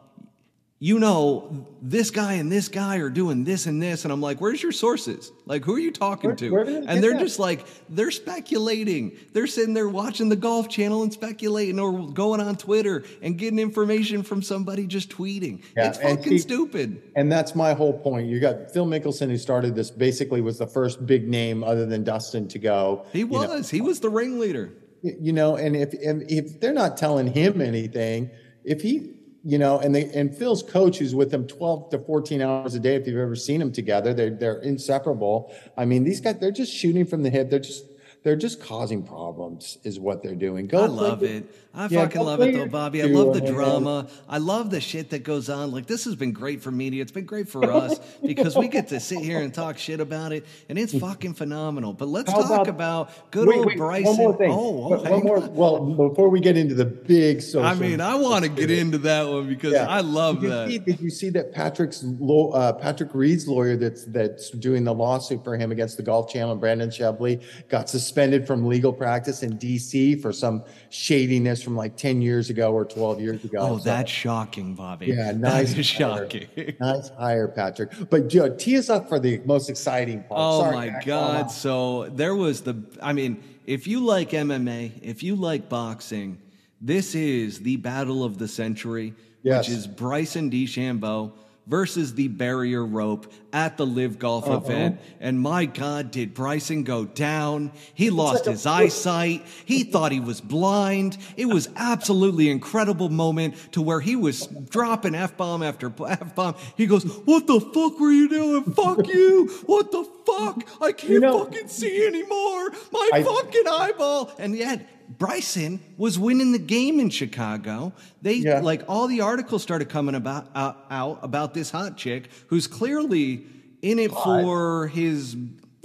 [0.80, 4.04] you know, this guy and this guy are doing this and this.
[4.04, 5.32] And I'm like, where's your sources?
[5.44, 6.50] Like, who are you talking Where- to?
[6.50, 7.20] where did they get and they're that?
[7.20, 9.16] just like, they're speculating.
[9.32, 13.58] They're sitting there watching the golf channel and speculating or going on Twitter and getting
[13.58, 15.62] information from somebody just tweeting.
[15.76, 17.02] Yeah, it's fucking see- stupid.
[17.16, 18.28] And that's my whole point.
[18.28, 22.04] You got Phil Mickelson, who started this, basically was the first big name other than
[22.04, 23.04] Dustin to go.
[23.12, 23.68] He you know, was.
[23.70, 24.72] he was the ringleader.
[25.02, 28.28] you know and if and if they're not telling him anything
[28.64, 29.14] if he
[29.44, 32.80] you know and they and phil's coach who's with him 12 to 14 hours a
[32.80, 35.54] day if you've ever seen them together they're they're inseparable.
[35.76, 37.48] I mean these guys they're just shooting from the hip.
[37.50, 37.84] They're just
[38.24, 40.66] they're just causing problems is what they're doing.
[40.66, 41.54] Go I love with- it.
[41.78, 43.02] I Yeah, fucking love it though, Bobby.
[43.02, 44.08] I love the drama.
[44.28, 45.70] I love the shit that goes on.
[45.70, 47.02] Like this has been great for media.
[47.02, 50.32] It's been great for us because we get to sit here and talk shit about
[50.32, 51.92] it, and it's fucking phenomenal.
[51.92, 54.06] But let's How talk about- about, good wait, old wait, Bryson.
[54.06, 55.54] one more thing Oh, oh, One- more on.
[55.54, 58.98] well before we get into the big social I mean, I want to get into
[58.98, 59.86] that one because Yeah.
[59.86, 60.68] I love did that.
[60.68, 64.92] See, did you see that Patrick's law, uh, Patrick Reed's lawyer that's that's doing the
[64.94, 69.56] lawsuit for him against the Golf Channel, Brandon Shebley, got suspended from legal practice in
[69.58, 70.16] D.C.
[70.16, 73.58] for some shadiness from like ten years ago or twelve years ago.
[73.60, 75.06] Oh, So, that's shocking, Bobby.
[75.08, 75.82] Yeah, nice hire.
[75.82, 76.46] shocking.
[76.80, 77.90] nice hire, Patrick.
[78.08, 80.40] But Joe, tee us up for the most exciting part.
[80.42, 81.04] Oh Sorry, my Mac.
[81.04, 81.50] God.
[81.50, 86.40] So there was the, I mean, if you like MMA, if you like boxing,
[86.80, 89.12] this is the battle of the century,
[89.42, 89.68] Yes.
[89.68, 91.32] which is Bryson DeChambeau
[91.68, 94.56] versus the barrier rope at the LIV Golf Uh-huh.
[94.64, 95.00] event.
[95.20, 97.72] And my God, did Bryson go down?
[97.94, 99.44] He lost his eyesight.
[99.64, 101.18] He thought he was blind.
[101.36, 106.54] It was absolutely incredible moment to where he was dropping F bomb after F bomb.
[106.76, 108.64] He goes, What the fuck were you doing?
[108.74, 109.48] Fuck you.
[109.66, 110.62] What the fuck?
[110.80, 112.70] I can't You know- fucking see anymore.
[112.92, 114.32] My I- fucking eyeball.
[114.38, 117.92] And yet, Bryson was winning the game in Chicago.
[118.22, 118.60] They Yeah.
[118.60, 123.44] like all the articles started coming about out, out about this hot chick who's clearly
[123.82, 125.36] in it for his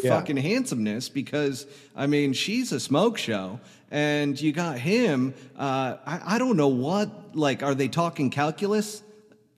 [0.03, 0.09] Yeah.
[0.17, 1.65] fucking handsomeness because
[1.95, 3.59] I mean she's a smoke show
[3.91, 5.33] and you got him.
[5.57, 9.03] Uh, I, I don't know what like are they talking calculus?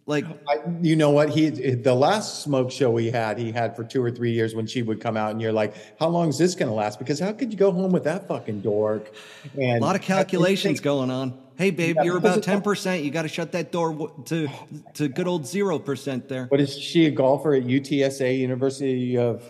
[0.08, 1.30] Like I, you know what?
[1.30, 4.68] He the last smoke show he had, he had for two or three years when
[4.68, 7.00] she would come out, and you're like, how long is this going to last?
[7.00, 9.12] Because how could you go home with that fucking dork?
[9.60, 11.40] And a lot of calculations going on.
[11.58, 13.04] Hey babe, Yeah, you're about ten percent.
[13.04, 14.48] You got to shut that door to
[14.94, 16.48] to good old zero percent there.
[16.52, 19.44] But is she a golfer at UTSA, University of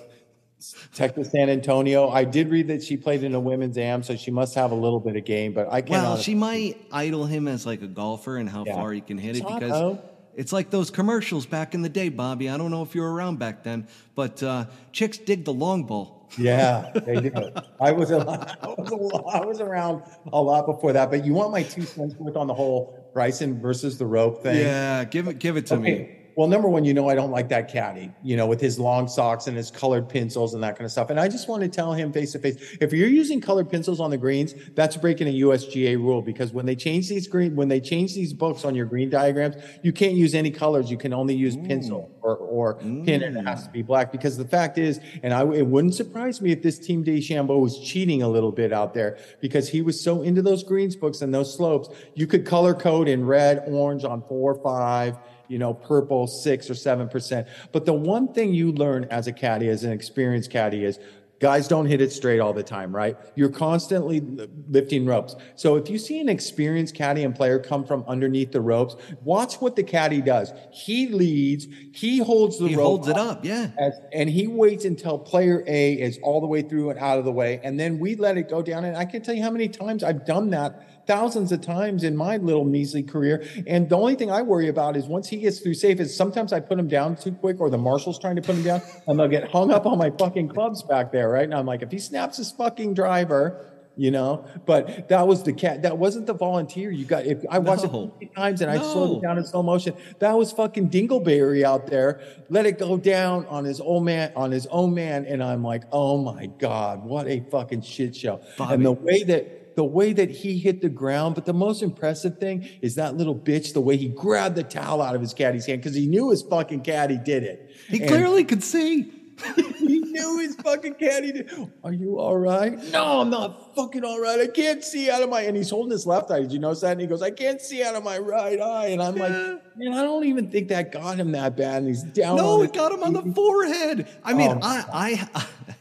[0.94, 2.08] Texas San Antonio?
[2.08, 4.76] I did read that she played in a women's am, so she must have a
[4.76, 5.52] little bit of game.
[5.52, 6.02] But I can't.
[6.04, 8.76] Well, she might idle him as like a golfer and how Yeah.
[8.76, 9.98] far he can hit it because.
[10.36, 12.50] It's like those commercials back in the day, Bobby.
[12.50, 15.84] I don't know if you were around back then, but uh, chicks dig the long
[15.84, 16.14] ball.
[16.38, 17.32] Yeah, they do.
[17.80, 18.18] I was, a,
[18.62, 21.10] I was a- I was around a lot before that.
[21.10, 24.58] But you want my two cents worth on the whole Bryson versus the rope thing?
[24.58, 26.15] Yeah, give it give it to me.
[26.36, 29.08] Well, number one, you know I don't like that caddy, you know, with his long
[29.08, 31.10] socks and his colored pencils and that kind of stuff.
[31.10, 34.02] And I just want to tell him face to face, if you're using colored pencils
[34.02, 37.70] on the greens, that's breaking a USGA rule because when they change these green, when
[37.70, 40.92] they change these books on your green diagrams, you can't use any colors.
[40.92, 42.24] You can only use pencil mm.
[42.24, 44.12] or, or pin, and it has to be black.
[44.12, 47.80] Because the fact is, and I it wouldn't surprise me if this team DeChambeau was
[47.80, 51.34] cheating a little bit out there because he was so into those greens books and
[51.34, 51.90] those slopes.
[52.14, 55.18] You could color code in red, orange on four, five
[55.48, 57.48] you know, purple six or seven percent.
[57.72, 61.00] But the one thing you learn as a caddy, as an experienced caddy, is
[61.40, 63.18] guys don't hit it straight all the time, right?
[63.36, 64.22] You're constantly
[64.70, 65.36] lifting ropes.
[65.56, 69.56] So if you see an experienced caddy and player come from underneath the ropes, watch
[69.56, 70.54] what the caddy does.
[70.72, 72.70] He leads, he holds the rope.
[72.70, 72.86] He rope.
[72.86, 73.72] holds it up, yeah.
[73.78, 77.26] As, and he waits until player A is all the way through and out of
[77.26, 77.60] the way.
[77.64, 78.86] And then we let it go down.
[78.86, 82.16] And I can tell you how many times I've done that thousands of times in
[82.16, 83.44] my little measly career.
[83.68, 86.54] And the only thing I worry about is once he gets through safe is sometimes
[86.54, 89.20] I put him down too quick or the marshal's trying to put him down and
[89.20, 91.30] they'll get hung up on my fucking clubs back there.
[91.30, 91.44] Right.
[91.44, 95.54] And I'm like, if he snaps his fucking driver, you know, but that was the
[95.54, 95.84] cat.
[95.84, 96.92] That wasn't the volunteer.
[96.92, 98.12] You got, if I watched No.
[98.20, 101.64] it 50 times and I slowed it down in slow motion, that was fucking Dingleberry
[101.64, 102.20] out there.
[102.50, 105.26] Let it go down on his old man, on his own man.
[105.26, 108.42] And I'm like, oh my God, what a fucking shit show.
[108.58, 108.74] Bobby.
[108.74, 111.36] And the way that, the way that he hit the ground.
[111.36, 115.02] But the most impressive thing is that little bitch, the way he grabbed the towel
[115.02, 117.76] out of his caddy's hand because he knew his fucking caddy did it.
[117.88, 119.12] He and clearly could see.
[119.56, 121.52] he knew his fucking caddy did.
[121.84, 122.82] Are you all right?
[122.92, 124.40] No, I'm not fucking all right.
[124.40, 125.42] I can't see out of my.
[125.42, 126.40] And he's holding his left eye.
[126.40, 126.94] Did you notice that?
[126.94, 128.88] And he goes, I can't see out of my right eye.
[128.88, 129.24] And I'm yeah.
[129.24, 131.80] like, man, I don't even think that got him that bad.
[131.80, 132.38] And he's down.
[132.38, 134.08] No, it got him on the forehead.
[134.24, 135.48] I mean, oh, I, I, I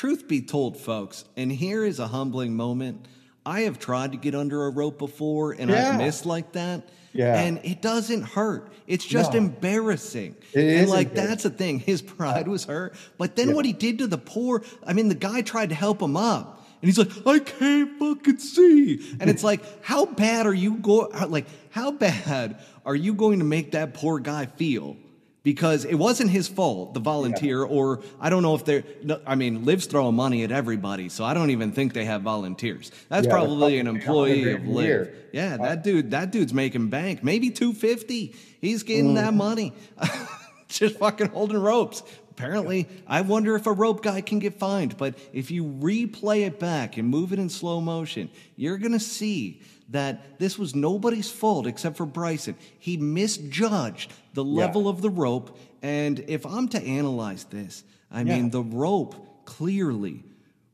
[0.00, 3.06] Truth be told, folks, and here is a humbling moment.
[3.50, 5.90] I have tried to get under a rope before and yeah.
[5.90, 6.88] I've missed like that.
[7.12, 7.40] Yeah.
[7.40, 8.72] And it doesn't hurt.
[8.86, 9.38] It's just no.
[9.38, 10.36] embarrassing.
[10.52, 11.80] It and like that's the thing.
[11.90, 12.94] His pride was hurt.
[13.18, 13.54] But then yeah.
[13.54, 16.64] what he did to the poor, I mean, the guy tried to help him up.
[16.80, 19.16] And he's like, I can't fucking see.
[19.18, 23.44] And it's like, how bad are you going like how bad are you going to
[23.44, 24.96] make that poor guy feel?
[25.42, 27.72] Because it wasn't his fault, the volunteer, yeah.
[27.72, 28.84] or I don't know if they're,
[29.26, 32.90] I mean, LIV's throwing money at everybody, so I don't even think they have volunteers.
[33.08, 35.14] That's yeah, probably an employee of LIV.
[35.32, 38.34] Yeah, that dude, that dude's making bank, maybe 250.
[38.60, 39.14] He's getting mm.
[39.14, 39.72] that money.
[40.68, 42.02] Just fucking holding ropes.
[42.30, 46.58] Apparently, I wonder if a rope guy can get fined, but if you replay it
[46.58, 49.60] back and move it in slow motion, you're going to see
[49.90, 52.56] that this was nobody's fault except for Bryson.
[52.78, 54.90] He misjudged the level yeah.
[54.90, 55.58] of the rope.
[55.82, 58.36] And if I'm to analyze this, I yeah.
[58.36, 60.24] mean, the rope clearly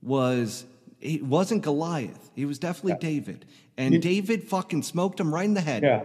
[0.03, 0.65] was,
[1.01, 2.31] it wasn't Goliath.
[2.37, 3.11] It was definitely yeah.
[3.11, 3.47] David.
[3.77, 5.83] And you, David fucking smoked him right in the head.
[5.83, 6.05] Yeah.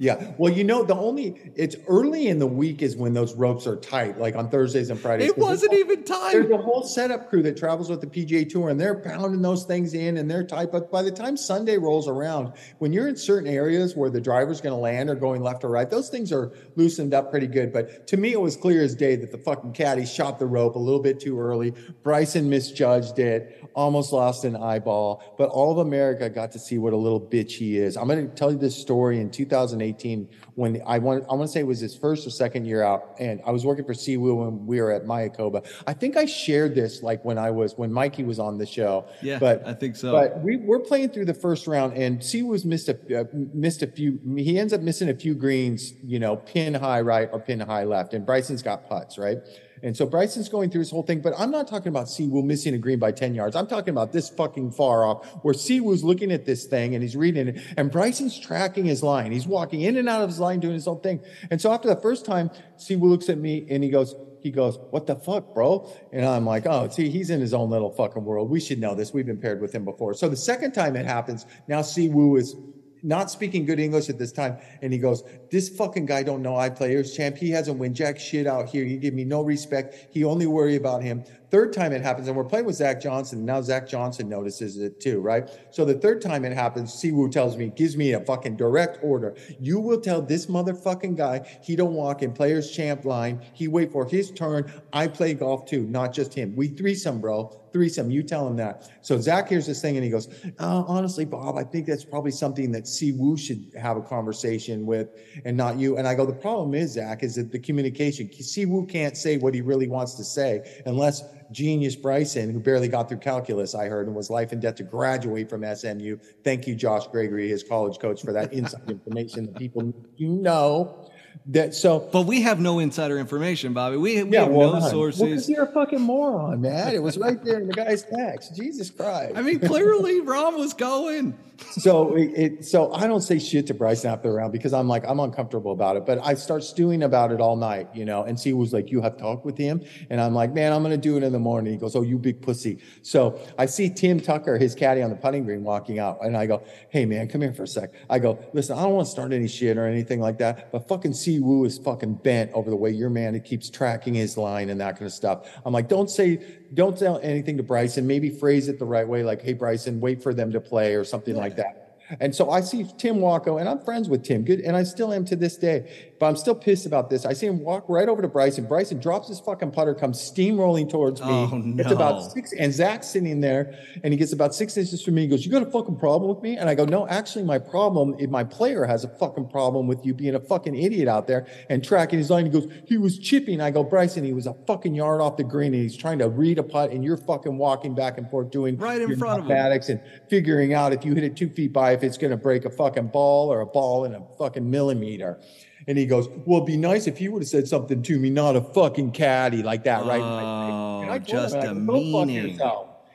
[0.00, 0.32] Yeah.
[0.38, 3.74] Well, you know, the only it's early in the week is when those ropes are
[3.74, 5.30] tight, like on Thursdays and Fridays.
[5.30, 6.32] It wasn't even tight.
[6.32, 9.64] There's a whole setup crew that travels with the PGA Tour, and they're pounding those
[9.64, 10.70] things in, and they're tight.
[10.70, 14.60] But by the time Sunday rolls around, when you're in certain areas where the driver's
[14.60, 17.72] going to land or going left or right, those things are loosened up pretty good.
[17.72, 20.76] But to me, it was clear as day that the fucking caddy shot the rope
[20.76, 21.74] a little bit too early.
[22.04, 25.34] Bryson misjudged it, almost lost an eyeball.
[25.36, 27.96] But all of America got to see what a little bitch he is.
[27.96, 29.87] I'm going to tell you this story in 2008.
[29.92, 32.82] 2018 when I want I want to say it was his first or second year
[32.82, 35.66] out, and I was working for Siwoo when we were at Mayakoba.
[35.86, 39.06] I think I shared this like when I was when Mikey was on the show.
[39.22, 40.12] Yeah, but I think so.
[40.12, 43.86] But we we're playing through the first round, and Siwoo's missed a uh, missed a
[43.86, 44.20] few.
[44.36, 47.84] He ends up missing a few greens, you know, pin high right or pin high
[47.84, 49.38] left, and Bryson's got putts right.
[49.82, 52.74] And so Bryson's going through his whole thing, but I'm not talking about Siwoo missing
[52.74, 53.56] a green by 10 yards.
[53.56, 57.16] I'm talking about this fucking far off where Siwoo's looking at this thing and he's
[57.16, 59.32] reading it and Bryson's tracking his line.
[59.32, 61.20] He's walking in and out of his line doing his own thing.
[61.50, 64.78] And so after the first time, Siwoo looks at me and he goes, he goes,
[64.90, 65.92] what the fuck, bro?
[66.12, 68.48] And I'm like, oh, see, he's in his own little fucking world.
[68.50, 69.12] We should know this.
[69.12, 70.14] We've been paired with him before.
[70.14, 72.54] So the second time it happens, now Siwoo is
[73.02, 74.58] not speaking good English at this time.
[74.82, 77.36] And he goes, this fucking guy don't know I players champ.
[77.36, 78.84] He hasn't win jack shit out here.
[78.84, 80.08] He give me no respect.
[80.10, 81.24] He only worry about him.
[81.50, 83.46] Third time it happens, and we're playing with Zach Johnson.
[83.46, 85.48] Now Zach Johnson notices it too, right?
[85.70, 89.34] So the third time it happens, Siwoo tells me, gives me a fucking direct order.
[89.58, 93.40] You will tell this motherfucking guy he don't walk in players champ line.
[93.54, 94.70] He wait for his turn.
[94.92, 96.54] I play golf too, not just him.
[96.54, 97.58] We threesome, bro.
[97.72, 98.10] Threesome.
[98.10, 98.90] You tell him that.
[99.02, 100.28] So Zach hears this thing and he goes,
[100.58, 105.08] uh, honestly, Bob, I think that's probably something that Siwoo should have a conversation with
[105.44, 105.96] and not you.
[105.96, 108.28] And I go, the problem is, Zach, is that the communication.
[108.28, 111.22] Siwoo can't say what he really wants to say unless
[111.52, 114.82] genius Bryson, who barely got through calculus, I heard, and was life and death to
[114.82, 116.18] graduate from SMU.
[116.44, 121.10] Thank you, Josh Gregory, his college coach, for that inside information that people you know.
[121.46, 123.96] That so, but we have no insider information, Bobby.
[123.96, 124.90] We, we yeah, have well, no none.
[124.90, 125.20] sources.
[125.20, 126.94] Well, you're a fucking moron, man.
[126.94, 128.54] It was right there in the guy's text.
[128.54, 129.36] Jesus Christ.
[129.36, 131.38] I mean, clearly, Rahm was going
[131.70, 135.04] so it, so I don't say shit to Bryson after the round because I'm like
[135.06, 136.06] I'm uncomfortable about it.
[136.06, 138.22] But I start stewing about it all night, you know.
[138.22, 140.96] And he was like, "You have talked with him," and I'm like, "Man, I'm gonna
[140.96, 144.20] do it in the morning." He goes, "Oh, you big pussy." So I see Tim
[144.20, 147.40] Tucker, his caddy on the putting green, walking out, and I go, "Hey, man, come
[147.40, 149.86] here for a sec." I go, "Listen, I don't want to start any shit or
[149.86, 153.68] anything like that, but fucking Siwoo is fucking bent over the way your man keeps
[153.70, 156.40] tracking his line and that kind of stuff." I'm like, "Don't say."
[156.72, 158.06] Don't tell anything to Bryson.
[158.06, 161.04] Maybe phrase it the right way, like, "Hey, Bryson, wait for them to play" or
[161.04, 161.40] something yeah.
[161.40, 161.87] like that.
[162.20, 165.12] And so I see Tim Wacko, and I'm friends with Tim, good, and I still
[165.12, 167.24] am to this day but I'm still pissed about this.
[167.24, 168.66] I see him walk right over to Bryson.
[168.66, 171.28] Bryson drops his fucking putter, comes steamrolling towards me.
[171.28, 171.82] Oh, no.
[171.82, 175.22] It's about six, and Zach's sitting there, and he gets about six inches from me.
[175.22, 177.58] He goes, "You got a fucking problem with me?" And I go, "No, actually, my
[177.58, 181.46] problem, my player has a fucking problem with you being a fucking idiot out there
[181.68, 184.54] and tracking his line." He goes, "He was chipping." I go, "Bryson, he was a
[184.66, 187.58] fucking yard off the green, and he's trying to read a putt, and you're fucking
[187.58, 189.58] walking back and forth doing right in front of him
[189.88, 192.64] and figuring out if you hit it two feet by if it's going to break
[192.64, 195.38] a fucking ball or a ball in a fucking millimeter."
[195.86, 198.28] And he goes, Well, it'd be nice if you would have said something to me,
[198.28, 200.20] not a fucking caddy like that, right?
[200.20, 202.60] Oh, just him, a meaning.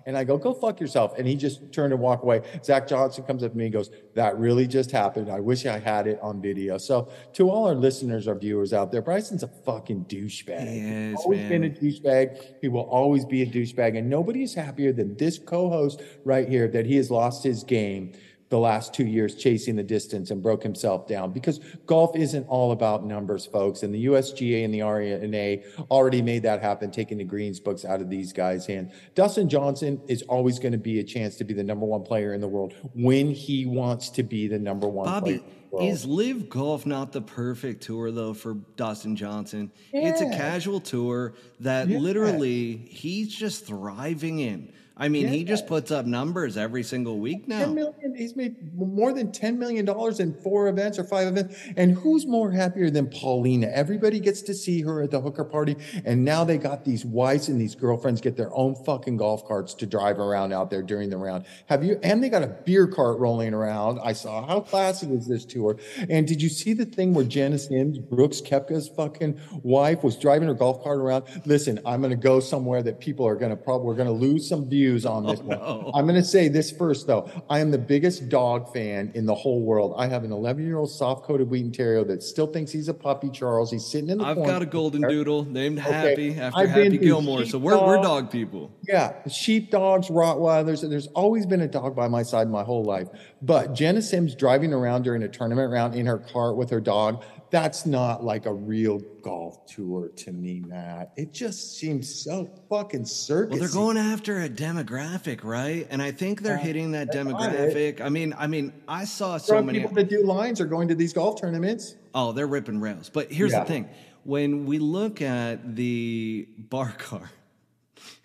[0.06, 1.18] And I go, go fuck yourself.
[1.18, 2.42] And he just turned and walked away.
[2.64, 5.30] Zach Johnson comes up to me and goes, that really just happened.
[5.30, 6.78] I wish I had it on video.
[6.78, 10.68] So to all our listeners, our viewers out there, Bryson's a fucking douchebag.
[10.68, 11.50] He is, always man.
[11.50, 12.56] been a douchebag.
[12.62, 13.98] He will always be a douchebag.
[13.98, 18.12] And nobody is happier than this co-host right here that he has lost his game
[18.54, 22.72] the last two years chasing the distance and broke himself down because golf isn't all
[22.72, 23.82] about numbers, folks.
[23.82, 28.00] And the USGA and the R&A already made that happen, taking the greens books out
[28.00, 28.92] of these guys' hand.
[29.16, 32.36] Dustin Johnson is always going to be a chance to be the number one player
[32.36, 35.40] in the world when he wants to be the number one Bobby, player.
[35.40, 35.90] in the world.
[35.90, 39.72] is LIV Golf not the perfect tour though for Dustin Johnson?
[39.92, 41.98] It's a casual tour that Yeah.
[41.98, 44.72] literally he's just thriving in.
[45.04, 47.60] I mean, he just puts up numbers every single week now.
[47.60, 51.58] 10 million, he's made more than $10 million in four events or five events.
[51.76, 53.68] And who's more happier than Paulina?
[53.68, 55.76] Everybody gets to see her at the hooker party.
[56.06, 59.74] And now they got these wives and these girlfriends get their own fucking golf carts
[59.74, 61.44] to drive around out there during the round.
[61.66, 64.00] Have you, and they got a beer cart rolling around.
[64.02, 65.76] I saw how classy was this tour.
[66.10, 70.48] And did you see the thing where Jena Sims, Brooks Koepka's fucking wife, was driving
[70.48, 71.26] her golf cart around?
[71.44, 74.14] Listen, I'm going to go somewhere that people are going to probably, we're going to
[74.14, 75.58] lose some views on this one.
[75.60, 75.92] Oh, no.
[75.94, 77.30] I'm going to say this first, though.
[77.50, 79.96] I am the biggest dog fan in the whole world.
[79.98, 82.94] I have an 11 year old soft coated Wheaten Terrier that still thinks he's a
[82.94, 83.72] puppy, Charles.
[83.72, 87.46] He's sitting in the I've got a golden doodle named Happy after I've Happy Gilmore.
[87.46, 88.72] So we're, we're dog people.
[88.88, 90.88] Yeah, sheepdogs, Rottweilers.
[90.88, 93.08] There's always been a dog by my side my whole life.
[93.42, 97.24] But Jena Sims driving around during a tournament round in her cart with her dog,
[97.54, 101.14] that's not like a real golf tour to me, Matt.
[101.16, 103.52] It just seems so fucking circus.
[103.52, 105.86] Well, they're going after a demographic, right?
[105.92, 108.02] And I think they're hitting that demographic.
[108.02, 109.82] I mean, I mean, I saw so many.
[109.82, 111.94] people that do lines are going to these golf tournaments.
[112.16, 113.12] Oh, they're ripping rails.
[113.12, 113.60] But here's Yeah.
[113.60, 113.90] the thing:
[114.24, 117.30] when we look at the bar car,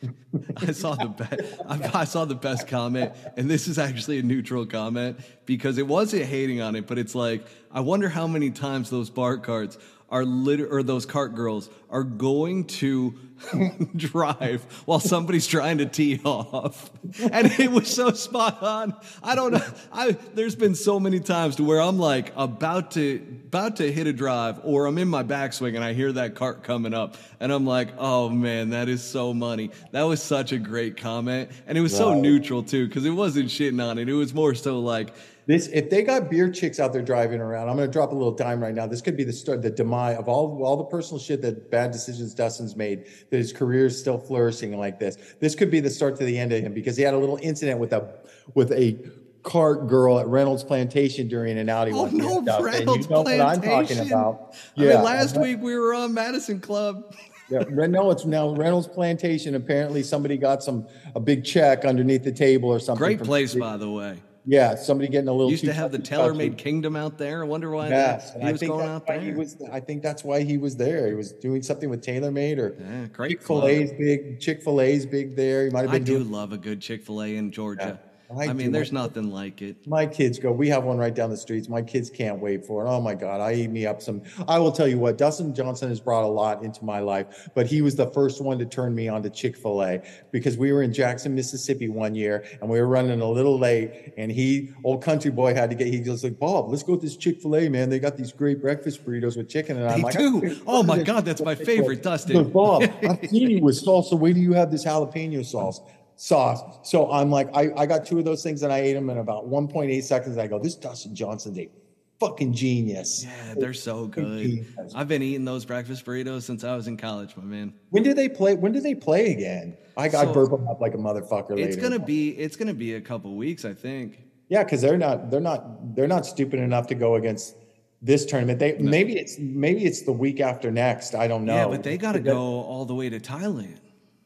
[0.56, 1.94] I saw the best.
[1.94, 6.24] I, saw the best comment, and this is actually a neutral comment because it wasn't
[6.24, 9.78] hating on it, but it's like I wonder how many times those bar carts
[10.10, 13.14] are lit or those cart girls are going to
[13.96, 16.90] drive while somebody's trying to tee off.
[17.30, 18.94] And it was so spot on.
[19.22, 19.64] I don't know.
[19.92, 24.06] I there's been so many times to where I'm like about to about to hit
[24.06, 27.52] a drive or I'm in my backswing and I hear that cart coming up and
[27.52, 31.78] I'm like, "Oh man, that is so money." That was such a great comment and
[31.78, 34.08] it was so neutral too cuz it wasn't shitting on it.
[34.08, 35.14] It was more so like
[35.48, 38.14] This, if they got beer chicks out there driving around, I'm going to drop a
[38.14, 38.86] little dime right now.
[38.86, 41.90] This could be the start, the demise of all, all the personal shit that bad
[41.90, 43.06] decisions Dustin's made.
[43.30, 45.16] That his career is still flourishing like this.
[45.40, 47.38] This could be the start to the end of him because he had a little
[47.40, 48.14] incident with a,
[48.52, 48.98] with a
[49.42, 51.94] cart girl at Reynolds Plantation during an outing.
[51.94, 54.06] Oh no, Reynolds you know what I'm talking Plantation.
[54.06, 54.54] about.
[54.76, 57.16] I mean, last and- week we were on Madison Club.
[57.48, 59.54] yeah, no, it's now Reynolds Plantation.
[59.54, 63.02] Apparently, somebody got some a big check underneath the table or something.
[63.02, 64.18] Great place, by the way.
[64.50, 65.50] Yeah, somebody getting a little.
[65.50, 66.22] Used to have the touchy.
[66.32, 67.42] TaylorMade Kingdom out there.
[67.44, 69.20] I wonder why Yes, that, he I was think going out there.
[69.20, 69.58] he was.
[69.70, 71.06] I think that's why he was there.
[71.06, 74.40] He was doing something with TaylorMade or Yeah, Chick Fil A's big.
[74.40, 75.64] Chick Fil A's big there.
[75.66, 76.02] He might have been.
[76.02, 78.00] I been do love a good Chick Fil A in Georgia.
[78.36, 79.86] I I, mean, there's nothing like it.
[79.86, 80.52] My kids go.
[80.52, 81.68] We have one right down the streets.
[81.68, 82.88] My kids can't wait for it.
[82.88, 83.40] Oh my god!
[83.40, 84.22] I eat me up some.
[84.46, 85.16] I will tell you what.
[85.16, 88.58] Dustin Johnson has brought a lot into my life, but he was the first one
[88.58, 92.14] to turn me on to Chick Fil A because we were in Jackson, Mississippi one
[92.14, 94.12] year, and we were running a little late.
[94.18, 95.86] And he, old country boy, had to get.
[95.86, 97.88] He was like, Bob, let's go to this Chick Fil A, man.
[97.88, 99.78] They got these great breakfast burritos with chicken.
[99.78, 100.60] And I'm They like, do.
[100.66, 102.50] Oh my God, that's my favorite, Dustin.
[102.50, 104.18] Bob, I've seen you with salsa.
[104.18, 105.80] Where do you have this jalapeno sauce?
[106.18, 106.80] Sauce.
[106.82, 109.18] So I'm like, I, I got two of those things and I ate them in
[109.18, 110.36] about 1.8 seconds.
[110.36, 111.70] I go, this Dustin Johnson's a
[112.18, 113.24] fucking genius.
[113.24, 114.42] Yeah, they're so good.
[114.42, 114.92] genius.
[114.96, 117.72] I've been eating those breakfast burritos since I was in college, my man.
[117.90, 118.54] When did they play?
[118.54, 119.76] When did they play again?
[119.96, 121.68] I got So- burp them up like a motherfucker later.
[121.68, 124.18] It's gonna be it's gonna be a couple weeks, I think.
[124.48, 127.54] Yeah, because they're not they're not they're not stupid enough to go against
[128.02, 128.58] this tournament.
[128.58, 131.14] They maybe it's maybe it's the week after next.
[131.14, 131.54] I don't know.
[131.54, 133.78] Yeah, but they got to go all the way to Thailand.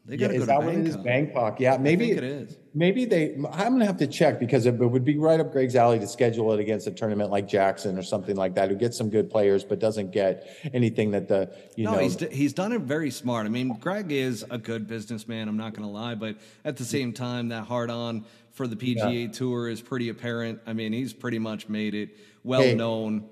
[0.04, 0.96] They Yeah, is go that to what it is?
[0.96, 1.04] Bangkok.
[1.04, 1.60] Bangkok.
[1.60, 2.56] Yeah, maybe it is.
[2.74, 3.34] Maybe they.
[3.52, 6.52] I'm gonna have to check because it would be right up Greg's alley to schedule
[6.52, 9.62] it against a tournament like Jackson or something like that, who gets some good players
[9.62, 11.98] but doesn't get anything that the you No, know.
[11.98, 13.46] he's he's done it very smart.
[13.46, 15.46] I mean, Greg is a good businessman.
[15.48, 18.76] I'm not going to lie, but at the same time, that hard on for the
[18.76, 20.60] PGA Tour is pretty apparent.
[20.66, 22.10] I mean, he's pretty much made it
[22.42, 22.74] well Hey.
[22.74, 23.28] known.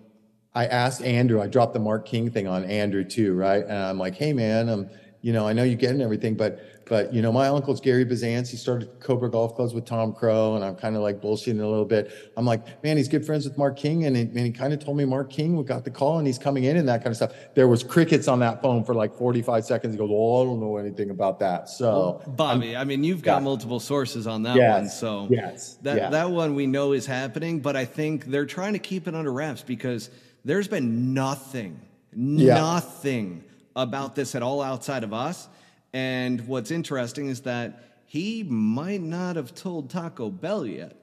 [0.55, 1.41] I asked Andrew.
[1.41, 3.63] I dropped the Mark King thing on Andrew too, right?
[3.65, 4.89] And I'm like, hey man, um,
[5.23, 6.61] you know, I know you getting everything, but
[6.91, 8.49] but you know, my uncle's Gary Biszantz.
[8.51, 11.67] He started Cobra Golf Clubs with Tom Crow, and I'm kind of like bullshitting a
[11.67, 12.33] little bit.
[12.37, 14.85] I'm like, man, he's good friends with Mark King, and he, and he kind of
[14.85, 17.17] told me Mark King got the call and he's coming in and that kind of
[17.17, 17.33] stuff.
[17.55, 19.95] There was crickets on that phone for like 45 seconds.
[19.95, 21.69] He goes, oh, I don't know anything about that.
[21.69, 23.45] So, well, Bobby, I'm, i mean, you've got yeah.
[23.45, 26.11] multiple sources on that yes, one, so yes, that yeah.
[26.11, 29.33] that one we know is happening, but I think they're trying to keep it under
[29.33, 30.11] wraps because
[30.45, 31.79] there's been nothing,
[32.17, 32.55] yeah.
[32.55, 33.45] nothing
[33.83, 35.49] about this at all outside of us.
[35.93, 40.97] And what's interesting is that he might not have told Taco Bell yet.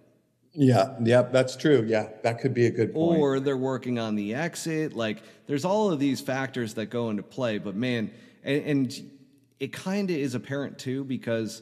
[0.54, 1.86] Yeah, yeah, that's true.
[1.88, 3.20] Yeah, that could be a good point.
[3.20, 4.94] Or they're working on the exit.
[4.94, 7.60] Like, there's all of these factors that go into play.
[7.60, 8.12] But man,
[8.44, 9.12] and, and
[9.60, 11.62] it kind of is apparent too because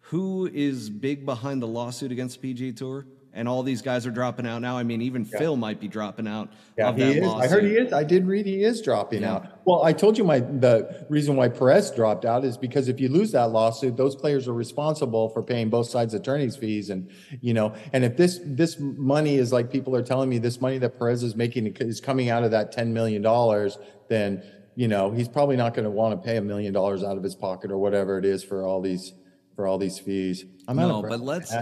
[0.00, 3.06] who is big behind the lawsuit against PGA Tour?
[3.32, 4.76] And all these guys are dropping out now.
[4.76, 5.38] I mean, even yeah.
[5.38, 6.50] Phil might be dropping out.
[6.76, 7.24] Yeah, he is.
[7.24, 7.44] Lawsuit.
[7.44, 7.92] I heard he is.
[7.92, 9.34] I did read he is dropping yeah.
[9.34, 9.60] out.
[9.64, 13.08] Well, I told you my the reason why Perez dropped out is because if you
[13.08, 17.10] lose that lawsuit, those players are responsible for paying both sides attorneys fees, and
[17.40, 20.78] you know, and if this this money is like people are telling me, this money
[20.78, 23.78] that Perez is making is coming out of that ten million dollars,
[24.08, 24.42] then
[24.74, 27.22] you know he's probably not going to want to pay a million dollars out of
[27.22, 29.12] his pocket or whatever it is for all these
[29.54, 30.44] for all these fees.
[30.66, 31.52] I'm no, but let's.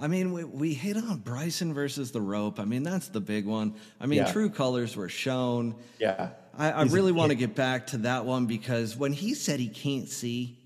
[0.00, 2.60] I mean, we, we hit on Bryson versus the rope.
[2.60, 3.74] I mean, that's the big one.
[4.00, 4.32] I mean, yeah.
[4.32, 5.74] true colors were shown.
[5.98, 6.30] Yeah.
[6.56, 9.68] I, I really want to get back to that one because when he said he
[9.68, 10.56] can't see,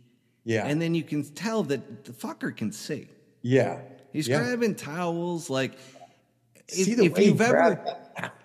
[0.44, 3.08] yeah, and then you can tell that the fucker can see.
[3.42, 3.78] Yeah.
[4.12, 4.38] He's yeah.
[4.38, 5.72] grabbing towels like.
[6.68, 7.84] If, if you've ever,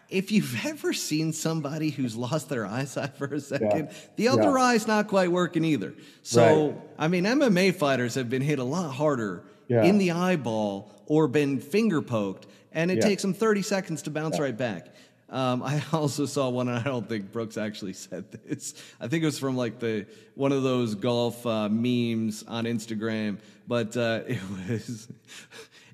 [0.09, 3.97] if you've ever seen somebody who's lost their eyesight for a second, yeah.
[4.15, 4.64] the other yeah.
[4.64, 5.93] eye's not quite working either.
[6.23, 6.77] So, right.
[6.99, 9.84] I mean, MMA fighters have been hit a lot harder yeah.
[9.84, 13.02] in the eyeball or been finger poked, and it yeah.
[13.02, 14.44] takes them 30 seconds to bounce yeah.
[14.44, 14.88] right back.
[15.30, 18.73] Um, I also saw one, and I don't think Brooks actually said this.
[18.99, 23.39] I think it was from like the one of those golf uh, memes on Instagram,
[23.68, 24.39] but uh, it
[24.69, 25.07] was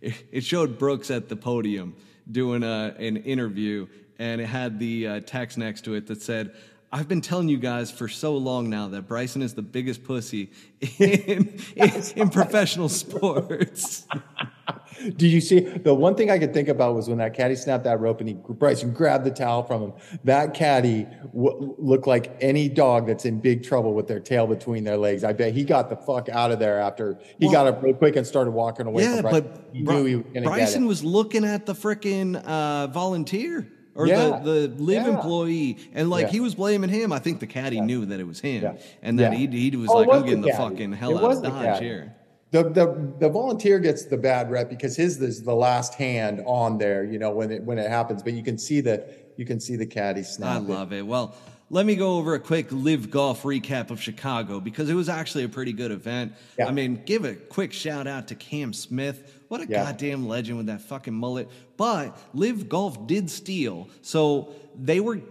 [0.02, 1.95] it showed Brooks at the podium
[2.30, 3.88] doing a, an interview,
[4.20, 6.54] and it had the uh, text next to it that said,
[6.94, 10.52] I've been telling you guys for so long now that Bryson is the biggest pussy
[10.99, 14.06] in, in, in professional sports.
[15.18, 17.84] Do you see the one thing I could think about was when that caddy snapped
[17.86, 19.94] that rope and he Bryson grabbed the towel from him.
[20.24, 24.84] That caddy w- looked like any dog that's in big trouble with their tail between
[24.84, 25.24] their legs.
[25.24, 27.95] I bet he got the fuck out of there after he well, got up real
[27.95, 29.03] quick and started walking away.
[29.03, 34.40] Yeah, but he Br- he Bryson was looking at the freaking uh, volunteer or yeah.
[34.40, 35.10] the, the LIV yeah.
[35.15, 36.32] employee, and like yeah.
[36.32, 37.11] he was blaming him.
[37.11, 39.98] I think the caddy knew that it was him, and that he, he was oh,
[39.98, 42.15] like, "I'm getting the, the fucking hell it out of Dodge here."
[42.54, 46.78] The, the the volunteer gets the bad rep because his is the last hand on
[46.78, 48.22] there, you know, when it when it happens.
[48.22, 50.56] But you can see that you can see the caddy snap.
[50.56, 51.00] I love it.
[51.00, 51.08] it.
[51.08, 51.36] Well,
[51.72, 55.46] let me go over a quick LIV Golf recap of Chicago because it was actually
[55.46, 56.34] a pretty good event.
[56.64, 59.84] I mean, give a quick shout out to Cam Smith what a yeah.
[59.84, 61.48] goddamn legend with that fucking mullet.
[61.78, 63.88] But LIV Golf did steal.
[64.02, 65.22] So they were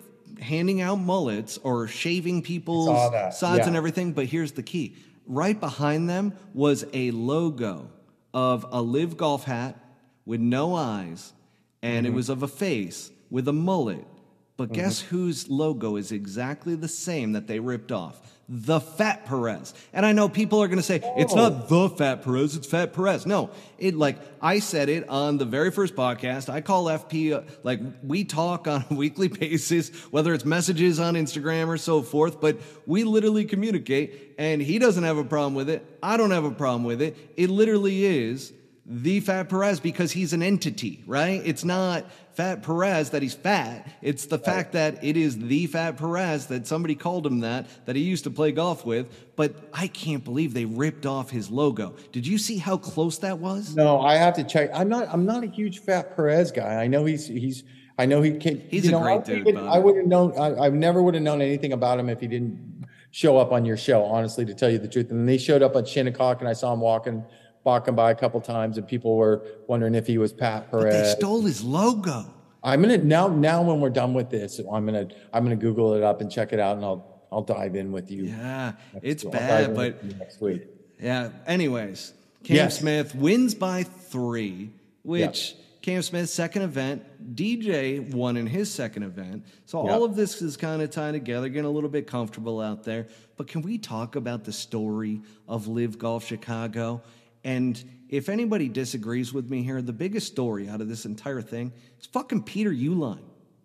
[0.40, 2.86] handing out mullets or shaving people's
[3.36, 3.66] sides yeah.
[3.66, 4.12] and everything.
[4.12, 4.94] But here's the key
[5.26, 7.90] right behind them was a logo
[8.34, 9.76] of a LIV Golf hat
[10.24, 11.32] with no eyes,
[11.82, 12.12] and mm-hmm.
[12.12, 14.06] it was of a face with a mullet.
[14.56, 14.82] But mm-hmm.
[14.82, 18.20] guess whose logo is exactly the same that they ripped off?
[18.54, 19.72] the Fat Perez.
[19.94, 21.14] And I know people are going to say, oh.
[21.16, 23.24] it's not the Fat Perez, it's Fat Perez.
[23.24, 26.50] No, it like I said it on the very first podcast.
[26.50, 31.14] I call FP, uh, like we talk on a weekly basis, whether it's messages on
[31.14, 35.70] Instagram or so forth, but we literally communicate and he doesn't have a problem with
[35.70, 35.86] it.
[36.02, 37.16] I don't have a problem with it.
[37.36, 38.52] It literally is
[38.84, 41.40] the Fat Perez because he's an entity, right?
[41.44, 42.04] It's not
[42.34, 43.88] Fat Perez that he's fat.
[44.02, 47.94] It's the fact that it is the Fat Perez that somebody called him that, that
[47.94, 49.36] he used to play golf with.
[49.36, 51.94] But I can't believe they ripped off his logo.
[52.10, 53.76] Did you see how close that was?
[53.76, 54.70] No, I have to check.
[54.74, 55.08] I'm not.
[55.12, 56.82] I'm not a huge Fat Perez guy.
[56.82, 57.62] I know he's he's.
[57.98, 58.60] I know he can.
[58.68, 59.56] He's a know, great I dude.
[59.56, 60.36] I would have known.
[60.36, 63.64] I, I never would have known anything about him if he didn't show up on
[63.64, 64.02] your show.
[64.04, 66.72] Honestly, to tell you the truth, and they showed up at Shinnecock, and I saw
[66.72, 67.24] him walking
[67.64, 70.84] walking by a couple times, and people were wondering if he was Pat Perez.
[70.84, 72.26] But they stole his logo.
[72.64, 73.28] I'm gonna now.
[73.28, 76.52] Now, when we're done with this, I'm gonna I'm gonna Google it up and check
[76.52, 78.24] it out, and I'll I'll dive in with you.
[78.24, 78.72] Yeah,
[79.02, 80.62] it's bad, but next week.
[81.00, 81.30] Yeah.
[81.46, 82.14] Anyways,
[82.44, 82.78] Cam yes.
[82.78, 84.70] Smith wins by three,
[85.02, 85.50] which.
[85.50, 85.58] Yep.
[85.82, 87.02] Cam Smith's second event.
[87.34, 89.44] DJ won in his second event.
[89.66, 89.92] So yep.
[89.92, 93.08] all of this is kind of tied together, getting a little bit comfortable out there.
[93.36, 97.02] But can we talk about the story of LIV Golf Chicago?
[97.44, 101.72] And if anybody disagrees with me here, the biggest story out of this entire thing
[101.98, 103.20] is fucking Peter Uihlein.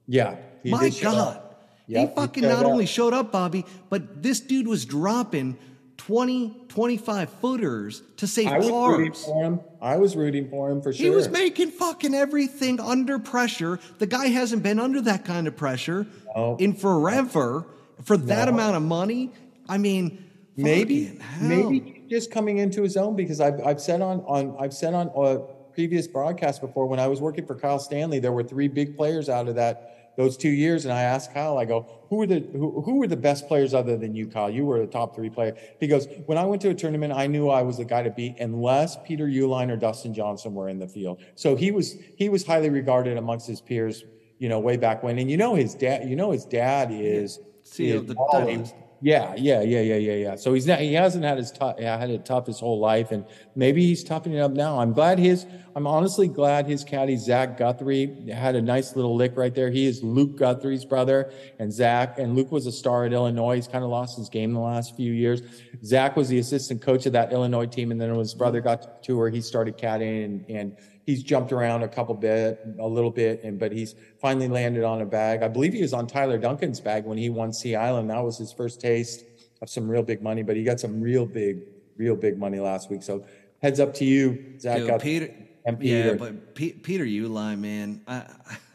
[0.08, 0.38] Yeah.
[0.66, 1.42] My God.
[1.90, 2.72] Yep, he fucking he not up.
[2.72, 5.58] only showed up, Bobby, but this dude was dropping
[5.98, 9.60] 20, 25 footers to save I was rooting for him.
[9.82, 11.06] I was rooting for him for sure.
[11.06, 13.80] He was making fucking everything under pressure.
[14.00, 16.06] The guy hasn't been under that kind of pressure
[16.36, 16.58] No.
[16.60, 17.66] in forever
[18.04, 19.32] for that amount of money.
[19.70, 20.24] I mean,
[20.56, 24.94] maybe maybe just coming into his own because I've I've said on on I've said
[24.94, 25.40] on a
[25.74, 29.30] previous broadcast before when I was working for Kyle Stanley, there were three big players
[29.30, 32.40] out of that those two years, and I asked Kyle, I go, who were the
[32.40, 34.50] who, who were the best players other than you, Kyle?
[34.50, 35.56] You were the top three player.
[35.80, 38.10] He goes, when I went to a tournament, I knew I was the guy to
[38.10, 41.22] beat unless Peter Uihlein or Dustin Johnson were in the field.
[41.36, 44.06] So he was he was highly regarded amongst his peers,
[44.40, 45.20] you know, way back when.
[45.20, 47.40] And you know his dad, you know his dad is
[47.78, 48.16] is the.
[48.16, 48.74] Titleist.
[49.00, 50.36] Yeah, yeah, yeah, yeah, yeah, yeah.
[50.36, 50.80] So he's not.
[50.80, 51.78] He hasn't had his tough.
[51.80, 53.26] Had it tough his whole life, and
[53.56, 54.80] maybe he's toughening up now.
[54.80, 55.46] I'm glad his.
[55.76, 59.70] I'm honestly glad his caddy Zach Guthrie had a nice little lick right there.
[59.70, 63.58] He is Luke Guthrie's brother, and Zach and Luke was a star at Illinois.
[63.58, 65.44] He's kind of lost his game the last few years.
[65.84, 68.82] Zach was the assistant coach of that Illinois team, and then when his brother got
[68.82, 70.78] to tour, he started caddying, and, and
[71.08, 75.02] he's jumped around a couple bit, a little bit, and but he's finally landed on
[75.02, 75.42] a bag.
[75.42, 78.12] I believe he was on Tyler Duncan's bag when he won Sea Island.
[78.12, 79.24] That was his first taste
[79.62, 81.62] of some real big money, but he got some real big,
[81.96, 83.02] real big money last week.
[83.02, 83.26] So
[83.64, 85.02] heads up to you, Zach.
[85.02, 85.34] Peter.
[85.66, 86.16] and Yeah, Peter.
[86.16, 88.26] but P- Peter Uihlein, man, I,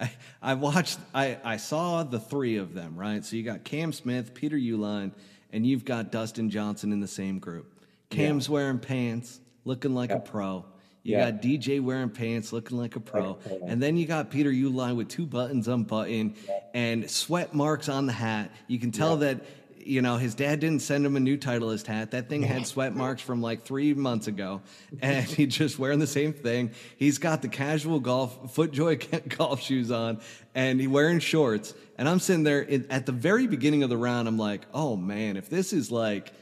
[0.00, 3.24] I, I watched, I, I saw the three of them, right?
[3.24, 5.12] So you got Cam Smith, Peter Uihlein,
[5.52, 7.84] and you've got Dustin Johnson in the same group.
[8.08, 10.64] Cam's wearing pants, looking like a pro.
[11.02, 11.30] You Yeah.
[11.30, 13.30] got DJ wearing pants, looking like a pro.
[13.32, 13.66] Like a pro.
[13.68, 16.34] And then you got Peter Uihlein with two buttons unbuttoned
[16.74, 18.50] and sweat marks on the hat.
[18.68, 19.40] You can tell that,
[19.82, 22.10] you know, his dad didn't send him a new Titleist hat.
[22.10, 24.60] That thing had sweat marks from like three months ago.
[25.00, 26.72] And he's just wearing the same thing.
[26.98, 30.20] He's got the casual golf, FootJoy golf shoes on,
[30.54, 31.72] and he wearing shorts.
[31.96, 34.28] And I'm sitting there in, at the very beginning of the round.
[34.28, 36.32] I'm like, oh man, if this is like,